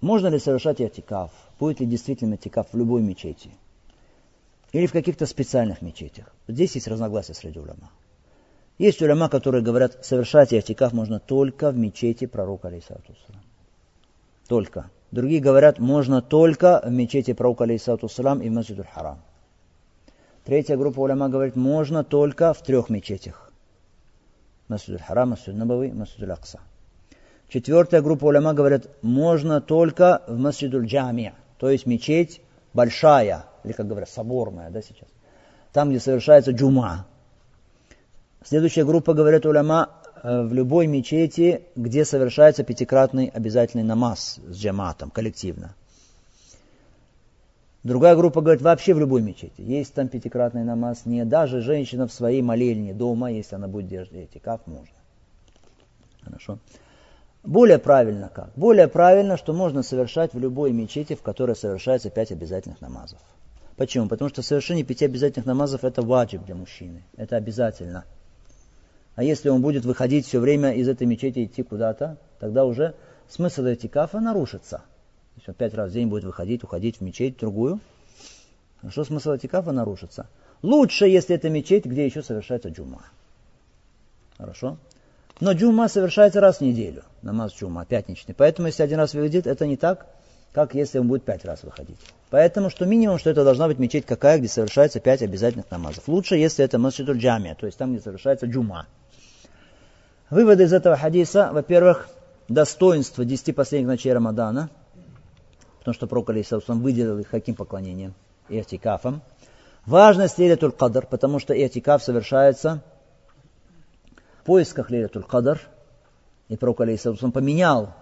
Можно 0.00 0.28
ли 0.28 0.38
совершать 0.38 0.80
этикаф? 0.80 1.30
Будет 1.58 1.80
ли 1.80 1.86
действительно 1.86 2.34
этикаф 2.34 2.68
в 2.72 2.76
любой 2.76 3.02
мечети? 3.02 3.50
Или 4.72 4.86
в 4.86 4.92
каких-то 4.92 5.26
специальных 5.26 5.82
мечетях? 5.82 6.32
Здесь 6.46 6.74
есть 6.74 6.88
разногласия 6.88 7.34
среди 7.34 7.58
уляма. 7.58 7.90
Есть 8.78 9.00
уляма, 9.00 9.28
которые 9.28 9.62
говорят, 9.62 10.04
совершать 10.04 10.52
этикаф 10.52 10.92
можно 10.92 11.18
только 11.18 11.70
в 11.70 11.76
мечети 11.76 12.26
пророка 12.26 12.68
Алейсату 12.68 13.14
Только. 14.48 14.90
Другие 15.10 15.40
говорят, 15.40 15.78
можно 15.78 16.20
только 16.20 16.82
в 16.84 16.90
мечети 16.90 17.32
пророка 17.32 17.64
Алейсату 17.64 18.06
и 18.06 18.48
в 18.48 18.52
Масджидуль 18.52 18.86
Харам. 18.86 19.22
Третья 20.44 20.76
группа 20.76 21.00
уляма 21.00 21.28
говорит, 21.28 21.56
можно 21.56 22.04
только 22.04 22.52
в 22.52 22.62
трех 22.62 22.90
мечетях. 22.90 23.50
Масджидуль 24.68 25.00
Харам, 25.00 25.30
Масджид 25.30 25.54
Набави, 25.54 25.92
Масджидуль 25.92 26.32
Акса. 26.32 26.60
Четвертая 27.48 28.02
группа 28.02 28.24
уляма 28.26 28.52
говорят, 28.52 28.88
можно 29.02 29.60
только 29.60 30.22
в 30.26 30.36
масджидуль 30.36 30.86
джамия, 30.86 31.34
то 31.58 31.70
есть 31.70 31.86
мечеть 31.86 32.40
большая, 32.74 33.46
или, 33.64 33.72
как 33.72 33.86
говорят, 33.86 34.10
соборная, 34.10 34.70
да, 34.70 34.82
сейчас. 34.82 35.08
Там, 35.72 35.90
где 35.90 36.00
совершается 36.00 36.50
джума. 36.50 37.06
Следующая 38.48 38.84
группа, 38.84 39.12
говорят 39.12 39.44
уляма, 39.44 39.90
э, 40.22 40.42
в 40.42 40.54
любой 40.54 40.86
мечети, 40.86 41.62
где 41.74 42.04
совершается 42.04 42.62
пятикратный 42.62 43.26
обязательный 43.26 43.82
намаз 43.82 44.38
с 44.48 44.56
джаматом, 44.56 45.10
коллективно. 45.10 45.74
Другая 47.82 48.14
группа 48.14 48.42
говорит, 48.42 48.62
вообще 48.62 48.94
в 48.94 49.00
любой 49.00 49.20
мечети. 49.20 49.60
Есть 49.60 49.94
там 49.94 50.06
пятикратный 50.06 50.62
намаз, 50.62 51.06
не 51.06 51.24
даже 51.24 51.60
женщина 51.60 52.06
в 52.06 52.12
своей 52.12 52.40
молельне 52.40 52.94
дома, 52.94 53.32
если 53.32 53.56
она 53.56 53.66
будет 53.66 53.88
держать 53.88 54.12
эти, 54.12 54.38
как 54.38 54.64
можно. 54.68 54.94
Хорошо. 56.22 56.60
Более 57.42 57.78
правильно 57.78 58.30
как? 58.32 58.50
Более 58.54 58.86
правильно, 58.86 59.36
что 59.36 59.54
можно 59.54 59.82
совершать 59.82 60.34
в 60.34 60.38
любой 60.38 60.70
мечети, 60.70 61.16
в 61.16 61.22
которой 61.22 61.56
совершается 61.56 62.10
пять 62.10 62.30
обязательных 62.30 62.80
намазов. 62.80 63.18
Почему? 63.76 64.06
Потому 64.06 64.28
что 64.30 64.42
совершение 64.42 64.84
пяти 64.84 65.04
обязательных 65.04 65.46
намазов 65.46 65.82
это 65.82 66.02
ваджиб 66.02 66.44
для 66.44 66.54
мужчины. 66.54 67.02
Это 67.16 67.34
обязательно. 67.34 68.04
А 69.16 69.24
если 69.24 69.48
он 69.48 69.62
будет 69.62 69.84
выходить 69.84 70.26
все 70.26 70.38
время 70.38 70.72
из 70.72 70.88
этой 70.88 71.06
мечети 71.06 71.44
идти 71.44 71.62
куда-то, 71.62 72.18
тогда 72.38 72.66
уже 72.66 72.94
смысл 73.28 73.64
этикафа 73.64 74.20
нарушится. 74.20 74.78
То 74.78 75.36
есть 75.36 75.48
он 75.48 75.54
пять 75.54 75.74
раз 75.74 75.90
в 75.90 75.94
день 75.94 76.08
будет 76.08 76.24
выходить, 76.24 76.62
уходить 76.62 76.98
в 76.98 77.00
мечеть 77.00 77.38
другую. 77.38 77.80
Что 78.90 79.04
смысл 79.04 79.34
этикафа 79.34 79.72
нарушится? 79.72 80.28
Лучше, 80.62 81.06
если 81.06 81.34
это 81.34 81.48
мечеть, 81.48 81.86
где 81.86 82.04
еще 82.04 82.22
совершается 82.22 82.68
джума. 82.68 83.02
Хорошо? 84.36 84.76
Но 85.40 85.52
джума 85.52 85.88
совершается 85.88 86.40
раз 86.40 86.58
в 86.58 86.60
неделю, 86.60 87.02
намаз 87.22 87.54
джума, 87.54 87.84
пятничный. 87.86 88.34
Поэтому, 88.34 88.68
если 88.68 88.82
один 88.82 88.98
раз 88.98 89.14
выходит, 89.14 89.46
это 89.46 89.66
не 89.66 89.76
так, 89.76 90.06
как 90.52 90.74
если 90.74 90.98
он 90.98 91.08
будет 91.08 91.24
пять 91.24 91.44
раз 91.44 91.62
выходить. 91.62 91.98
Поэтому, 92.30 92.70
что 92.70 92.86
минимум, 92.86 93.18
что 93.18 93.30
это 93.30 93.44
должна 93.44 93.66
быть 93.66 93.78
мечеть 93.78 94.06
какая, 94.06 94.38
где 94.38 94.48
совершается 94.48 95.00
пять 95.00 95.22
обязательных 95.22 95.70
намазов. 95.70 96.08
Лучше, 96.08 96.36
если 96.36 96.64
это 96.64 96.78
масджидуль 96.78 97.18
джамия, 97.18 97.54
то 97.54 97.66
есть 97.66 97.78
там, 97.78 97.92
где 97.92 98.02
совершается 98.02 98.46
джума. 98.46 98.86
Выводы 100.30 100.64
из 100.64 100.72
этого 100.72 100.96
хадиса, 100.96 101.50
во-первых, 101.52 102.08
достоинство 102.48 103.24
десяти 103.24 103.52
последних 103.52 103.88
ночей 103.88 104.12
Рамадана, 104.12 104.70
потому 105.78 105.94
что 105.94 106.06
Пророк 106.06 106.30
Алейсалам 106.30 106.80
выделил 106.80 107.18
их 107.18 107.28
каким 107.28 107.54
поклонением? 107.54 108.14
Иртикафом. 108.48 109.22
Важность 109.84 110.38
Лилятуль 110.38 110.72
Кадр, 110.72 111.06
потому 111.06 111.38
что 111.38 111.54
иртикаф 111.54 112.02
совершается 112.02 112.82
поисках 114.46 114.90
Лилятуль 114.90 115.24
Кадр, 115.24 115.60
и 116.48 116.56
пророк 116.56 116.80
Алейсалам 116.80 117.32
поменял 117.32 117.92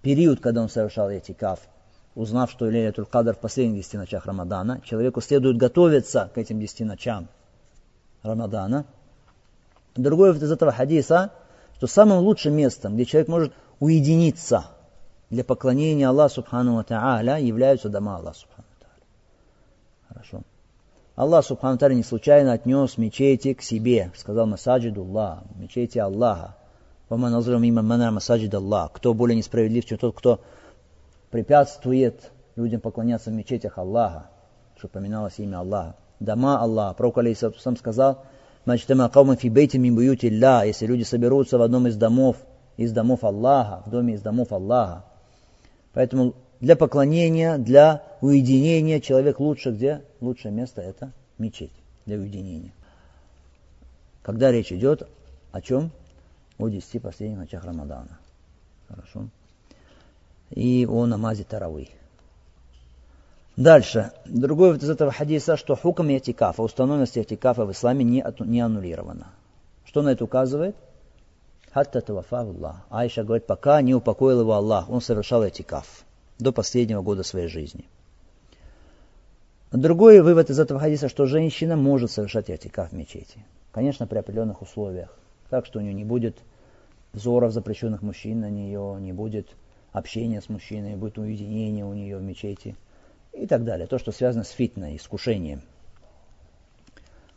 период, 0.00 0.40
когда 0.40 0.62
он 0.62 0.70
совершал 0.70 1.12
этикаф, 1.12 1.60
узнав, 2.14 2.50
что 2.50 2.68
Лилятуль 2.68 3.04
Кадр 3.04 3.34
в 3.34 3.38
последних 3.38 3.76
десяти 3.76 3.98
ночах 3.98 4.24
Рамадана, 4.24 4.80
человеку 4.80 5.20
следует 5.20 5.58
готовиться 5.58 6.30
к 6.34 6.38
этим 6.38 6.58
десяти 6.58 6.84
ночам 6.84 7.28
Рамадана. 8.22 8.86
Другой 9.96 10.36
из 10.36 10.50
этого 10.50 10.72
хадиса, 10.72 11.32
что 11.76 11.86
самым 11.86 12.18
лучшим 12.18 12.54
местом, 12.54 12.94
где 12.94 13.04
человек 13.04 13.28
может 13.28 13.52
уединиться 13.78 14.66
для 15.30 15.44
поклонения 15.44 16.08
Аллаху 16.08 16.34
Субхану 16.34 16.80
Та'аля, 16.82 17.40
являются 17.40 17.88
дома 17.88 18.16
Аллаха 18.16 18.38
Субхану 18.38 18.66
Ва 18.80 18.86
Хорошо. 20.08 20.42
Аллах 21.16 21.44
Субхану 21.44 21.78
Таля 21.78 21.94
не 21.94 22.02
случайно 22.02 22.52
отнес 22.52 22.96
мечети 22.96 23.54
к 23.54 23.62
себе. 23.62 24.10
Сказал 24.16 24.46
Масаджидуллах, 24.46 25.40
мечети 25.56 25.98
Аллаха. 25.98 26.56
Аллах. 27.10 28.92
Кто 28.92 29.14
более 29.14 29.36
несправедлив, 29.36 29.84
чем 29.84 29.98
тот, 29.98 30.16
кто 30.16 30.40
препятствует 31.30 32.30
людям 32.56 32.80
поклоняться 32.80 33.30
в 33.30 33.34
мечетях 33.34 33.78
Аллаха, 33.78 34.30
что 34.78 34.88
поминалось 34.88 35.38
имя 35.38 35.58
Аллаха. 35.58 35.96
Дома 36.20 36.60
Аллаха. 36.60 36.94
Пророк 36.94 37.18
Алейсалам 37.18 37.76
сказал, 37.76 38.24
Мачтама 38.66 39.08
каума 39.08 39.36
фи 39.36 39.48
бейте 39.48 39.78
мин 39.78 39.98
ля, 39.98 40.64
если 40.64 40.86
люди 40.86 41.02
соберутся 41.02 41.58
в 41.58 41.62
одном 41.62 41.86
из 41.86 41.96
домов, 41.96 42.36
из 42.76 42.92
домов 42.92 43.24
Аллаха, 43.24 43.82
в 43.86 43.90
доме 43.90 44.14
из 44.14 44.22
домов 44.22 44.52
Аллаха. 44.52 45.04
Поэтому 45.92 46.34
для 46.60 46.76
поклонения, 46.76 47.56
для 47.56 48.02
уединения 48.20 49.00
человек 49.00 49.40
лучше 49.40 49.70
где? 49.70 50.02
Лучшее 50.20 50.52
место 50.52 50.82
это 50.82 51.12
мечеть 51.38 51.72
для 52.04 52.18
уединения. 52.18 52.72
Когда 54.22 54.52
речь 54.52 54.72
идет 54.72 55.08
о 55.52 55.62
чем? 55.62 55.90
О 56.58 56.68
десяти 56.68 56.98
последних 56.98 57.38
ночах 57.38 57.64
Рамадана. 57.64 58.18
Хорошо. 58.88 59.28
И 60.50 60.86
о 60.86 61.06
намазе 61.06 61.44
Таравы. 61.44 61.88
Дальше. 63.56 64.12
Другой 64.24 64.76
из 64.76 64.88
этого 64.88 65.12
хадиса, 65.12 65.56
что 65.56 65.76
хукам 65.76 66.08
этикафа, 66.16 66.62
установленность 66.62 67.18
этикафа 67.18 67.66
в 67.66 67.72
исламе 67.72 68.04
не, 68.04 68.24
не 68.40 68.60
аннулирована. 68.60 69.28
Что 69.84 70.02
на 70.02 70.10
это 70.10 70.24
указывает? 70.24 70.76
Хатта 71.72 72.02
Аллах. 72.30 72.86
Айша 72.90 73.22
говорит, 73.22 73.46
пока 73.46 73.80
не 73.82 73.94
упокоил 73.94 74.40
его 74.40 74.54
Аллах, 74.54 74.88
он 74.88 75.00
совершал 75.00 75.46
этикаф 75.46 76.04
до 76.38 76.52
последнего 76.52 77.02
года 77.02 77.22
своей 77.22 77.48
жизни. 77.48 77.84
Другой 79.70 80.20
вывод 80.20 80.50
из 80.50 80.58
этого 80.58 80.80
хадиса, 80.80 81.08
что 81.08 81.26
женщина 81.26 81.76
может 81.76 82.10
совершать 82.10 82.50
этикаф 82.50 82.90
в 82.90 82.92
мечети. 82.92 83.44
Конечно, 83.70 84.08
при 84.08 84.18
определенных 84.18 84.62
условиях. 84.62 85.16
Так 85.48 85.64
что 85.64 85.78
у 85.78 85.82
нее 85.82 85.94
не 85.94 86.04
будет 86.04 86.38
взоров 87.12 87.52
запрещенных 87.52 88.02
мужчин 88.02 88.40
на 88.40 88.50
нее, 88.50 88.96
не 89.00 89.12
будет 89.12 89.48
общения 89.92 90.40
с 90.40 90.48
мужчиной, 90.48 90.96
будет 90.96 91.18
уединение 91.18 91.84
у 91.84 91.92
нее 91.92 92.16
в 92.16 92.22
мечети 92.22 92.74
и 93.32 93.46
так 93.46 93.64
далее. 93.64 93.86
То, 93.86 93.98
что 93.98 94.12
связано 94.12 94.44
с 94.44 94.50
фитной, 94.50 94.96
искушением. 94.96 95.62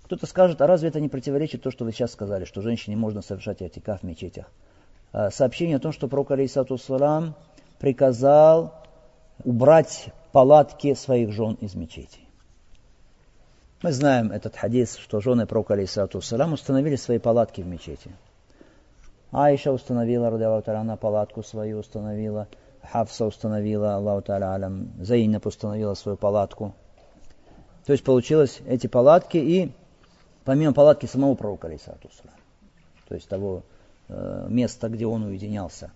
Кто-то 0.04 0.26
скажет, 0.28 0.62
а 0.62 0.68
разве 0.68 0.90
это 0.90 1.00
не 1.00 1.10
противоречит 1.10 1.64
то, 1.64 1.72
что 1.72 1.86
вы 1.86 1.92
сейчас 1.92 2.12
сказали, 2.12 2.46
что 2.46 2.62
женщине 2.62 2.96
можно 2.96 3.22
совершать 3.22 3.62
атикаф 3.62 4.02
в 4.02 4.04
мечетях? 4.04 4.52
А, 5.12 5.32
сообщение 5.32 5.78
о 5.78 5.80
том, 5.80 5.92
что 5.92 6.08
пророк, 6.08 6.32
алейсату 6.32 6.78
салам, 6.78 7.36
приказал 7.80 8.74
убрать 9.44 10.10
палатки 10.32 10.94
своих 10.94 11.32
жен 11.32 11.54
из 11.56 11.76
мечети. 11.76 12.20
Мы 13.82 13.92
знаем 13.92 14.32
этот 14.32 14.56
хадис, 14.56 14.96
что 14.96 15.20
жены 15.20 15.46
пророка, 15.46 15.74
алейсату 15.74 16.22
салам, 16.22 16.54
установили 16.54 16.96
свои 16.96 17.20
палатки 17.20 17.62
в 17.62 17.68
мечети. 17.68 18.12
Аиша 19.32 19.72
установила, 19.72 20.30
радиаллаху 20.30 20.72
она 20.72 20.96
палатку 20.96 21.44
свою 21.44 21.80
установила, 21.80 22.48
Хавса 22.92 23.26
установила, 23.26 23.96
Аллаху 23.96 24.26
та'ala 24.28 24.56
алям, 24.56 24.92
Заинаб 25.00 25.46
установила 25.46 25.94
свою 25.94 26.18
палатку. 26.18 26.74
То 27.86 27.94
есть 27.94 28.04
получилось 28.04 28.62
эти 28.68 28.88
палатки 28.88 29.38
и 29.38 29.72
помимо 30.46 30.74
палатки 30.74 31.06
самого 31.06 31.36
пророка, 31.36 31.68
алейсату 31.68 32.10
то 33.08 33.16
есть 33.16 33.28
того 33.28 33.64
э, 34.08 34.48
места, 34.50 34.90
где 34.90 35.06
он 35.06 35.24
уединялся 35.24 35.92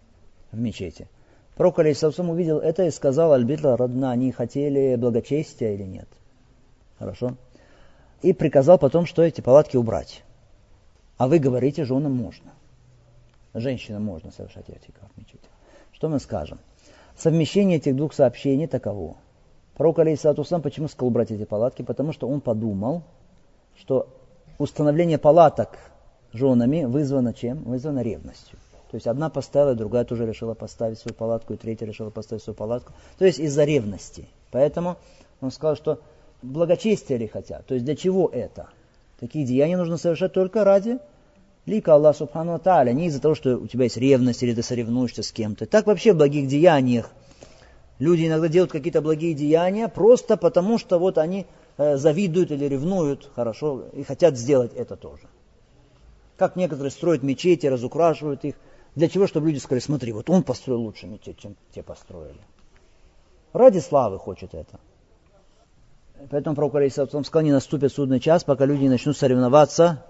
в 0.52 0.60
мечети. 0.60 1.08
Пророк, 1.56 1.80
алейсату 1.80 2.24
увидел 2.24 2.60
это 2.60 2.84
и 2.86 2.92
сказал, 2.92 3.34
Альбитла, 3.34 3.78
родна, 3.78 4.12
они 4.12 4.32
хотели 4.32 4.96
благочестия 4.96 5.74
или 5.74 5.84
нет? 5.84 6.08
Хорошо? 7.00 7.36
И 8.22 8.34
приказал 8.34 8.78
потом, 8.78 9.06
что 9.06 9.24
эти 9.24 9.42
палатки 9.42 9.78
убрать. 9.78 10.24
А 11.18 11.28
вы 11.28 11.40
говорите, 11.40 11.84
женам 11.84 12.14
можно. 12.14 12.52
Женщинам 13.54 14.04
можно 14.04 14.32
совершать 14.32 14.70
этикаф 14.70 15.10
в 15.16 15.18
мечети. 15.18 15.50
Что 15.92 16.10
мы 16.10 16.20
скажем? 16.20 16.60
Совмещение 17.18 17.78
этих 17.78 17.96
двух 17.96 18.14
сообщений 18.14 18.68
таково. 18.68 19.16
Пророк, 19.76 20.00
алейсалату 20.00 20.44
почему 20.62 20.88
сказал 20.88 21.08
убрать 21.08 21.32
эти 21.32 21.46
палатки? 21.46 21.82
Потому 21.82 22.14
что 22.14 22.28
он 22.28 22.42
подумал, 22.42 23.04
что 23.76 24.08
установление 24.60 25.18
палаток 25.18 25.78
женами 26.32 26.84
вызвано 26.84 27.34
чем? 27.34 27.64
Вызвано 27.64 28.02
ревностью. 28.02 28.58
То 28.92 28.96
есть 28.96 29.08
одна 29.08 29.30
поставила, 29.30 29.76
другая 29.76 30.06
тоже 30.06 30.26
решила 30.26 30.54
поставить 30.54 31.00
свою 31.00 31.16
палатку, 31.16 31.54
и 31.54 31.58
третья 31.58 31.86
решила 31.86 32.10
поставить 32.10 32.44
свою 32.44 32.56
палатку. 32.56 32.94
То 33.18 33.26
есть 33.26 33.40
из-за 33.40 33.66
ревности. 33.66 34.28
Поэтому 34.52 34.98
он 35.42 35.52
сказал, 35.52 35.76
что 35.76 36.00
благочестие 36.42 37.18
ли 37.18 37.28
хотят. 37.28 37.66
То 37.66 37.74
есть 37.74 37.86
для 37.86 37.96
чего 37.96 38.30
это? 38.32 38.70
Такие 39.20 39.46
деяния 39.46 39.78
нужно 39.78 39.98
совершать 39.98 40.34
только 40.34 40.64
ради 40.64 41.00
лика 41.68 41.94
Аллах 41.94 42.16
Субхану 42.16 42.58
Тааля, 42.58 42.94
не 42.94 43.08
из-за 43.08 43.22
того, 43.22 43.36
что 43.36 43.58
у 43.58 43.68
тебя 43.68 43.84
есть 43.84 43.98
ревность 43.98 44.42
или 44.42 44.56
ты 44.56 44.64
соревнуешься 44.64 45.22
с 45.22 45.32
кем-то. 45.32 45.68
Так 45.68 45.86
вообще 45.86 46.14
в 46.14 46.18
благих 46.18 46.48
деяниях. 46.48 47.12
Люди 48.00 48.28
иногда 48.28 48.48
делают 48.48 48.72
какие-то 48.72 49.02
благие 49.02 49.34
деяния 49.34 49.88
просто 49.88 50.38
потому, 50.38 50.78
что 50.78 50.98
вот 50.98 51.18
они 51.18 51.46
э, 51.78 51.98
завидуют 51.98 52.52
или 52.52 52.66
ревнуют, 52.66 53.30
хорошо, 53.36 53.84
и 53.94 54.04
хотят 54.04 54.38
сделать 54.38 54.72
это 54.76 54.96
тоже. 54.96 55.24
Как 56.38 56.56
некоторые 56.56 56.92
строят 56.92 57.22
мечети, 57.24 57.66
разукрашивают 57.68 58.46
их. 58.46 58.56
Для 58.96 59.10
чего? 59.10 59.28
Чтобы 59.28 59.48
люди 59.48 59.60
сказали, 59.60 59.82
смотри, 59.82 60.12
вот 60.14 60.30
он 60.30 60.44
построил 60.44 60.82
лучше 60.82 61.08
мечеть, 61.08 61.40
чем 61.40 61.56
те 61.74 61.84
построили. 61.84 62.40
Ради 63.52 63.80
славы 63.80 64.20
хочет 64.20 64.54
это. 64.54 64.80
Поэтому 66.30 66.56
пророк 66.56 66.76
Алисатом 66.76 67.26
сказал, 67.26 67.46
не 67.46 67.52
наступит 67.52 67.92
судный 67.92 68.20
час, 68.20 68.44
пока 68.44 68.66
люди 68.66 68.86
начнут 68.86 69.18
соревноваться 69.18 70.04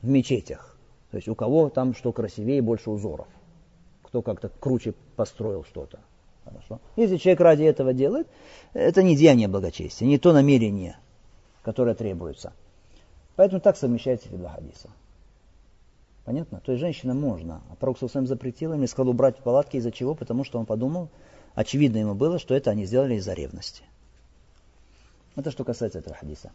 в 0.00 0.08
мечетях. 0.08 0.69
То 1.10 1.16
есть 1.16 1.28
у 1.28 1.34
кого 1.34 1.68
там 1.70 1.94
что 1.94 2.12
красивее, 2.12 2.62
больше 2.62 2.90
узоров. 2.90 3.28
Кто 4.02 4.22
как-то 4.22 4.48
круче 4.48 4.94
построил 5.16 5.64
что-то. 5.64 5.98
Хорошо. 6.44 6.80
Если 6.96 7.16
человек 7.16 7.40
ради 7.40 7.64
этого 7.64 7.92
делает, 7.92 8.26
это 8.72 9.02
не 9.02 9.16
деяние 9.16 9.48
благочестия, 9.48 10.06
не 10.06 10.18
то 10.18 10.32
намерение, 10.32 10.96
которое 11.62 11.94
требуется. 11.94 12.52
Поэтому 13.36 13.60
так 13.60 13.76
совмещается 13.76 14.28
эти 14.28 14.36
два 14.36 14.50
хадиса. 14.50 14.90
Понятно? 16.24 16.60
То 16.60 16.72
есть 16.72 16.80
женщина 16.80 17.14
можно. 17.14 17.62
А 17.70 17.76
пророк 17.76 17.98
Сусам 17.98 18.26
запретил 18.26 18.72
им 18.72 18.82
и 18.84 18.86
сказал 18.86 19.10
убрать 19.10 19.36
палатки 19.38 19.76
из-за 19.76 19.90
чего? 19.90 20.14
Потому 20.14 20.44
что 20.44 20.58
он 20.58 20.66
подумал, 20.66 21.08
очевидно 21.54 21.98
ему 21.98 22.14
было, 22.14 22.38
что 22.38 22.54
это 22.54 22.70
они 22.70 22.84
сделали 22.84 23.14
из-за 23.14 23.32
ревности. 23.32 23.82
Это 25.36 25.50
что 25.50 25.64
касается 25.64 25.98
этого 25.98 26.16
хадиса. 26.16 26.52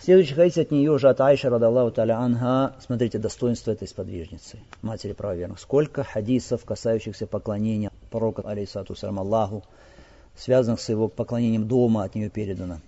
Следующий 0.00 0.34
хадис 0.34 0.56
от 0.56 0.70
нее 0.70 0.92
уже 0.92 1.08
от 1.08 1.20
Айша, 1.20 1.50
радаллаху 1.50 1.90
таля 1.90 2.18
анха. 2.18 2.76
Смотрите, 2.80 3.18
достоинство 3.18 3.72
этой 3.72 3.88
сподвижницы, 3.88 4.60
матери 4.80 5.12
правоверных. 5.12 5.58
Сколько 5.58 6.04
хадисов, 6.04 6.64
касающихся 6.64 7.26
поклонения 7.26 7.90
пророка, 8.08 8.42
алейсату 8.42 8.94
Аллаху, 9.02 9.64
связанных 10.36 10.80
с 10.80 10.88
его 10.88 11.08
поклонением 11.08 11.66
дома 11.66 12.04
от 12.04 12.14
нее 12.14 12.30
передано. 12.30 12.78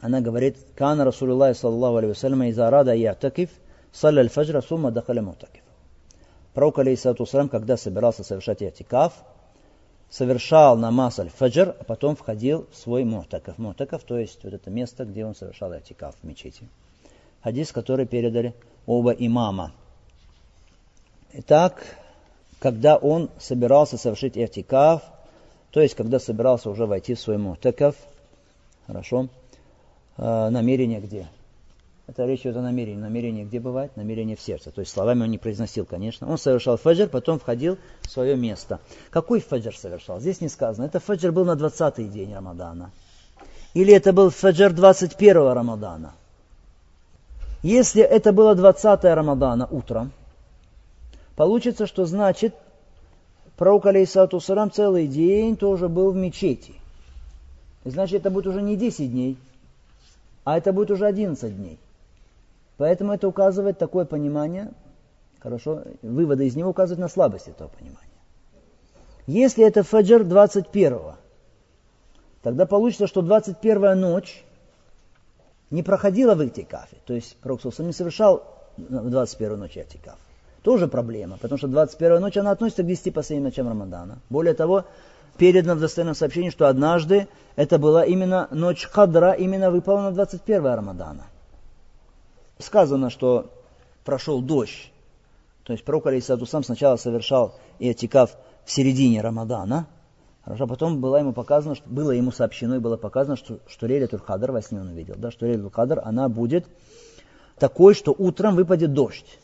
Она 0.00 0.20
говорит, 0.20 0.56
«Кана 0.74 1.04
Расулуллах, 1.04 1.56
саллаху 1.56 1.98
алейhi 1.98 2.08
вассалям, 2.08 2.42
иза 2.44 2.68
рада 2.68 2.94
я'такиф, 2.94 3.50
салля 3.92 4.20
аль-фаджра, 4.20 4.60
сумма 4.60 4.90
дахаля 4.90 5.22
мутакиф». 5.22 5.62
Пророк, 6.52 6.80
алейсату 6.80 7.26
когда 7.48 7.76
собирался 7.76 8.24
совершать 8.24 8.60
ятикаф, 8.60 9.12
совершал 10.10 10.76
намаз 10.76 11.18
аль-фаджр, 11.18 11.76
а 11.78 11.84
потом 11.84 12.16
входил 12.16 12.66
в 12.72 12.76
свой 12.76 13.04
мутаков. 13.04 13.58
Мутаков, 13.58 14.02
то 14.04 14.18
есть 14.18 14.42
вот 14.42 14.54
это 14.54 14.70
место, 14.70 15.04
где 15.04 15.24
он 15.24 15.34
совершал 15.34 15.72
атикаф 15.72 16.14
в 16.20 16.24
мечети. 16.26 16.68
Хадис, 17.42 17.72
который 17.72 18.06
передали 18.06 18.54
оба 18.86 19.12
имама. 19.12 19.72
Итак, 21.32 21.82
когда 22.58 22.96
он 22.96 23.30
собирался 23.38 23.98
совершить 23.98 24.36
этикаф, 24.36 25.02
то 25.70 25.80
есть 25.80 25.94
когда 25.94 26.18
собирался 26.18 26.70
уже 26.70 26.86
войти 26.86 27.14
в 27.14 27.20
свой 27.20 27.36
мутаков, 27.36 27.94
хорошо, 28.86 29.28
э, 30.16 30.48
намерение 30.48 31.00
где? 31.00 31.28
Это 32.08 32.24
речь 32.24 32.40
идет 32.40 32.56
о 32.56 32.62
намерении. 32.62 32.98
Намерение 32.98 33.44
где 33.44 33.60
бывает? 33.60 33.94
Намерение 33.94 34.34
в 34.34 34.40
сердце. 34.40 34.70
То 34.70 34.80
есть 34.80 34.90
словами 34.90 35.24
он 35.24 35.30
не 35.30 35.36
произносил, 35.36 35.84
конечно. 35.84 36.26
Он 36.26 36.38
совершал 36.38 36.78
фаджр, 36.78 37.08
потом 37.08 37.38
входил 37.38 37.76
в 38.00 38.10
свое 38.10 38.34
место. 38.34 38.80
Какой 39.10 39.40
фаджр 39.40 39.76
совершал? 39.76 40.18
Здесь 40.18 40.40
не 40.40 40.48
сказано. 40.48 40.86
Это 40.86 41.00
фаджр 41.00 41.32
был 41.32 41.44
на 41.44 41.52
20-й 41.52 42.04
день 42.04 42.34
Рамадана. 42.34 42.90
Или 43.74 43.92
это 43.92 44.14
был 44.14 44.30
фаджр 44.30 44.72
21-го 44.72 45.52
Рамадана. 45.52 46.14
Если 47.62 48.02
это 48.02 48.32
было 48.32 48.54
20 48.54 49.04
Рамадана 49.04 49.66
утром, 49.66 50.12
получится, 51.36 51.86
что 51.86 52.06
значит 52.06 52.54
пророк 53.58 53.84
алейсату 53.84 54.40
сарам 54.40 54.70
целый 54.70 55.08
день 55.08 55.56
тоже 55.56 55.88
был 55.88 56.12
в 56.12 56.16
мечети. 56.16 56.74
И 57.84 57.90
значит, 57.90 58.20
это 58.20 58.30
будет 58.30 58.46
уже 58.46 58.62
не 58.62 58.76
10 58.76 59.10
дней, 59.10 59.36
а 60.44 60.56
это 60.56 60.72
будет 60.72 60.90
уже 60.90 61.04
11 61.04 61.54
дней. 61.54 61.78
Поэтому 62.78 63.12
это 63.12 63.28
указывает 63.28 63.76
такое 63.76 64.04
понимание, 64.04 64.70
хорошо, 65.40 65.82
выводы 66.00 66.46
из 66.46 66.54
него 66.56 66.70
указывают 66.70 67.00
на 67.00 67.08
слабость 67.08 67.48
этого 67.48 67.68
понимания. 67.68 67.98
Если 69.26 69.66
это 69.66 69.82
фаджр 69.82 70.22
21-го, 70.22 71.16
тогда 72.40 72.66
получится, 72.66 73.08
что 73.08 73.20
21-я 73.20 73.94
ночь 73.96 74.44
не 75.70 75.82
проходила 75.82 76.34
в 76.34 76.46
Иктикафе. 76.46 76.96
То 77.04 77.14
есть 77.14 77.36
Пророк 77.38 77.62
не 77.64 77.92
совершал 77.92 78.44
в 78.76 79.08
21-ю 79.08 79.56
ночь 79.56 79.76
Иктикаф. 79.76 80.16
Тоже 80.62 80.86
проблема, 80.86 81.36
потому 81.36 81.58
что 81.58 81.66
21-я 81.66 82.20
ночь, 82.20 82.36
она 82.36 82.52
относится 82.52 82.84
к 82.84 82.86
10 82.86 83.12
последним 83.12 83.44
ночам 83.44 83.68
Рамадана. 83.68 84.20
Более 84.30 84.54
того, 84.54 84.84
передано 85.36 85.74
в 85.74 85.80
достоверном 85.80 86.14
сообщении, 86.14 86.50
что 86.50 86.68
однажды 86.68 87.26
это 87.56 87.78
была 87.78 88.04
именно 88.04 88.46
ночь 88.52 88.86
Хадра, 88.86 89.32
именно 89.32 89.72
выполнена 89.72 90.12
21 90.12 90.64
Рамадана 90.64 91.24
сказано, 92.58 93.10
что 93.10 93.50
прошел 94.04 94.40
дождь. 94.40 94.90
То 95.64 95.72
есть 95.72 95.84
пророк 95.84 96.06
Алисату 96.06 96.46
сам 96.46 96.64
сначала 96.64 96.96
совершал 96.96 97.54
иотикаф 97.78 98.36
в 98.64 98.70
середине 98.70 99.20
Рамадана, 99.20 99.86
Хорошо, 100.48 100.64
а 100.64 100.66
потом 100.66 100.98
было 100.98 101.16
ему 101.16 101.34
показано, 101.34 101.74
что, 101.74 101.86
было 101.90 102.10
ему 102.10 102.32
сообщено 102.32 102.76
и 102.76 102.78
было 102.78 102.96
показано, 102.96 103.36
что, 103.36 103.58
что 103.68 103.86
Релия 103.86 104.06
Турхадр 104.06 104.50
во 104.50 104.62
сне 104.62 104.80
он 104.80 104.88
увидел, 104.88 105.14
да, 105.18 105.30
что 105.30 105.44
Релия 105.44 105.60
Турхадр, 105.60 106.00
она 106.02 106.30
будет 106.30 106.64
такой, 107.58 107.92
что 107.92 108.14
утром 108.16 108.56
выпадет 108.56 108.94
дождь. 108.94 109.38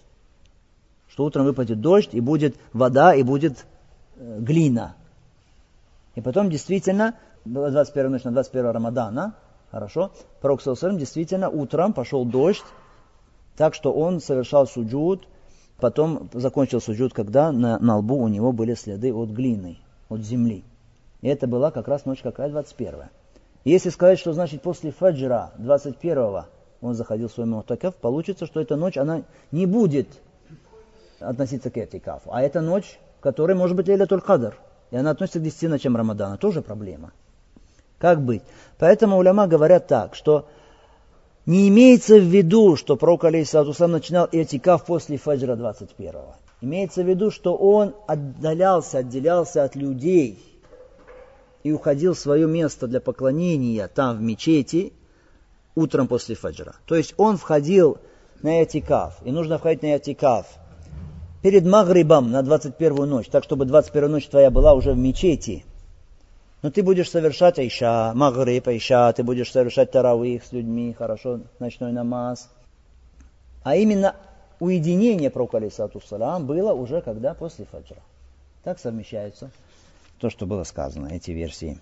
Что 1.09 1.25
утром 1.25 1.45
выпадет 1.45 1.83
дождь, 1.83 2.09
и 2.15 2.21
будет 2.21 2.57
вода, 2.73 3.15
и 3.15 3.23
будет 3.23 3.67
э, 4.17 4.39
глина. 4.41 4.97
И 6.15 6.23
потом 6.23 6.49
действительно, 6.49 7.17
была 7.45 7.69
21 7.69 8.11
ночь 8.13 8.25
на 8.25 8.33
21 8.33 8.71
Рамадана, 8.71 9.35
хорошо, 9.71 10.11
пророк 10.41 10.63
Саусалам 10.63 10.97
действительно 10.97 11.51
утром 11.51 11.93
пошел 11.93 12.25
дождь, 12.25 12.65
Так 13.57 13.75
что 13.75 13.93
он 13.93 14.21
совершал 14.21 14.67
суджуд, 14.67 15.29
потом 15.79 16.29
закончил 16.33 16.81
суджуд, 16.81 17.13
когда 17.13 17.53
на, 17.53 17.79
на 17.79 17.99
лбу 17.99 18.17
у 18.17 18.29
него 18.29 18.53
были 18.53 18.75
следы 18.75 19.13
от 19.13 19.31
глины, 19.31 19.79
от 20.09 20.21
земли. 20.21 20.65
И 21.23 21.29
это 21.29 21.47
была 21.47 21.71
как 21.71 21.89
раз 21.89 22.05
ночь 22.05 22.21
какая? 22.23 22.49
21 22.51 23.05
Если 23.65 23.91
сказать, 23.91 24.19
что 24.19 24.33
значит 24.33 24.63
после 24.63 24.91
фаджра 24.91 25.53
21-го 25.59 26.47
он 26.81 26.95
заходил 26.95 27.29
в 27.29 27.33
свой 27.33 27.47
мутакаф, 27.47 27.95
получится, 27.95 28.45
что 28.45 28.61
эта 28.61 28.77
ночь, 28.77 28.99
она 28.99 29.23
не 29.53 29.65
будет 29.65 30.09
относиться 31.19 31.71
к 31.71 31.79
этикафу. 31.79 32.31
А 32.31 32.43
эта 32.43 32.61
ночь, 32.61 32.99
которая 33.21 33.57
может 33.57 33.77
быть 33.77 33.89
Лейля 33.89 34.07
Кадр, 34.07 34.55
и 34.91 34.97
она 34.97 35.11
относится 35.11 35.39
к 35.39 35.43
10 35.43 35.71
ночам 35.71 35.97
Рамадана, 35.97 36.37
тоже 36.37 36.61
проблема. 36.61 37.13
Как 37.99 38.21
быть? 38.21 38.43
Поэтому 38.79 39.17
уляма 39.17 39.47
говорят 39.47 39.87
так, 39.87 40.15
что 40.15 40.47
не 41.47 41.69
имеется 41.69 42.17
в 42.17 42.25
виду, 42.25 42.77
что 42.77 42.97
пророк 42.97 43.25
Алейсалатусам 43.25 43.93
начинал 43.93 44.29
этикаф 44.33 44.85
после 44.87 45.19
фаджра 45.19 45.57
21-го. 45.57 46.37
Имеется 46.63 47.03
в 47.03 47.09
виду, 47.09 47.31
что 47.31 47.55
он 47.55 47.95
отдалялся, 48.07 48.99
отделялся 48.99 49.65
от 49.65 49.77
людей 49.77 50.39
и 51.63 51.73
уходил 51.73 52.15
в 52.15 52.19
свое 52.19 52.47
место 52.47 52.87
для 52.87 53.01
поклонения 53.01 53.89
там 53.89 54.17
в 54.17 54.23
мечети 54.23 54.93
утром 55.75 56.09
после 56.09 56.35
фаджра. 56.35 56.77
То 56.87 56.95
есть 56.95 57.15
он 57.19 57.37
входил 57.37 57.99
на 58.43 58.63
этикаф, 58.63 59.17
и 59.25 59.31
нужно 59.31 59.59
входить 59.59 59.83
на 59.83 59.97
этикаф 59.97 60.47
перед 61.43 61.67
Магрибом 61.67 62.31
на 62.31 62.43
21 62.43 62.95
ночь, 63.07 63.27
так 63.29 63.45
чтобы 63.45 63.67
21 63.67 64.11
ночь 64.11 64.29
твоя 64.29 64.51
была 64.51 64.73
уже 64.73 64.93
в 64.93 64.99
мечети– 64.99 65.67
но 66.65 66.71
ты 66.71 66.83
будешь 66.83 67.11
совершать 67.11 67.59
Айша, 67.59 68.15
Магриб, 68.15 68.67
Айша, 68.69 69.13
ты 69.13 69.23
будешь 69.23 69.53
совершать 69.53 69.91
Таравих 69.91 70.43
с 70.43 70.51
людьми, 70.51 70.95
хорошо, 70.97 71.41
ночной 71.59 71.93
намаз. 71.93 72.49
А 73.63 73.77
именно 73.77 74.17
уединение 74.61 75.29
пророка 75.29 75.59
алейсату 75.59 76.01
салам 76.01 76.47
было 76.47 76.73
уже 76.73 77.03
когда? 77.03 77.35
После 77.35 77.67
фаджра. 77.67 77.99
Так 78.63 78.79
совмещаются 78.79 79.51
то, 80.19 80.31
что 80.31 80.47
было 80.47 80.65
сказано, 80.65 81.09
эти 81.09 81.33
версии. 81.33 81.79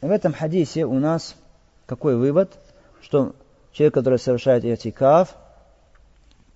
В 0.00 0.10
этом 0.10 0.32
хадисе 0.32 0.86
у 0.86 0.98
нас 0.98 1.36
какой 1.84 2.16
вывод? 2.16 2.58
Что 3.02 3.34
человек, 3.72 3.92
который 3.92 4.18
совершает 4.18 4.64
этикаф, 4.64 5.36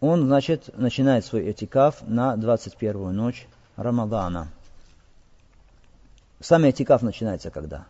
он, 0.00 0.22
значит, 0.22 0.70
начинает 0.78 1.26
свой 1.26 1.50
этикаф 1.50 1.96
на 2.00 2.34
21 2.38 3.14
ночь 3.14 3.46
Рамадана. 3.76 4.48
Сам 6.42 6.68
этикаф 6.68 7.02
начинается 7.02 7.50
когда? 7.50 7.86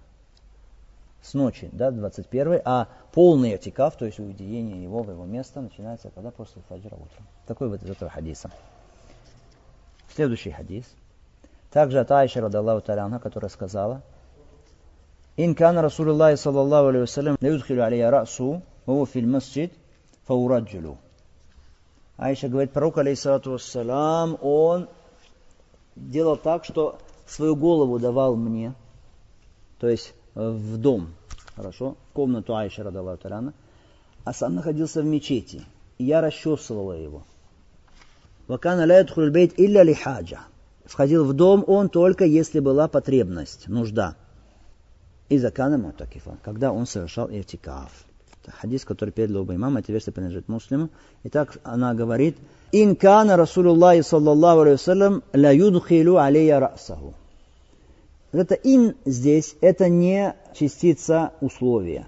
С 1.22 1.32
ночи, 1.32 1.70
да, 1.72 1.90
21 1.90 2.60
а 2.64 2.88
полный 3.12 3.56
этикаф, 3.56 3.96
то 3.96 4.04
есть 4.04 4.18
уединение 4.18 4.82
его 4.82 5.02
в 5.02 5.10
его 5.10 5.24
место, 5.24 5.62
начинается 5.62 6.10
когда? 6.10 6.30
После 6.30 6.60
фаджра 6.68 6.96
утром. 6.96 7.26
Такой 7.46 7.68
вот 7.70 7.82
из 7.82 7.88
этого 7.88 8.10
хадиса. 8.10 8.50
Следующий 10.14 10.50
хадис. 10.50 10.84
Также 11.70 12.00
от 12.00 12.10
Айши, 12.10 12.40
радаллаху 12.42 12.82
таляна, 12.82 13.18
которая 13.18 13.48
сказала, 13.48 14.02
«Ин 15.36 15.54
кана 15.54 15.80
Расулуллахи 15.80 16.36
саллаллаху 16.36 16.88
алейhi 16.88 17.00
вассалям 17.00 17.38
ла 17.40 17.48
юдхилю 17.48 17.82
алейя 17.82 18.10
расу, 18.10 18.60
ваху 18.84 19.06
фил 19.06 19.26
масджид, 19.26 19.72
фаураджулю». 20.26 20.98
Айша 22.18 22.48
говорит, 22.48 22.72
пророк, 22.72 22.98
алейхиссалату 22.98 23.52
вассалам, 23.52 24.36
он 24.42 24.90
делал 25.96 26.36
так, 26.36 26.66
что 26.66 26.98
свою 27.32 27.56
голову 27.56 27.98
давал 27.98 28.36
мне, 28.36 28.74
то 29.78 29.88
есть 29.88 30.14
э, 30.34 30.50
в 30.50 30.76
дом, 30.76 31.08
хорошо, 31.56 31.96
в 32.10 32.12
комнату 32.12 32.54
Айша 32.54 32.82
радала 32.82 33.16
Тарана, 33.16 33.54
а 34.24 34.32
сам 34.32 34.54
находился 34.54 35.02
в 35.02 35.06
мечети, 35.06 35.62
и 35.98 36.04
я 36.04 36.20
расчесывала 36.20 36.92
его. 36.92 37.24
Вакана 38.46 38.84
ля 38.84 39.04
бейт 39.30 39.58
илля 39.58 39.82
лихаджа. 39.82 40.40
Входил 40.84 41.24
в 41.24 41.32
дом 41.32 41.64
он 41.66 41.88
только 41.88 42.24
если 42.24 42.60
была 42.60 42.86
потребность, 42.88 43.68
нужда. 43.68 44.16
И 45.28 45.38
закана 45.38 45.78
мутакифа, 45.78 46.36
когда 46.42 46.72
он 46.72 46.86
совершал 46.86 47.30
иртикаф. 47.30 47.90
Это 48.42 48.52
хадис, 48.52 48.84
который 48.84 49.10
передал 49.10 49.42
оба 49.42 49.54
имама, 49.54 49.80
эта 49.80 49.92
версия 49.92 50.10
принадлежит 50.10 50.48
муслиму. 50.48 50.90
Итак, 51.22 51.56
она 51.62 51.94
говорит, 51.94 52.36
«Ин 52.72 52.96
кана 52.96 53.36
Расулуллахи 53.36 54.02
саллаллаху 54.02 54.62
алейhi 54.62 55.22
ла 55.32 55.52
юдхилу 55.52 56.16
алейя 56.18 56.60
расаху». 56.60 57.14
Вот 58.32 58.40
это 58.40 58.54
ин 58.54 58.96
здесь, 59.04 59.56
это 59.60 59.88
не 59.90 60.34
частица 60.54 61.34
условия. 61.40 62.06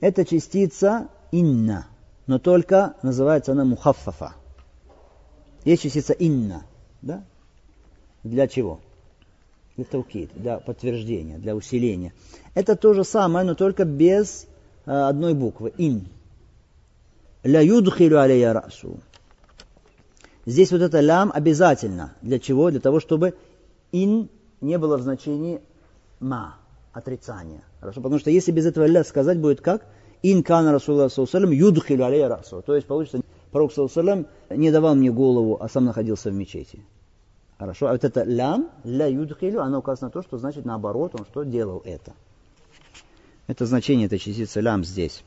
Это 0.00 0.24
частица 0.24 1.08
инна, 1.32 1.86
но 2.26 2.38
только 2.38 2.94
называется 3.02 3.52
она 3.52 3.64
мухаффафа. 3.64 4.34
Есть 5.64 5.82
частица 5.82 6.12
инна, 6.12 6.64
да? 7.02 7.24
Для 8.22 8.46
чего? 8.46 8.80
Для 9.76 9.84
таукид, 9.84 10.30
для 10.34 10.58
подтверждения, 10.58 11.38
для 11.38 11.56
усиления. 11.56 12.12
Это 12.54 12.76
то 12.76 12.94
же 12.94 13.02
самое, 13.02 13.44
но 13.44 13.54
только 13.54 13.84
без 13.84 14.46
э, 14.86 14.90
одной 14.92 15.34
буквы. 15.34 15.72
Ин. 15.76 16.06
Ля 17.42 17.60
юдхилю 17.60 18.20
алейя 18.20 18.52
расу. 18.52 19.00
Здесь 20.46 20.70
вот 20.70 20.82
это 20.82 21.00
лям 21.00 21.32
обязательно. 21.34 22.14
Для 22.22 22.38
чего? 22.38 22.70
Для 22.70 22.80
того, 22.80 23.00
чтобы 23.00 23.34
ин 23.90 24.28
не 24.62 24.78
было 24.78 24.96
в 24.96 25.02
значении 25.02 25.60
ма, 26.20 26.56
отрицания. 26.92 27.62
Хорошо? 27.80 28.00
Потому 28.00 28.18
что 28.18 28.30
если 28.30 28.52
без 28.52 28.66
этого 28.66 28.86
ля 28.86 29.04
сказать 29.04 29.38
будет 29.38 29.60
как? 29.60 29.86
Ин 30.22 30.42
кана 30.42 30.72
Расулла 30.72 31.08
Саусалям 31.08 31.50
юдхилю 31.50 32.04
алейя 32.04 32.28
расу. 32.28 32.62
То 32.62 32.74
есть 32.74 32.86
получится, 32.86 33.20
пророк 33.50 33.72
Саусалям 33.72 34.26
не 34.50 34.70
давал 34.70 34.94
мне 34.94 35.10
голову, 35.10 35.58
а 35.60 35.68
сам 35.68 35.84
находился 35.84 36.30
в 36.30 36.34
мечети. 36.34 36.84
Хорошо? 37.58 37.88
А 37.88 37.92
вот 37.92 38.04
это 38.04 38.22
лям, 38.22 38.70
ля 38.84 39.06
юдхилю, 39.06 39.60
оно 39.60 39.80
указано 39.80 40.08
на 40.08 40.12
то, 40.12 40.22
что 40.22 40.38
значит 40.38 40.64
наоборот, 40.64 41.14
он 41.18 41.26
что 41.26 41.42
делал 41.42 41.82
это. 41.84 42.12
Это 43.48 43.66
значение 43.66 44.06
этой 44.06 44.18
частицы 44.18 44.60
лям 44.60 44.84
здесь. 44.84 45.24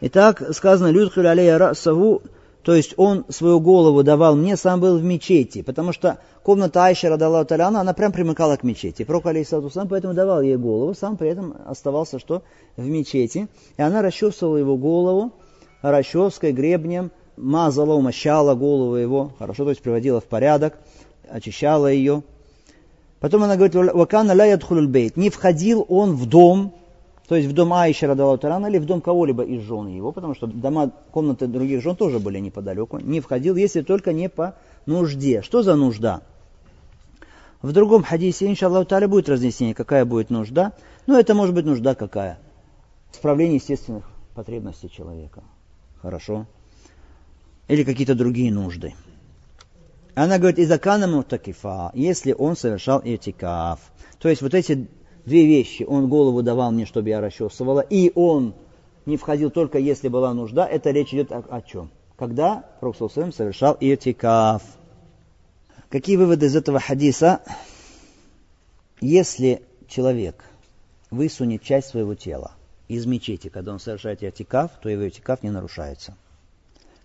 Итак, 0.00 0.42
сказано, 0.52 0.90
Людхилю 0.90 1.30
алейя 1.30 1.58
расаву, 1.58 2.22
то 2.62 2.74
есть 2.74 2.94
он 2.96 3.24
свою 3.28 3.58
голову 3.60 4.02
давал 4.02 4.36
мне, 4.36 4.56
сам 4.56 4.80
был 4.80 4.98
в 4.98 5.02
мечети, 5.02 5.62
потому 5.62 5.92
что 5.92 6.18
комната 6.42 6.84
Айши 6.84 7.08
Радаллаху 7.08 7.46
Таляна, 7.46 7.80
она 7.80 7.92
прям 7.92 8.12
примыкала 8.12 8.56
к 8.56 8.62
мечети. 8.62 9.04
Пророк 9.04 9.26
Алейсалату 9.26 9.70
сам 9.70 9.88
поэтому 9.88 10.14
давал 10.14 10.42
ей 10.42 10.56
голову, 10.56 10.94
сам 10.94 11.16
при 11.16 11.30
этом 11.30 11.56
оставался 11.66 12.18
что? 12.18 12.42
В 12.76 12.86
мечети. 12.86 13.48
И 13.76 13.82
она 13.82 14.00
расчесывала 14.00 14.56
его 14.56 14.76
голову 14.76 15.32
расческой, 15.82 16.52
гребнем, 16.52 17.10
мазала, 17.36 17.94
умощала 17.94 18.54
голову 18.54 18.94
его, 18.94 19.32
хорошо, 19.38 19.64
то 19.64 19.70
есть 19.70 19.82
приводила 19.82 20.20
в 20.20 20.24
порядок, 20.24 20.78
очищала 21.28 21.88
ее. 21.88 22.22
Потом 23.18 23.42
она 23.42 23.56
говорит, 23.56 23.74
«Вакана 23.74 24.32
ля 24.32 24.56
бейт». 24.56 25.16
Не 25.16 25.30
входил 25.30 25.84
он 25.88 26.14
в 26.14 26.26
дом, 26.26 26.74
то 27.28 27.36
есть 27.36 27.48
в 27.48 27.52
дом 27.52 27.72
Аиши 27.72 28.06
Радаллаху 28.06 28.38
Тарана 28.38 28.66
или 28.66 28.78
в 28.78 28.84
дом 28.84 29.00
кого-либо 29.00 29.44
из 29.44 29.62
жен 29.62 29.86
его, 29.86 30.12
потому 30.12 30.34
что 30.34 30.46
дома, 30.46 30.90
комнаты 31.12 31.46
других 31.46 31.82
жен 31.82 31.96
тоже 31.96 32.18
были 32.18 32.38
неподалеку, 32.38 32.98
не 32.98 33.20
входил, 33.20 33.56
если 33.56 33.82
только 33.82 34.12
не 34.12 34.28
по 34.28 34.56
нужде. 34.86 35.42
Что 35.42 35.62
за 35.62 35.76
нужда? 35.76 36.22
В 37.62 37.72
другом 37.72 38.02
хадисе, 38.02 38.48
иншаллаху 38.48 38.86
таля, 38.86 39.06
будет 39.06 39.28
разнесение, 39.28 39.74
какая 39.74 40.04
будет 40.04 40.30
нужда. 40.30 40.72
Но 41.06 41.18
это 41.18 41.34
может 41.34 41.54
быть 41.54 41.64
нужда 41.64 41.94
какая? 41.94 42.40
Справление 43.12 43.56
естественных 43.56 44.04
потребностей 44.34 44.90
человека. 44.90 45.44
Хорошо? 46.00 46.46
Или 47.68 47.84
какие-то 47.84 48.16
другие 48.16 48.52
нужды. 48.52 48.94
Она 50.14 50.38
говорит, 50.38 50.58
изакана 50.58 51.06
мутакифа, 51.06 51.92
если 51.94 52.32
он 52.32 52.56
совершал 52.56 53.00
этикаф. 53.04 53.80
То 54.18 54.28
есть 54.28 54.42
вот 54.42 54.54
эти 54.54 54.88
две 55.24 55.46
вещи. 55.46 55.84
Он 55.86 56.08
голову 56.08 56.42
давал 56.42 56.72
мне, 56.72 56.86
чтобы 56.86 57.08
я 57.08 57.20
расчесывала, 57.20 57.80
и 57.80 58.12
он 58.14 58.54
не 59.06 59.16
входил 59.16 59.50
только 59.50 59.78
если 59.78 60.08
была 60.08 60.32
нужда. 60.34 60.66
Это 60.66 60.90
речь 60.90 61.12
идет 61.12 61.32
о, 61.32 61.44
о 61.48 61.62
чем? 61.62 61.90
Когда 62.16 62.64
Пророк 62.80 62.96
совершал 62.96 63.76
иртикаф. 63.80 64.62
Какие 65.88 66.16
выводы 66.16 66.46
из 66.46 66.56
этого 66.56 66.78
хадиса? 66.78 67.42
Если 69.00 69.62
человек 69.88 70.44
высунет 71.10 71.62
часть 71.62 71.88
своего 71.88 72.14
тела 72.14 72.52
из 72.88 73.06
мечети, 73.06 73.48
когда 73.48 73.72
он 73.72 73.80
совершает 73.80 74.22
иртикаф, 74.22 74.70
то 74.80 74.88
его 74.88 75.06
иртикаф 75.06 75.42
не 75.42 75.50
нарушается. 75.50 76.16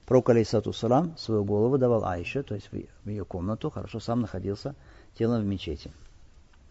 Пророк, 0.05 0.29
алейсату 0.29 0.71
салам, 0.71 1.17
свою 1.17 1.43
голову 1.43 1.77
давал 1.77 2.05
Айше, 2.05 2.43
то 2.43 2.55
есть 2.55 2.69
в 2.71 3.09
ее 3.09 3.25
комнату, 3.25 3.69
хорошо, 3.69 3.99
сам 3.99 4.21
находился 4.21 4.75
телом 5.17 5.41
в 5.41 5.45
мечети. 5.45 5.91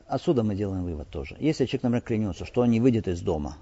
Отсюда 0.09 0.43
мы 0.43 0.55
делаем 0.55 0.85
вывод 0.85 1.09
тоже. 1.09 1.37
Если 1.41 1.67
человек, 1.67 1.83
например, 1.83 2.03
клянется, 2.03 2.45
что 2.45 2.61
он 2.63 2.71
не 2.71 2.81
выйдет 2.81 3.09
из 3.09 3.21
дома, 3.21 3.57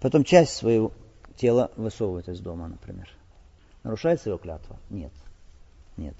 потом 0.00 0.24
часть 0.24 0.54
своего 0.54 0.92
тела 1.36 1.70
высовывает 1.76 2.28
из 2.28 2.40
дома, 2.40 2.68
например, 2.68 3.08
нарушается 3.84 4.28
его 4.28 4.38
клятва? 4.38 4.76
Нет. 4.90 5.12
Нет. 5.96 6.14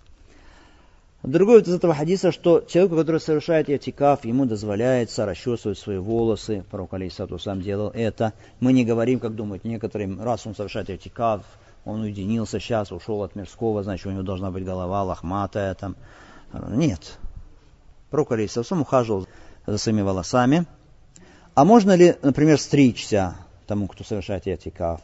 Другой 1.23 1.63
из 1.63 1.69
этого 1.69 1.95
хадиса, 1.95 2.33
что 2.33 2.63
человеку, 2.63 2.97
который 2.97 3.21
совершает 3.21 3.71
этикаф, 3.71 4.25
ему 4.25 4.45
дозволяется 4.45 5.25
расчесывать 5.25 5.79
свои 5.79 5.99
волосы. 5.99 6.65
Пророк 6.69 6.95
Алейсату 6.95 7.39
сам 7.39 7.63
делал 7.63 7.91
это. 7.91 8.33
Мы 8.59 8.73
не 8.73 8.85
говорим, 8.85 9.21
как 9.21 9.37
думают 9.37 9.63
некоторые, 9.63 10.13
раз 10.21 10.47
он 10.49 10.57
совершает 10.57 10.91
этикаф, 10.91 11.45
он 11.85 12.01
уединился 12.01 12.59
сейчас, 12.59 12.91
ушел 12.91 13.23
от 13.23 13.37
мирского, 13.37 13.85
значит, 13.85 14.07
у 14.07 14.11
него 14.11 14.23
должна 14.23 14.51
быть 14.51 14.65
голова 14.65 15.05
лохматая. 15.05 15.75
Там. 15.75 15.95
Нет. 16.53 17.19
Пророк 18.13 18.29
сам 18.51 18.83
ухаживал 18.83 19.27
за 19.67 19.79
своими 19.79 20.03
волосами. 20.03 20.67
А 21.55 21.65
можно 21.65 21.97
ли, 21.97 22.15
например, 22.21 22.61
стричься 22.61 23.37
тому, 23.67 23.89
кто 23.89 24.05
совершает 24.05 24.47
этикаф? 24.47 25.01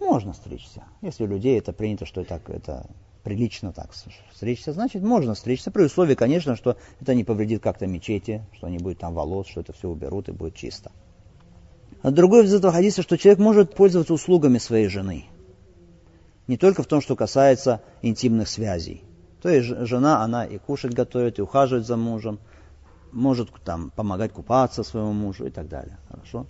Можно 0.00 0.34
стричься. 0.34 0.82
Если 1.00 1.22
у 1.22 1.28
людей 1.28 1.56
это 1.56 1.72
принято, 1.72 2.06
что 2.06 2.24
так, 2.24 2.50
это 2.50 2.86
прилично 3.22 3.72
так 3.72 3.90
стричься, 4.34 4.72
значит, 4.72 5.02
можно 5.02 5.36
стричься, 5.36 5.70
при 5.70 5.84
условии, 5.84 6.16
конечно, 6.16 6.56
что 6.56 6.76
это 7.00 7.14
не 7.14 7.22
повредит 7.22 7.62
как-то 7.62 7.86
мечети, 7.86 8.44
что 8.52 8.68
не 8.68 8.78
будет 8.78 8.98
там 8.98 9.14
волос, 9.14 9.46
что 9.46 9.60
это 9.60 9.72
все 9.72 9.88
уберут 9.88 10.28
и 10.28 10.32
будет 10.32 10.56
чисто. 10.56 10.90
А 12.02 12.10
другой 12.10 12.46
из 12.46 12.54
этого 12.54 12.72
хадиса, 12.72 13.02
что 13.02 13.16
человек 13.16 13.38
может 13.38 13.76
пользоваться 13.76 14.12
услугами 14.12 14.58
своей 14.58 14.88
жены. 14.88 15.26
Не 16.48 16.56
только 16.56 16.82
в 16.82 16.86
том, 16.86 17.00
что 17.00 17.14
касается 17.14 17.80
интимных 18.02 18.48
связей. 18.48 19.04
То 19.42 19.48
есть 19.48 19.68
жена, 19.86 20.22
она 20.22 20.44
и 20.44 20.58
кушать 20.58 20.94
готовит, 20.94 21.38
и 21.38 21.42
ухаживает 21.42 21.86
за 21.86 21.96
мужем, 21.96 22.38
может 23.12 23.50
там 23.64 23.90
помогать 23.94 24.32
купаться 24.32 24.82
своему 24.82 25.12
мужу 25.12 25.46
и 25.46 25.50
так 25.50 25.68
далее. 25.68 25.96
Хорошо? 26.08 26.46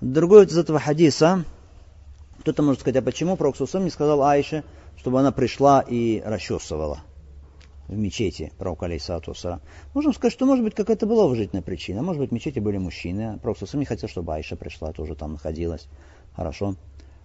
Другой 0.00 0.46
из 0.46 0.56
этого 0.56 0.78
хадиса, 0.78 1.44
кто-то 2.40 2.62
может 2.62 2.80
сказать, 2.80 2.96
а 2.96 3.02
почему 3.02 3.36
Пророк 3.36 3.58
не 3.58 3.90
сказал 3.90 4.22
Айше, 4.22 4.64
чтобы 4.96 5.20
она 5.20 5.32
пришла 5.32 5.80
и 5.80 6.22
расчесывала 6.24 7.00
в 7.88 7.96
мечети 7.96 8.50
пророк 8.58 8.82
алейсалату 8.82 9.34
Можем 9.92 10.14
сказать, 10.14 10.32
что 10.32 10.46
может 10.46 10.64
быть 10.64 10.74
какая-то 10.74 11.06
была 11.06 11.24
уважительная 11.24 11.62
причина. 11.62 12.02
Может 12.02 12.20
быть, 12.20 12.30
в 12.30 12.32
мечети 12.32 12.58
были 12.58 12.78
мужчины. 12.78 13.38
Пророк 13.42 13.58
сам 13.58 13.80
не 13.80 13.86
хотел, 13.86 14.08
чтобы 14.08 14.34
Айша 14.34 14.56
пришла, 14.56 14.92
тоже 14.92 15.14
там 15.14 15.32
находилась. 15.32 15.88
Хорошо. 16.34 16.76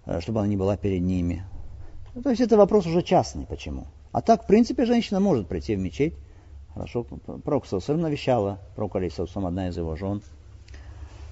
Э, 0.05 0.21
чтобы 0.21 0.39
она 0.39 0.47
не 0.47 0.57
была 0.57 0.75
перед 0.75 1.01
ними. 1.01 1.43
То 2.23 2.29
есть 2.29 2.41
это 2.41 2.57
вопрос 2.57 2.85
уже 2.85 3.01
частный. 3.03 3.45
Почему? 3.45 3.87
А 4.11 4.21
так, 4.21 4.43
в 4.43 4.47
принципе, 4.47 4.85
женщина 4.85 5.19
может 5.19 5.47
прийти 5.47 5.75
в 5.75 5.79
мечеть. 5.79 6.15
Хорошо. 6.73 7.03
Пророк 7.43 7.65
сам 7.65 8.01
навещала. 8.01 8.59
Пророк 8.75 8.95
алейсалату 8.95 9.45
одна 9.45 9.69
из 9.69 9.77
его 9.77 9.95
жен. 9.95 10.21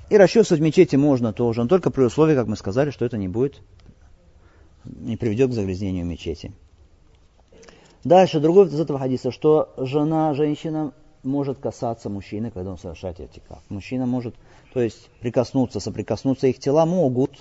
И 0.09 0.17
расчесывать 0.17 0.61
мечети 0.61 0.95
можно 0.95 1.33
тоже, 1.33 1.63
но 1.63 1.67
только 1.67 1.89
при 1.89 2.03
условии, 2.03 2.35
как 2.35 2.47
мы 2.47 2.55
сказали, 2.55 2.91
что 2.91 3.03
это 3.03 3.17
не 3.17 3.27
будет 3.27 3.61
не 4.99 5.17
приведет 5.17 5.51
к 5.51 5.53
загрязнению 5.53 6.05
мечети. 6.05 6.51
Дальше, 8.03 8.39
другой 8.39 8.67
из 8.67 8.79
этого 8.79 8.99
хадиса, 8.99 9.31
что 9.31 9.73
жена, 9.77 10.33
женщина 10.33 10.93
может 11.23 11.59
касаться 11.59 12.09
мужчины, 12.09 12.51
когда 12.51 12.71
он 12.71 12.77
совершает 12.77 13.19
этикаф. 13.19 13.61
Мужчина 13.69 14.05
может, 14.05 14.35
то 14.73 14.81
есть 14.81 15.09
прикоснуться, 15.19 15.79
соприкоснуться, 15.79 16.47
их 16.47 16.59
тела 16.59 16.85
могут. 16.85 17.31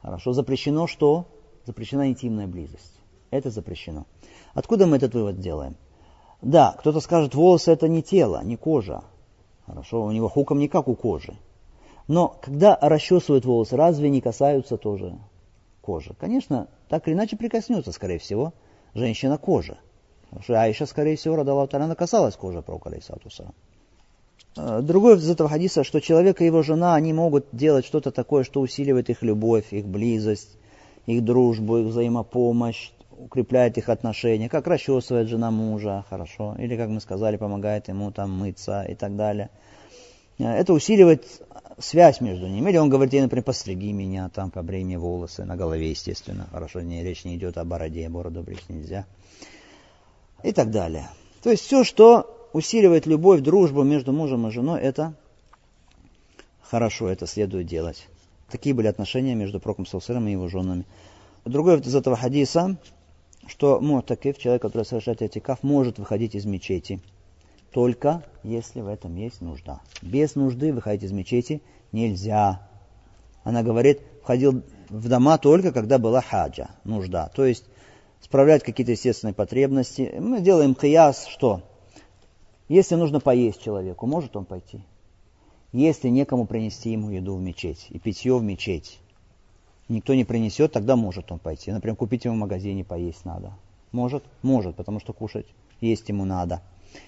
Хорошо, 0.00 0.32
запрещено 0.32 0.86
что? 0.86 1.26
Запрещена 1.66 2.08
интимная 2.08 2.46
близость. 2.46 2.91
Это 3.32 3.50
запрещено. 3.50 4.06
Откуда 4.52 4.86
мы 4.86 4.98
этот 4.98 5.14
вывод 5.14 5.40
делаем? 5.40 5.74
Да, 6.42 6.76
кто-то 6.78 7.00
скажет, 7.00 7.34
волосы 7.34 7.72
это 7.72 7.88
не 7.88 8.02
тело, 8.02 8.42
не 8.44 8.56
кожа. 8.56 9.04
Хорошо, 9.64 10.04
у 10.04 10.12
него 10.12 10.28
хуком 10.28 10.58
не 10.58 10.68
как 10.68 10.86
у 10.86 10.94
кожи. 10.94 11.34
Но 12.08 12.36
когда 12.42 12.78
расчесывают 12.78 13.46
волосы, 13.46 13.76
разве 13.76 14.10
не 14.10 14.20
касаются 14.20 14.76
тоже 14.76 15.18
кожи. 15.80 16.14
Конечно, 16.20 16.68
так 16.90 17.08
или 17.08 17.14
иначе 17.14 17.38
прикоснется, 17.38 17.90
скорее 17.92 18.18
всего, 18.18 18.52
женщина 18.92 19.38
кожи. 19.38 19.78
Потому 20.24 20.42
что 20.42 20.60
Аиша, 20.60 20.84
скорее 20.84 21.16
всего, 21.16 21.36
родала 21.36 21.66
она 21.72 21.94
касалась 21.94 22.36
кожи 22.36 22.60
пророка 22.60 22.90
Алейсатуса. 22.90 23.54
Э, 24.58 24.80
другое 24.82 25.16
из 25.16 25.30
этого 25.30 25.48
хадиса, 25.48 25.84
что 25.84 26.00
человек 26.00 26.42
и 26.42 26.44
его 26.44 26.62
жена, 26.62 26.96
они 26.96 27.14
могут 27.14 27.46
делать 27.52 27.86
что-то 27.86 28.10
такое, 28.10 28.44
что 28.44 28.60
усиливает 28.60 29.08
их 29.08 29.22
любовь, 29.22 29.72
их 29.72 29.86
близость, 29.86 30.58
их 31.06 31.24
дружбу, 31.24 31.78
их 31.78 31.86
взаимопомощь, 31.86 32.90
укрепляет 33.24 33.78
их 33.78 33.88
отношения, 33.88 34.48
как 34.48 34.66
расчесывает 34.66 35.28
жена 35.28 35.50
мужа, 35.50 36.04
хорошо, 36.10 36.56
или, 36.58 36.76
как 36.76 36.88
мы 36.88 37.00
сказали, 37.00 37.36
помогает 37.36 37.88
ему 37.88 38.10
там 38.10 38.30
мыться 38.32 38.82
и 38.82 38.94
так 38.94 39.16
далее. 39.16 39.50
Э, 40.38 40.54
это 40.54 40.72
усиливает 40.72 41.24
связь 41.78 42.20
между 42.20 42.48
ними. 42.48 42.70
Или 42.70 42.78
он 42.78 42.88
говорит 42.88 43.12
ей, 43.12 43.22
например, 43.22 43.44
постриги 43.44 43.92
меня, 43.92 44.28
там, 44.28 44.50
побрей 44.50 44.84
мне 44.84 44.98
волосы, 44.98 45.44
на 45.44 45.56
голове, 45.56 45.90
естественно. 45.90 46.46
Хорошо, 46.50 46.80
не, 46.80 47.02
речь 47.02 47.24
не 47.24 47.36
идет 47.36 47.58
о 47.58 47.64
бороде, 47.64 48.08
бороду 48.08 48.42
брить 48.42 48.68
нельзя. 48.68 49.06
И 50.42 50.52
так 50.52 50.70
далее. 50.70 51.08
То 51.42 51.50
есть 51.50 51.64
все, 51.64 51.84
что 51.84 52.48
усиливает 52.52 53.06
любовь, 53.06 53.40
дружбу 53.40 53.82
между 53.82 54.12
мужем 54.12 54.46
и 54.46 54.50
женой, 54.50 54.80
это 54.80 55.14
хорошо, 56.62 57.08
это 57.08 57.26
следует 57.26 57.66
делать. 57.66 58.08
Такие 58.50 58.74
были 58.74 58.86
отношения 58.86 59.34
между 59.34 59.60
Проком 59.60 59.86
Саусером 59.86 60.28
и 60.28 60.32
его 60.32 60.48
женами. 60.48 60.84
Другой 61.44 61.80
из 61.80 61.94
этого 61.94 62.16
хадиса, 62.16 62.76
что 63.46 63.80
мутакив, 63.80 64.38
человек, 64.38 64.62
который 64.62 64.84
совершает 64.84 65.22
этикаф, 65.22 65.62
может 65.62 65.98
выходить 65.98 66.34
из 66.34 66.44
мечети– 66.44 67.00
только 67.72 68.22
если 68.44 68.82
в 68.82 68.86
этом 68.86 69.16
есть 69.16 69.40
нужда. 69.40 69.80
Без 70.02 70.34
нужды 70.34 70.72
выходить 70.72 71.04
из 71.04 71.12
мечети 71.12 71.62
нельзя. 71.90 72.68
Она 73.44 73.62
говорит, 73.62 74.02
входил 74.22 74.62
в 74.90 75.08
дома 75.08 75.38
только 75.38 75.72
когда 75.72 75.98
была 75.98 76.20
хаджа, 76.20 76.70
нужда. 76.84 77.30
То 77.34 77.46
есть 77.46 77.64
справлять 78.20 78.62
какие-то 78.62 78.92
естественные 78.92 79.34
потребности. 79.34 80.14
Мы 80.18 80.42
делаем 80.42 80.74
кияс, 80.74 81.26
что? 81.26 81.62
Если 82.68 82.94
нужно 82.94 83.20
поесть 83.20 83.62
человеку, 83.62 84.06
может 84.06 84.36
он 84.36 84.44
пойти? 84.44 84.82
Если 85.72 86.08
некому 86.08 86.46
принести 86.46 86.90
ему 86.90 87.10
еду 87.10 87.36
в 87.36 87.40
мечеть 87.40 87.86
и 87.88 87.98
питье 87.98 88.36
в 88.36 88.42
мечеть, 88.42 88.98
никто 89.92 90.14
не 90.14 90.24
принесет, 90.24 90.72
тогда 90.72 90.96
может 90.96 91.30
он 91.30 91.38
пойти. 91.38 91.70
Например, 91.70 91.96
купить 91.96 92.24
ему 92.24 92.34
в 92.34 92.38
магазине 92.38 92.84
поесть 92.84 93.24
надо. 93.24 93.52
Может? 93.92 94.24
Может, 94.42 94.76
потому 94.76 95.00
что 95.00 95.12
кушать 95.12 95.46
есть 95.80 96.08
ему 96.08 96.24
надо. 96.24 96.62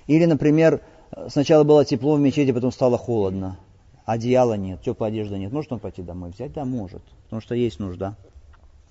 Или, 0.07 0.25
например, 0.27 0.83
сначала 1.29 1.65
было 1.65 1.85
тепло 1.85 2.15
в 2.15 2.21
мечети, 2.21 2.53
потом 2.53 2.73
стало 2.73 2.99
холодно. 2.99 3.59
Одеяла 4.05 4.55
нет, 4.55 4.83
теплой 4.83 5.09
одежды 5.09 5.39
нет. 5.39 5.53
Может 5.53 5.73
он 5.73 5.79
пойти 5.79 6.03
домой 6.03 6.31
взять? 6.31 6.53
Да, 6.53 6.65
может. 6.65 7.03
Потому 7.25 7.41
что 7.41 7.55
есть 7.55 7.79
нужда. 7.79 8.17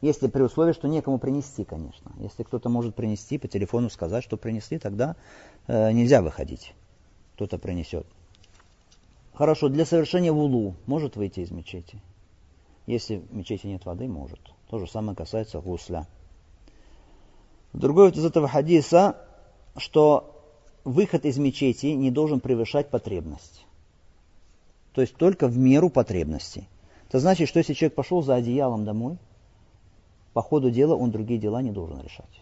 Если 0.02 0.28
при 0.28 0.42
условии, 0.42 0.74
что 0.74 0.88
некому 0.88 1.18
принести, 1.18 1.64
конечно. 1.64 2.12
Если 2.18 2.44
кто-то 2.44 2.68
может 2.68 2.96
принести, 2.96 3.38
по 3.38 3.48
телефону 3.48 3.90
сказать, 3.90 4.24
что 4.24 4.38
принесли, 4.38 4.80
тогда 4.80 5.16
э, 5.68 5.92
нельзя 5.92 6.22
выходить. 6.22 6.74
Кто-то 7.36 7.58
принесет. 7.58 8.06
Хорошо, 9.34 9.70
для 9.70 9.86
совершения 9.86 10.32
вулу 10.32 10.76
может 10.88 11.16
выйти 11.16 11.40
из 11.40 11.52
мечети. 11.52 12.02
Если 12.86 13.18
в 13.18 13.34
мечети 13.34 13.68
нет 13.68 13.86
воды, 13.86 14.08
может. 14.08 14.40
То 14.70 14.80
же 14.80 14.88
самое 14.88 15.16
касается 15.16 15.60
гусля. 15.62 16.08
Другой 17.72 18.08
вот 18.08 18.18
из 18.18 18.26
этого 18.26 18.48
хадиса, 18.48 19.18
что 19.78 20.42
выход 20.84 21.26
из 21.26 21.38
мечети 21.38 21.88
не 21.88 22.12
должен 22.12 22.40
превышать 22.40 22.90
потребность. 22.90 23.66
То 24.94 25.02
есть 25.02 25.16
только 25.16 25.48
в 25.48 25.58
меру 25.58 25.90
потребности. 25.90 26.68
Это 27.08 27.20
значит, 27.20 27.48
что 27.48 27.60
если 27.60 27.74
человек 27.74 27.96
пошел 27.96 28.22
за 28.22 28.36
одеялом 28.36 28.86
домой, 28.86 29.18
по 30.34 30.42
ходу 30.42 30.72
дела 30.72 30.96
он 30.96 31.12
другие 31.12 31.40
дела 31.40 31.62
не 31.62 31.72
должен 31.72 32.02
решать. 32.02 32.42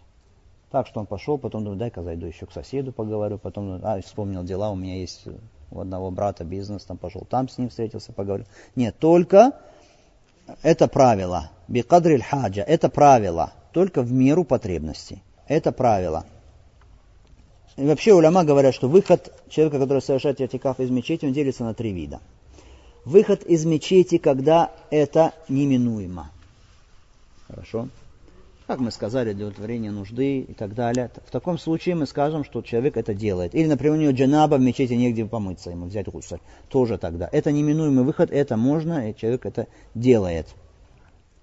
Так 0.70 0.86
что 0.86 1.00
он 1.00 1.06
пошел, 1.06 1.36
потом 1.36 1.64
думает, 1.64 1.78
дай-ка 1.78 2.02
зайду 2.02 2.26
еще 2.26 2.46
к 2.46 2.52
соседу 2.52 2.92
поговорю, 2.92 3.38
потом, 3.38 3.80
а, 3.82 4.00
вспомнил 4.00 4.42
дела, 4.42 4.70
у 4.70 4.74
меня 4.74 4.96
есть 4.96 5.26
у 5.70 5.80
одного 5.80 6.10
брата 6.10 6.44
бизнес, 6.44 6.84
там 6.84 6.96
пошел, 6.96 7.26
там 7.28 7.48
с 7.48 7.58
ним 7.58 7.68
встретился, 7.68 8.12
поговорил. 8.12 8.46
Нет, 8.74 8.96
только 8.98 9.52
это 10.62 10.88
правило, 10.88 11.50
бикадриль 11.68 12.22
хаджа, 12.22 12.62
это 12.62 12.88
правило, 12.88 13.52
только 13.72 14.02
в 14.02 14.12
меру 14.12 14.44
потребности. 14.44 15.22
Это 15.48 15.72
правило. 15.72 16.24
И 17.76 17.84
вообще 17.84 18.12
уляма 18.12 18.44
говорят, 18.44 18.74
что 18.74 18.88
выход 18.88 19.32
человека, 19.48 19.78
который 19.78 20.02
совершает 20.02 20.40
ятикаф 20.40 20.78
из 20.78 20.90
мечети, 20.90 21.24
он 21.24 21.32
делится 21.32 21.64
на 21.64 21.74
три 21.74 21.92
вида. 21.92 22.20
Выход 23.04 23.42
из 23.42 23.64
мечети, 23.64 24.18
когда 24.18 24.70
это 24.90 25.32
неминуемо. 25.48 26.30
Хорошо? 27.48 27.88
Как 28.66 28.78
мы 28.78 28.90
сказали, 28.90 29.32
для 29.32 29.46
удовлетворения 29.46 29.90
нужды 29.90 30.40
и 30.40 30.54
так 30.54 30.74
далее. 30.74 31.10
В 31.26 31.30
таком 31.30 31.58
случае 31.58 31.94
мы 31.94 32.06
скажем, 32.06 32.44
что 32.44 32.62
человек 32.62 32.96
это 32.96 33.12
делает. 33.12 33.54
Или, 33.54 33.66
например, 33.66 33.96
у 33.96 34.00
него 34.00 34.12
джанаба 34.12 34.54
в 34.56 34.60
мечети 34.60 34.92
негде 34.92 35.24
помыться, 35.26 35.70
ему 35.70 35.86
взять 35.86 36.08
гусаль. 36.08 36.40
Тоже 36.68 36.96
тогда. 36.96 37.28
Это 37.32 37.50
неминуемый 37.50 38.04
выход, 38.04 38.30
это 38.30 38.56
можно, 38.56 39.10
и 39.10 39.16
человек 39.16 39.46
это 39.46 39.66
делает. 39.94 40.46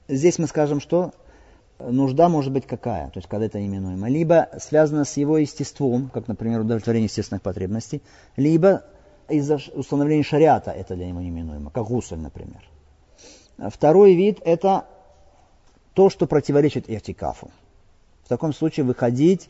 Здесь 0.07 0.39
мы 0.39 0.47
скажем, 0.47 0.79
что 0.79 1.11
нужда 1.79 2.29
может 2.29 2.51
быть 2.51 2.65
какая, 2.65 3.07
то 3.09 3.19
есть 3.19 3.27
когда 3.27 3.45
это 3.45 3.59
неминуемо, 3.59 4.09
либо 4.09 4.49
связано 4.59 5.05
с 5.05 5.15
его 5.17 5.37
естеством, 5.37 6.09
как, 6.13 6.27
например, 6.27 6.61
удовлетворение 6.61 7.05
естественных 7.05 7.41
потребностей, 7.41 8.01
либо 8.35 8.83
из-за 9.29 9.59
установления 9.73 10.23
шариата 10.23 10.71
это 10.71 10.95
для 10.95 11.07
него 11.07 11.21
неминуемо, 11.21 11.69
как 11.69 11.85
гусль, 11.85 12.17
например. 12.17 12.63
Второй 13.57 14.15
вид– 14.15 14.39
это 14.45 14.85
то, 15.93 16.09
что 16.09 16.27
противоречит 16.27 16.89
этикафу. 16.89 17.51
В 18.23 18.29
таком 18.29 18.53
случае 18.53 18.85
выходить 18.85 19.49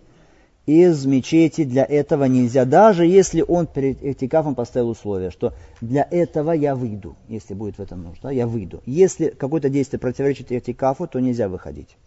из 0.65 1.05
мечети 1.05 1.63
для 1.63 1.83
этого 1.83 2.25
нельзя, 2.25 2.63
даже 2.63 3.05
если 3.05 3.41
он 3.41 3.65
перед 3.65 4.03
этикафом 4.03 4.53
поставил 4.53 4.89
условие, 4.89 5.31
что 5.31 5.53
для 5.81 6.07
этого 6.09 6.51
я 6.51 6.75
выйду, 6.75 7.15
если 7.27 7.55
будет 7.55 7.77
в 7.77 7.81
этом 7.81 8.03
нужда, 8.03 8.29
я 8.29 8.45
выйду. 8.45 8.81
Если 8.85 9.29
какое-то 9.29 9.69
действие 9.69 9.99
противоречит 9.99 10.51
этикафу, 10.51 11.07
то 11.07 11.19
нельзя 11.19 11.49
выходить. 11.49 11.97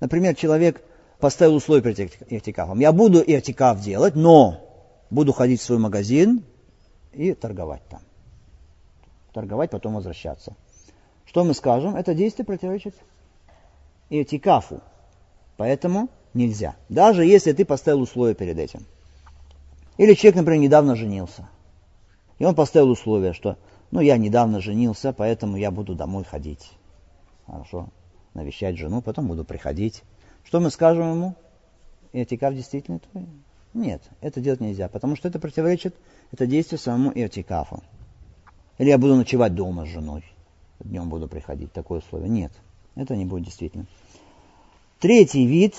Например, 0.00 0.34
человек 0.34 0.82
поставил 1.18 1.56
условие 1.56 1.82
перед 1.82 2.32
этикафом. 2.32 2.80
Я 2.80 2.92
буду 2.92 3.22
этикаф 3.24 3.80
делать, 3.80 4.14
но 4.14 4.60
буду 5.10 5.32
ходить 5.32 5.60
в 5.60 5.64
свой 5.64 5.78
магазин 5.78 6.42
и 7.12 7.34
торговать 7.34 7.82
там. 7.88 8.00
Торговать, 9.32 9.70
потом 9.70 9.94
возвращаться. 9.94 10.54
Что 11.26 11.44
мы 11.44 11.54
скажем? 11.54 11.96
Это 11.96 12.14
действие 12.14 12.46
противоречит 12.46 12.94
этикафу. 14.10 14.80
Поэтому 15.56 16.08
нельзя. 16.32 16.76
Даже 16.88 17.24
если 17.24 17.52
ты 17.52 17.64
поставил 17.64 18.02
условия 18.02 18.34
перед 18.34 18.58
этим. 18.58 18.86
Или 19.96 20.14
человек, 20.14 20.36
например, 20.36 20.60
недавно 20.60 20.96
женился. 20.96 21.48
И 22.38 22.44
он 22.44 22.54
поставил 22.54 22.90
условие, 22.90 23.32
что 23.32 23.56
ну 23.90 24.00
я 24.00 24.16
недавно 24.16 24.60
женился, 24.60 25.12
поэтому 25.12 25.56
я 25.56 25.70
буду 25.70 25.94
домой 25.94 26.24
ходить. 26.24 26.72
Хорошо. 27.46 27.88
Навещать 28.34 28.76
жену, 28.76 29.02
потом 29.02 29.28
буду 29.28 29.44
приходить. 29.44 30.02
Что 30.42 30.58
мы 30.58 30.70
скажем 30.70 31.12
ему? 31.12 31.36
Этикаф 32.12 32.54
действительно 32.54 32.98
твой? 32.98 33.26
Нет, 33.72 34.02
это 34.20 34.40
делать 34.40 34.60
нельзя, 34.60 34.88
потому 34.88 35.16
что 35.16 35.28
это 35.28 35.40
противоречит, 35.40 35.96
это 36.32 36.46
действие 36.46 36.78
самому 36.78 37.12
этикафу. 37.14 37.82
Или 38.78 38.88
я 38.88 38.98
буду 38.98 39.16
ночевать 39.16 39.54
дома 39.54 39.84
с 39.84 39.88
женой, 39.88 40.24
днем 40.78 41.08
буду 41.08 41.28
приходить, 41.28 41.72
такое 41.72 41.98
условие. 41.98 42.28
Нет, 42.28 42.52
это 42.94 43.16
не 43.16 43.24
будет 43.24 43.44
действительно. 43.44 43.86
Третий 45.00 45.46
вид 45.46 45.74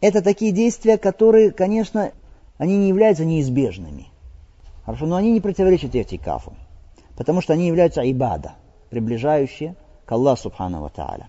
это 0.00 0.22
такие 0.22 0.52
действия, 0.52 0.98
которые, 0.98 1.50
конечно, 1.50 2.12
они 2.58 2.76
не 2.76 2.88
являются 2.88 3.24
неизбежными. 3.24 4.08
Хорошо, 4.84 5.06
но 5.06 5.16
они 5.16 5.32
не 5.32 5.40
противоречат 5.40 5.94
этикафу, 5.94 6.54
потому 7.16 7.40
что 7.40 7.54
они 7.54 7.66
являются 7.66 8.08
ибада, 8.08 8.54
приближающие 8.90 9.74
к 10.04 10.12
Аллаху 10.12 10.42
Субхану 10.42 10.88
Тааля. 10.94 11.28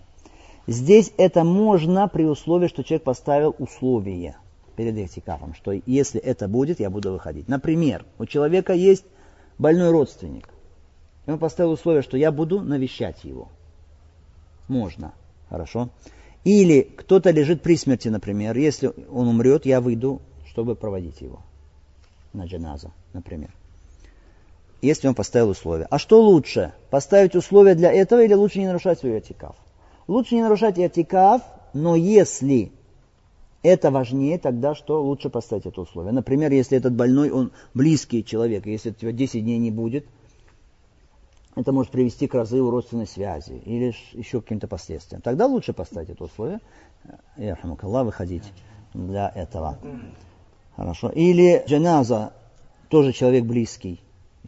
Здесь 0.67 1.11
это 1.17 1.43
можно 1.43 2.07
при 2.07 2.25
условии, 2.25 2.67
что 2.67 2.83
человек 2.83 3.03
поставил 3.03 3.55
условие 3.57 4.35
перед 4.75 4.95
этикафом, 4.97 5.55
что 5.55 5.71
если 5.71 6.21
это 6.21 6.47
будет, 6.47 6.79
я 6.79 6.89
буду 6.89 7.11
выходить. 7.13 7.47
Например, 7.47 8.05
у 8.19 8.25
человека 8.25 8.73
есть 8.73 9.05
больной 9.57 9.89
родственник. 9.89 10.49
И 11.25 11.31
он 11.31 11.39
поставил 11.39 11.71
условие, 11.71 12.03
что 12.03 12.15
я 12.17 12.31
буду 12.31 12.61
навещать 12.61 13.23
его. 13.23 13.47
Можно. 14.67 15.13
Хорошо. 15.49 15.89
Или 16.43 16.81
кто-то 16.81 17.31
лежит 17.31 17.61
при 17.61 17.75
смерти, 17.77 18.09
например. 18.09 18.57
Если 18.57 18.91
он 19.09 19.27
умрет, 19.27 19.65
я 19.65 19.81
выйду, 19.81 20.21
чтобы 20.47 20.75
проводить 20.75 21.21
его 21.21 21.41
на 22.33 22.45
джаназа, 22.45 22.91
например. 23.13 23.49
Если 24.81 25.07
он 25.07 25.15
поставил 25.15 25.49
условия. 25.49 25.87
А 25.89 25.97
что 25.97 26.21
лучше? 26.21 26.73
Поставить 26.89 27.35
условия 27.35 27.75
для 27.75 27.91
этого 27.91 28.23
или 28.23 28.33
лучше 28.33 28.59
не 28.59 28.67
нарушать 28.67 28.99
свой 28.99 29.19
этикаф? 29.19 29.55
Лучше 30.07 30.35
не 30.35 30.43
нарушать 30.43 30.77
этикаф, 30.77 31.41
но 31.73 31.95
если 31.95 32.71
это 33.63 33.89
важнее, 33.89 34.37
тогда 34.37 34.75
что 34.75 35.01
лучше 35.01 35.29
поставить 35.29 35.65
это 35.65 35.81
условие? 35.81 36.13
Например, 36.13 36.51
если 36.51 36.77
этот 36.77 36.93
больной, 36.93 37.31
он 37.31 37.51
близкий 37.73 38.23
человек, 38.23 38.67
если 38.67 38.91
тебя 38.91 39.11
10 39.11 39.43
дней 39.43 39.57
не 39.57 39.71
будет– 39.71 40.05
это 41.57 41.71
может 41.71 41.91
привести 41.91 42.27
к 42.27 42.35
разрыву 42.35 42.69
родственной 42.69 43.07
связи 43.07 43.61
или 43.65 43.93
еще 44.13 44.41
к 44.41 44.43
каким-то 44.43 44.67
последствиям. 44.67 45.21
Тогда 45.23 45.47
лучше 45.47 45.73
поставить 45.73 46.09
это 46.09 46.23
условие, 46.25 46.59
и 47.35 47.47
Аллах, 47.47 48.05
выходить 48.05 48.43
для 48.93 49.29
этого. 49.33 49.79
Хорошо. 50.75 51.09
Или 51.09 51.63
джаназа, 51.67 52.33
тоже 52.89 53.11
человек 53.11 53.43
близкий, 53.45 53.99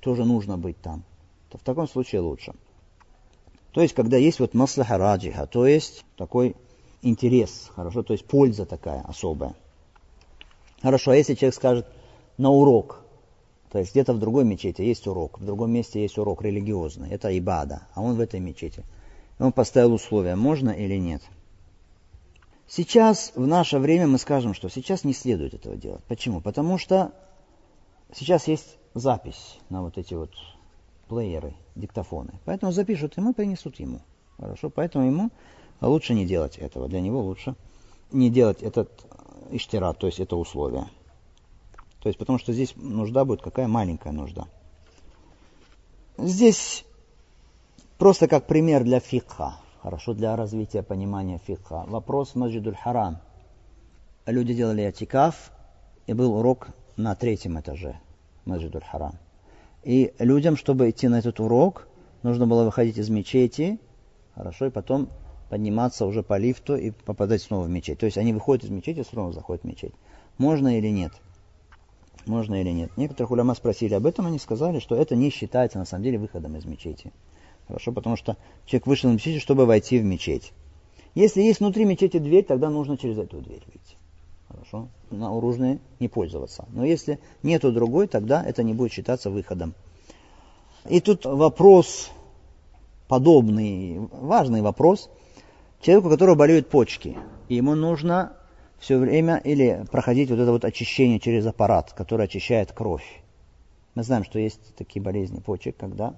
тоже 0.01 0.23
нужно 0.23 0.57
быть 0.59 0.79
там. 0.81 1.03
То 1.49 1.57
в 1.57 1.61
таком 1.61 1.87
случае 1.87 2.21
лучше. 2.21 2.53
То 3.71 3.81
есть, 3.81 3.95
когда 3.95 4.17
есть 4.17 4.39
вот 4.39 4.53
маслаха 4.53 4.99
раджиха, 4.99 5.47
то 5.47 5.65
есть 5.65 6.05
такой 6.15 6.55
интерес, 7.01 7.71
хорошо, 7.75 8.03
то 8.03 8.13
есть 8.13 8.25
польза 8.25 8.67
такая 8.67 9.01
особая. 9.01 9.55
Хорошо, 10.83 11.11
а 11.11 11.15
если 11.15 11.33
человек 11.33 11.55
скажет 11.55 11.87
на 12.37 12.51
урок, 12.51 13.01
то 13.71 13.79
есть 13.79 13.91
где-то 13.91 14.13
в 14.13 14.19
другой 14.19 14.45
мечети 14.45 14.81
есть 14.81 15.07
урок, 15.07 15.39
в 15.39 15.45
другом 15.45 15.71
месте 15.71 16.01
есть 16.01 16.17
урок 16.17 16.41
религиозный, 16.41 17.09
это 17.09 17.37
ибада, 17.37 17.83
а 17.93 18.01
он 18.01 18.15
в 18.15 18.19
этой 18.19 18.39
мечети. 18.39 18.83
Он 19.37 19.51
поставил 19.51 19.93
условия, 19.93 20.35
можно 20.35 20.71
или 20.71 20.95
нет. 20.95 21.21
Сейчас, 22.67 23.31
в 23.35 23.47
наше 23.47 23.79
время, 23.79 24.07
мы 24.07 24.17
скажем, 24.17 24.53
что 24.53 24.69
сейчас 24.69 25.03
не 25.03 25.13
следует 25.13 25.53
этого 25.53 25.75
делать. 25.75 26.03
Почему? 26.03 26.41
Потому 26.41 26.77
что 26.77 27.11
сейчас 28.13 28.47
есть 28.47 28.77
запись 28.93 29.57
на 29.69 29.81
вот 29.81 29.97
эти 29.97 30.13
вот 30.13 30.31
плееры, 31.07 31.55
диктофоны. 31.75 32.33
Поэтому 32.45 32.71
запишут 32.71 33.17
ему, 33.17 33.33
принесут 33.33 33.79
ему. 33.79 34.01
Хорошо, 34.37 34.69
поэтому 34.69 35.05
ему 35.05 35.31
лучше 35.81 36.13
не 36.13 36.25
делать 36.25 36.57
этого. 36.57 36.87
Для 36.87 37.01
него 37.01 37.21
лучше 37.21 37.55
не 38.11 38.29
делать 38.29 38.61
этот 38.61 38.89
иштират, 39.51 39.97
то 39.97 40.07
есть 40.07 40.19
это 40.19 40.35
условие. 40.35 40.87
То 42.01 42.07
есть, 42.07 42.17
потому 42.17 42.39
что 42.39 42.53
здесь 42.53 42.73
нужда 42.75 43.25
будет 43.25 43.41
какая 43.41 43.67
маленькая 43.67 44.11
нужда. 44.13 44.47
Здесь 46.17 46.85
просто 47.97 48.27
как 48.27 48.47
пример 48.47 48.83
для 48.83 48.99
фикха, 48.99 49.55
хорошо 49.81 50.13
для 50.13 50.35
развития 50.35 50.83
понимания 50.83 51.39
фикха. 51.45 51.85
Вопрос 51.87 52.35
Маджидуль 52.35 52.75
Харам. 52.75 53.19
Люди 54.25 54.53
делали 54.53 54.81
атикаф, 54.81 55.51
и 56.09 56.13
был 56.13 56.33
урок 56.33 56.69
на 56.97 57.13
третьем 57.15 57.59
этаже 57.59 57.99
Маджидуль 58.45 58.83
Харам. 58.83 59.13
И 59.83 60.13
людям, 60.17 60.57
чтобы 60.57 60.89
идти 60.89 61.07
на 61.07 61.19
этот 61.19 61.39
урок, 61.39 61.87
нужно 62.23 62.47
было 62.47 62.63
выходить 62.63 62.97
из 62.97 63.09
мечети, 63.09 63.79
хорошо, 64.33 64.65
и 64.65 64.71
потом 64.71 65.09
подниматься 65.49 66.05
уже 66.05 66.23
по 66.23 66.37
лифту 66.37 66.75
и 66.75 66.89
попадать 66.89 67.43
снова 67.43 67.65
в 67.65 67.69
мечеть. 67.69 67.99
То 67.99 68.07
есть 68.07 68.17
они 68.17 68.33
выходят 68.33 68.63
из 68.63 68.71
мечети, 68.71 69.03
снова 69.03 69.33
заходят 69.33 69.63
в 69.63 69.67
мечеть. 69.67 69.93
Можно 70.39 70.77
или 70.77 70.87
нет? 70.87 71.13
Можно 72.29 72.61
или 72.61 72.69
нет. 72.69 72.95
Некоторых 72.95 73.31
уляма 73.31 73.55
спросили 73.55 73.93
об 73.93 74.05
этом, 74.05 74.27
они 74.27 74.39
сказали, 74.39 74.79
что 74.79 74.95
это 74.95 75.15
не 75.15 75.31
считается 75.31 75.79
на 75.79 75.85
самом 75.85 76.03
деле 76.03 76.19
выходом 76.19 76.55
из 76.55 76.63
мечети. 76.63 77.11
Хорошо, 77.67 77.91
потому 77.91 78.15
что 78.15 78.37
человек 78.65 78.87
вышел 78.87 79.09
из 79.09 79.15
мечети, 79.15 79.39
чтобы 79.39 79.65
войти 79.65 79.99
в 79.99 80.05
мечеть. 80.05 80.53
Если 81.15 81.41
есть 81.41 81.59
внутри 81.59 81.85
мечети 81.85 82.19
дверь, 82.19 82.45
тогда 82.45 82.69
нужно 82.69 82.97
через 82.97 83.17
эту 83.17 83.41
дверь 83.41 83.63
выйти. 83.65 83.97
Хорошо? 84.47 84.87
На 85.11 85.35
оружие 85.35 85.79
не 85.99 86.07
пользоваться. 86.07 86.65
Но 86.69 86.85
если 86.85 87.19
нету 87.43 87.71
другой, 87.71 88.07
тогда 88.07 88.43
это 88.43 88.63
не 88.63 88.73
будет 88.73 88.93
считаться 88.93 89.29
выходом. 89.29 89.73
И 90.87 91.01
тут 91.01 91.25
вопрос 91.25 92.09
подобный, 93.07 93.99
важный 94.11 94.61
вопрос. 94.61 95.09
Человеку, 95.81 96.07
у 96.07 96.11
которого 96.11 96.35
болеют 96.35 96.69
почки, 96.69 97.17
ему 97.47 97.75
нужно 97.75 98.33
все 98.79 98.97
время 98.97 99.37
или 99.37 99.85
проходить 99.91 100.29
вот 100.29 100.39
это 100.39 100.51
вот 100.51 100.65
очищение 100.65 101.19
через 101.19 101.45
аппарат, 101.45 101.93
который 101.93 102.25
очищает 102.25 102.71
кровь. 102.71 103.21
Мы 103.95 104.03
знаем, 104.03 104.23
что 104.23 104.39
есть 104.39 104.75
такие 104.75 105.01
болезни 105.01 105.39
почек, 105.39 105.77
когда 105.77 106.15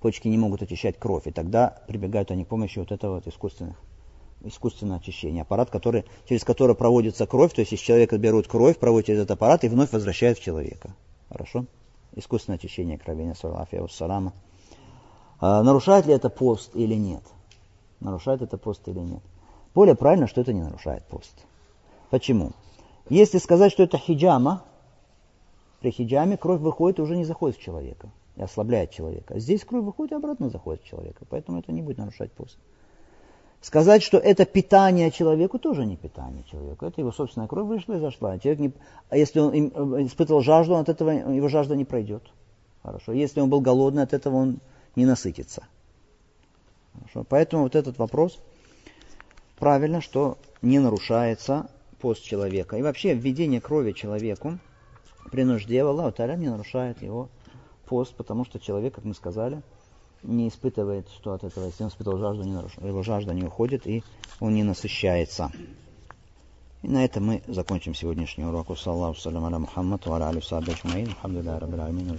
почки 0.00 0.28
не 0.28 0.38
могут 0.38 0.62
очищать 0.62 0.98
кровь, 0.98 1.26
и 1.26 1.30
тогда 1.30 1.82
прибегают 1.88 2.30
они 2.30 2.44
к 2.44 2.48
помощи 2.48 2.78
вот 2.78 2.92
этого 2.92 3.16
вот 3.16 3.26
искусственных 3.26 3.76
искусственного 4.44 5.00
очищения. 5.00 5.42
Аппарат, 5.42 5.70
который, 5.70 6.04
через 6.28 6.44
который 6.44 6.76
проводится 6.76 7.26
кровь, 7.26 7.54
то 7.54 7.60
есть 7.60 7.72
из 7.72 7.80
человека 7.80 8.18
берут 8.18 8.46
кровь, 8.46 8.78
проводят 8.78 9.06
через 9.06 9.20
этот 9.20 9.32
аппарат 9.32 9.64
и 9.64 9.68
вновь 9.68 9.90
возвращают 9.92 10.38
в 10.38 10.42
человека. 10.42 10.94
Хорошо? 11.30 11.64
Искусственное 12.14 12.58
очищение 12.58 12.98
крови, 12.98 13.32
салама. 13.90 14.34
А, 15.40 15.62
нарушает 15.62 16.06
ли 16.06 16.12
это 16.12 16.28
пост 16.28 16.70
или 16.74 16.94
нет? 16.94 17.22
Нарушает 18.00 18.42
это 18.42 18.58
пост 18.58 18.86
или 18.86 19.00
нет? 19.00 19.22
Более 19.74 19.94
правильно, 19.94 20.26
что 20.26 20.42
это 20.42 20.52
не 20.52 20.62
нарушает 20.62 21.04
пост. 21.04 21.34
Почему? 22.10 22.52
Если 23.08 23.38
сказать, 23.38 23.72
что 23.72 23.82
это 23.82 23.98
хиджама, 23.98 24.64
при 25.80 25.90
хиджаме 25.90 26.36
кровь 26.36 26.60
выходит 26.60 26.98
и 26.98 27.02
уже 27.02 27.16
не 27.16 27.24
заходит 27.24 27.58
в 27.58 27.62
человека 27.62 28.10
и 28.36 28.42
ослабляет 28.42 28.90
человека. 28.90 29.38
Здесь 29.38 29.64
кровь 29.64 29.84
выходит 29.84 30.12
и 30.12 30.16
обратно 30.16 30.48
заходит 30.48 30.82
в 30.82 30.86
человека, 30.86 31.24
поэтому 31.28 31.58
это 31.58 31.72
не 31.72 31.82
будет 31.82 31.98
нарушать 31.98 32.32
пост. 32.32 32.58
Сказать, 33.60 34.02
что 34.02 34.18
это 34.18 34.44
питание 34.44 35.10
человеку, 35.10 35.58
тоже 35.58 35.86
не 35.86 35.96
питание 35.96 36.44
человеку. 36.50 36.84
Это 36.84 37.00
его 37.00 37.12
собственная 37.12 37.48
кровь 37.48 37.66
вышла 37.66 37.94
и 37.94 37.98
зашла. 37.98 38.38
Человек 38.38 38.60
не... 38.60 38.72
А 39.08 39.16
если 39.16 39.40
он 39.40 39.54
э, 39.54 40.04
испытывал 40.04 40.42
жажду, 40.42 40.76
от 40.76 40.90
этого 40.90 41.10
его 41.10 41.48
жажда 41.48 41.74
не 41.74 41.86
пройдет. 41.86 42.22
Хорошо. 42.82 43.12
Если 43.12 43.40
он 43.40 43.48
был 43.48 43.62
голодный, 43.62 44.02
от 44.02 44.12
этого 44.12 44.36
он 44.36 44.58
не 44.96 45.06
насытится. 45.06 45.64
Хорошо. 46.92 47.24
Поэтому 47.26 47.62
вот 47.62 47.74
этот 47.74 47.96
вопрос 47.96 48.38
правильно, 49.58 50.02
что 50.02 50.36
не 50.60 50.78
нарушается 50.78 51.70
пост 52.04 52.22
человека. 52.22 52.76
И 52.76 52.82
вообще 52.82 53.14
введение 53.14 53.62
крови 53.62 53.92
человеку 53.92 54.58
при 55.30 55.42
нужде 55.42 55.80
Аллаху 55.80 56.12
Таля 56.12 56.36
не 56.36 56.50
нарушает 56.50 57.00
его 57.00 57.30
пост, 57.86 58.14
потому 58.14 58.44
что 58.44 58.60
человек, 58.60 58.94
как 58.94 59.04
мы 59.04 59.14
сказали, 59.14 59.62
не 60.22 60.48
испытывает, 60.48 61.08
что 61.08 61.32
от 61.32 61.44
этого, 61.44 61.64
если 61.64 61.82
он 61.82 61.88
испытывал 61.88 62.18
жажду, 62.18 62.44
не 62.44 62.52
наруш... 62.52 62.76
его 62.76 63.02
жажда 63.02 63.32
не 63.32 63.44
уходит, 63.44 63.86
и 63.86 64.04
он 64.38 64.54
не 64.54 64.64
насыщается. 64.64 65.50
И 66.82 66.88
на 66.88 67.06
этом 67.06 67.24
мы 67.24 67.42
закончим 67.46 67.94
сегодняшний 67.94 68.44
урок. 68.44 68.78
Саллаху 68.78 69.18
салям 69.18 69.46
аля 69.46 69.58
Мухаммад, 69.58 70.04
ва 70.04 70.16
аля 70.16 70.26
алиф 70.26 70.44
саббаджмаин. 70.44 71.08
Алхамдулillah, 71.08 71.58
рабbil 71.58 71.80
аламин, 71.80 72.18